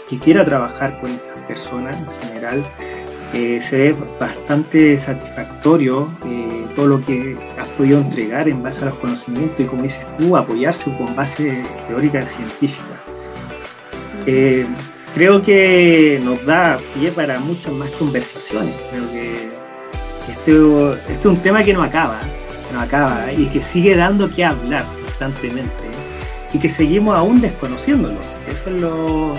que 0.09 0.17
quiera 0.17 0.45
trabajar 0.45 0.97
con 1.01 1.09
estas 1.09 1.39
personas 1.45 1.97
en 1.97 2.29
general, 2.29 2.63
eh, 3.33 3.61
se 3.61 3.77
ve 3.77 3.95
bastante 4.17 4.97
satisfactorio 4.97 6.07
eh, 6.25 6.65
todo 6.73 6.87
lo 6.87 7.05
que 7.05 7.35
has 7.59 7.67
podido 7.69 7.99
entregar 7.99 8.47
en 8.47 8.63
base 8.63 8.81
a 8.83 8.85
los 8.85 8.95
conocimientos 8.95 9.59
y 9.59 9.65
como 9.65 9.83
dices 9.83 10.07
tú, 10.17 10.37
apoyarse 10.37 10.89
con 10.93 11.13
base 11.17 11.63
teórica 11.89 12.19
y 12.21 12.23
científica. 12.23 12.95
creo 15.13 15.43
que 15.43 16.21
nos 16.23 16.45
da 16.45 16.77
pie 16.93 17.11
para 17.11 17.39
muchas 17.39 17.73
más 17.73 17.89
conversaciones. 17.91 18.73
Creo 18.89 19.11
que 19.11 19.54
este, 20.31 21.13
es 21.13 21.25
un 21.25 21.37
tema 21.37 21.63
que 21.63 21.73
no 21.73 21.83
acaba, 21.83 22.19
no 22.73 22.79
acaba 22.79 23.31
y 23.31 23.45
que 23.47 23.61
sigue 23.61 23.95
dando 23.95 24.29
que 24.33 24.43
hablar 24.43 24.83
constantemente 25.03 25.85
y 26.53 26.59
que 26.59 26.69
seguimos 26.69 27.15
aún 27.15 27.41
desconociéndolo. 27.41 28.17
Eso 28.49 28.69
es 28.69 28.81
lo, 28.81 29.35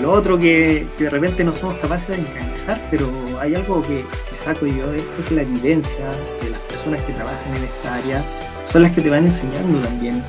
lo 0.00 0.12
otro 0.12 0.38
que, 0.38 0.86
de 0.98 1.10
repente 1.10 1.42
no 1.42 1.54
somos 1.54 1.76
capaces 1.78 2.08
de 2.08 2.16
encajar, 2.16 2.80
pero 2.90 3.10
hay 3.40 3.54
algo 3.54 3.82
que, 3.82 4.04
saco 4.44 4.66
yo, 4.66 4.92
es 4.92 5.02
que 5.28 5.34
la 5.34 5.42
evidencia 5.42 6.06
de 6.42 6.50
las 6.50 6.60
personas 6.60 7.00
que 7.00 7.12
trabajan 7.14 7.56
en 7.56 7.64
esta 7.64 7.94
área 7.94 8.22
son 8.70 8.82
las 8.82 8.92
que 8.92 9.00
te 9.00 9.10
van 9.10 9.24
enseñando 9.24 9.80
también. 9.80 10.22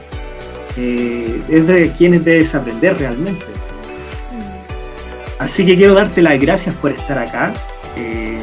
Eh, 0.75 1.41
es 1.49 1.67
de 1.67 1.91
quienes 1.91 2.23
debes 2.25 2.55
aprender 2.55 2.97
realmente. 2.97 3.45
Mm. 3.45 5.43
Así 5.43 5.65
que 5.65 5.75
quiero 5.75 5.93
darte 5.93 6.21
las 6.21 6.39
gracias 6.39 6.73
por 6.75 6.91
estar 6.91 7.19
acá. 7.19 7.53
Eh, 7.95 8.39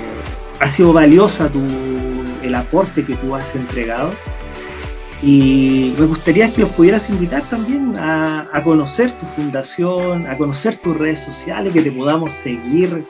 ha 0.60 0.70
sido 0.70 0.92
valiosa 0.92 1.50
tu, 1.50 1.60
el 2.42 2.54
aporte 2.54 3.04
que 3.04 3.14
tú 3.14 3.34
has 3.34 3.54
entregado. 3.54 4.12
Y 5.22 5.94
me 5.98 6.06
gustaría 6.06 6.52
que 6.52 6.60
los 6.60 6.70
pudieras 6.70 7.08
invitar 7.08 7.42
también 7.42 7.96
a, 7.96 8.60
conocer 8.62 9.10
tu 9.12 9.24
fundación, 9.26 10.26
a 10.26 10.36
conocer 10.36 10.76
tus 10.76 10.96
redes 10.96 11.20
sociales, 11.20 11.72
que 11.72 11.80
te 11.80 11.90
podamos 11.90 12.32
seguir, 12.32 13.06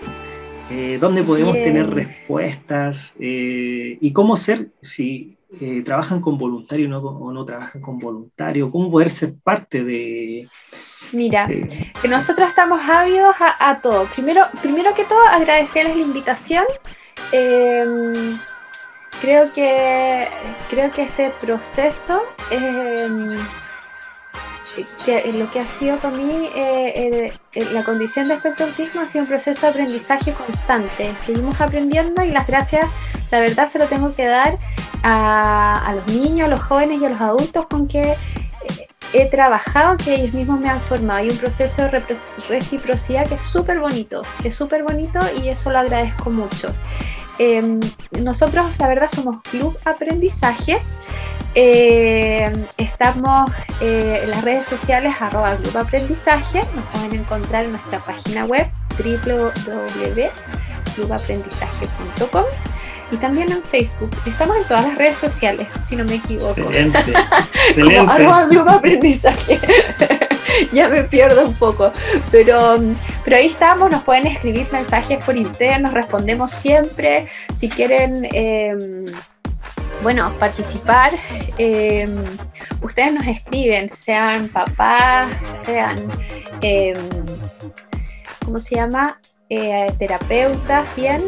eh, 0.71 0.97
dónde 1.01 1.25
podemos 1.25 1.55
tener 1.55 1.91
respuestas 1.91 3.13
eh, 3.19 3.99
y 4.01 4.13
cómo 4.13 4.37
ser, 4.37 4.69
si 4.81 5.37
eh, 5.61 5.83
trabajan 5.85 6.21
con 6.21 6.39
voluntario 6.39 6.97
o 6.99 7.33
no 7.33 7.45
trabajan 7.45 7.83
con 7.83 7.99
voluntario, 7.99 8.71
cómo 8.71 8.93
poder 8.93 9.11
ser 9.11 9.35
parte 9.43 9.83
de... 9.83 10.49
Mira, 11.13 11.47
que 11.49 12.09
nosotros 12.09 12.49
estamos 12.49 12.81
ávidos 12.89 13.35
a, 13.41 13.71
a, 13.71 13.81
todo. 13.81 14.05
Primero, 14.07 14.43
primero 14.63 14.95
que 14.95 15.05
todo, 15.05 15.21
agradecerles 15.29 15.97
la 15.97 16.03
invitación. 16.03 16.65
Em, 17.33 18.39
creo 19.21 19.53
que 19.53 20.29
creo 20.71 20.91
que 20.91 21.03
este 21.03 21.31
proceso 21.41 22.23
em, 22.51 23.37
que 25.05 25.33
lo 25.33 25.51
que 25.51 25.61
ha 25.61 25.65
sido 25.65 25.97
para 25.99 26.17
mí 26.17 26.51
eh, 26.55 27.33
la 27.73 27.85
condición 27.85 28.29
de 28.29 28.35
espectro 28.35 28.67
autismo 28.67 29.03
ha 29.03 29.07
sido 29.07 29.23
un 29.23 29.29
proceso 29.29 29.67
de 29.67 29.73
aprendizaje 29.73 30.33
constante. 30.33 31.15
Seguimos 31.19 31.61
aprendiendo 31.61 32.25
y 32.25 32.31
las 32.31 32.47
gracias 32.47 32.87
la 33.31 33.41
verdad 33.41 33.69
se 33.69 33.79
lo 33.79 33.87
tengo 33.87 34.13
que 34.13 34.27
dar 34.27 34.59
a 35.03 35.95
los 35.95 36.07
niños 36.15 36.47
a 36.47 36.51
los 36.51 36.63
jóvenes 36.63 37.01
y 37.01 37.07
a 37.07 37.11
los 37.11 37.21
adultos 37.21 37.67
con 37.67 37.87
que 37.87 38.15
he 39.15 39.27
trabajado, 39.27 39.97
que 39.97 40.15
ellos 40.15 40.35
mismos 40.35 40.61
me 40.61 40.69
han 40.69 40.81
formado. 40.81 41.21
Hay 41.21 41.31
un 41.31 41.39
proceso 41.39 41.83
de 41.83 42.05
reciprocidad 42.49 43.27
que 43.27 43.37
es 43.37 43.43
súper 43.43 43.81
bonito, 43.81 44.23
que 44.43 44.49
es 44.49 44.55
súper 44.55 44.83
bonito 44.83 45.21
y 45.43 45.49
eso 45.49 45.71
lo 45.71 45.79
agradezco 45.79 46.31
mucho. 46.31 46.69
Em, 47.39 47.81
nosotros, 48.21 48.67
la 48.79 48.89
verdad, 48.89 49.09
somos 49.09 49.41
Club 49.43 49.77
Aprendizaje. 49.85 50.79
Em, 51.55 52.67
estamos 52.77 53.51
eh, 53.81 54.21
en 54.25 54.31
las 54.31 54.43
redes 54.43 54.67
sociales 54.67 55.15
arroba 55.21 55.57
Club 55.57 55.79
Aprendizaje. 55.79 56.63
Nos 56.75 56.85
pueden 56.87 57.15
encontrar 57.21 57.65
en 57.65 57.73
nuestra 57.73 58.01
página 58.01 58.45
web 58.45 58.69
www 58.99 60.31
clubaprendizaje.com 60.95 62.45
y 63.15 63.17
también 63.17 63.51
en 63.51 63.63
Facebook. 63.63 64.11
Estamos 64.27 64.57
en 64.57 64.65
todas 64.65 64.87
las 64.87 64.99
redes 64.99 65.19
sociales, 65.19 65.69
si 65.87 65.97
no 65.97 66.05
me 66.05 66.17
equivoco. 66.17 66.61
Excelente. 66.61 66.99
Como 67.75 67.87
excelente. 67.87 68.13
arroba 68.13 68.49
Club 68.49 68.69
Aprendizaje. 68.69 69.61
ya 70.73 70.89
me 70.89 71.05
pierdo 71.05 71.47
un 71.47 71.55
poco. 71.55 71.93
Pero, 72.31 72.77
pero 73.25 73.37
ahí 73.37 73.47
estamos, 73.47 73.91
nos 73.91 74.03
pueden 74.03 74.27
escribir 74.27 74.67
mensajes 74.73 75.23
por 75.25 75.37
interno, 75.37 75.91
respondemos 75.91 76.51
siempre. 76.51 77.29
Si 77.57 77.69
quieren, 77.69 78.29
eh, 78.33 78.77
bueno, 80.03 80.33
participar, 80.39 81.13
eh, 81.59 82.09
ustedes 82.83 83.15
nos 83.15 83.27
escriben, 83.27 83.89
sean 83.89 84.49
papás, 84.49 85.29
sean, 85.65 85.97
eh, 86.61 86.95
¿cómo 88.45 88.59
se 88.59 88.75
llama? 88.75 89.19
Eh, 89.51 89.93
terapeutas, 89.99 90.89
bien, 90.97 91.23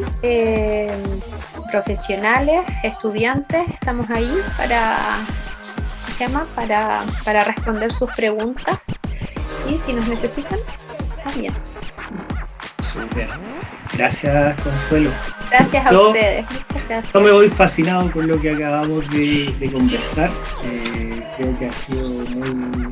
profesionales, 1.70 2.60
estudiantes, 2.82 3.62
estamos 3.70 4.08
ahí 4.10 4.30
para, 4.56 4.96
¿cómo 6.04 6.16
se 6.16 6.24
llama? 6.26 6.46
Para, 6.54 7.02
para 7.24 7.44
responder 7.44 7.92
sus 7.92 8.10
preguntas 8.12 9.00
y 9.68 9.78
si 9.78 9.92
nos 9.92 10.06
necesitan, 10.08 10.58
también. 11.24 11.52
Súper. 12.92 13.28
Gracias, 13.92 14.60
Consuelo. 14.62 15.10
Gracias 15.50 15.86
a 15.86 15.90
Yo- 15.92 16.08
ustedes, 16.08 16.44
muchas 16.50 16.88
gracias. 16.88 17.12
Yo 17.12 17.20
me 17.20 17.30
voy 17.30 17.48
fascinado 17.48 18.10
con 18.10 18.26
lo 18.26 18.40
que 18.40 18.50
acabamos 18.52 19.08
de, 19.10 19.54
de 19.58 19.72
conversar. 19.72 20.30
Eh, 20.64 21.22
creo 21.36 21.58
que 21.58 21.66
ha 21.66 21.72
sido 21.72 22.08
muy, 22.08 22.88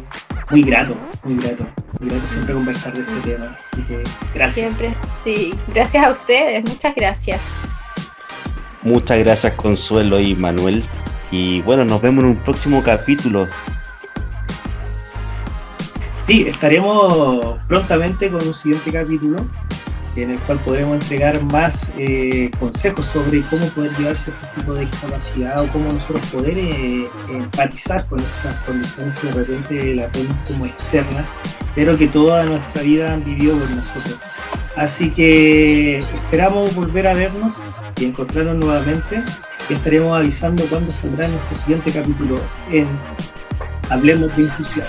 muy 0.51 0.63
grato, 0.63 0.97
muy 1.25 1.37
grato. 1.37 1.67
Muy 2.01 2.11
grato 2.11 2.27
siempre 2.29 2.55
conversar 2.55 2.93
de 2.93 3.01
este 3.03 3.31
tema. 3.31 3.59
Así 3.73 3.83
que 3.83 4.03
gracias. 4.35 4.53
Siempre, 4.55 4.95
sí, 5.25 5.55
gracias 5.75 6.05
a 6.07 6.11
ustedes, 6.13 6.65
muchas 6.65 6.95
gracias. 6.95 7.41
Muchas 8.85 9.19
gracias 9.19 9.55
Consuelo 9.55 10.21
y 10.21 10.35
Manuel. 10.35 10.85
Y 11.31 11.63
bueno, 11.63 11.87
nos 11.87 12.03
vemos 12.03 12.23
en 12.25 12.31
un 12.31 12.37
próximo 12.37 12.83
capítulo. 12.83 13.49
Sí, 16.27 16.47
estaremos 16.47 17.57
prontamente 17.67 18.31
con 18.31 18.47
un 18.47 18.55
siguiente 18.55 18.93
capítulo 18.93 19.39
en 20.17 20.31
el 20.31 20.39
cual 20.41 20.61
podremos 20.61 21.03
entregar 21.03 21.43
más 21.47 21.81
eh, 21.99 22.51
consejos 22.61 23.07
sobre 23.07 23.41
cómo 23.43 23.67
poder 23.69 23.91
llevar 23.97 24.17
cierto 24.17 24.47
tipo 24.55 24.75
de 24.75 24.85
discapacidad 24.85 25.65
o 25.65 25.69
cómo 25.69 25.93
nosotros 25.93 26.27
poder 26.27 26.57
eh, 26.57 27.09
empatizar 27.31 28.07
con 28.07 28.21
estas 28.21 28.55
condiciones 28.65 29.19
que 29.19 29.27
de 29.27 29.33
repente 29.33 29.95
las 29.95 30.13
vemos 30.13 30.37
como 30.47 30.67
externas, 30.67 31.27
pero 31.75 31.97
que 31.97 32.07
toda 32.07 32.45
nuestra 32.45 32.83
vida 32.83 33.15
han 33.15 33.25
vivido 33.25 33.59
con 33.59 33.77
nosotros. 33.77 34.19
Así 34.77 35.11
que 35.11 35.99
esperamos 35.99 36.75
volver 36.75 37.07
a 37.07 37.15
vernos 37.15 37.61
y 37.99 38.07
encontrarnos 38.07 38.57
nuevamente. 38.57 39.23
Estaremos 39.71 40.17
avisando 40.17 40.65
cuándo 40.67 40.93
saldrá 40.93 41.29
nuestro 41.29 41.57
siguiente 41.57 41.93
capítulo 41.93 42.37
en 42.71 42.87
Hablemos 43.89 44.35
de 44.37 44.43
Inclusión. 44.43 44.87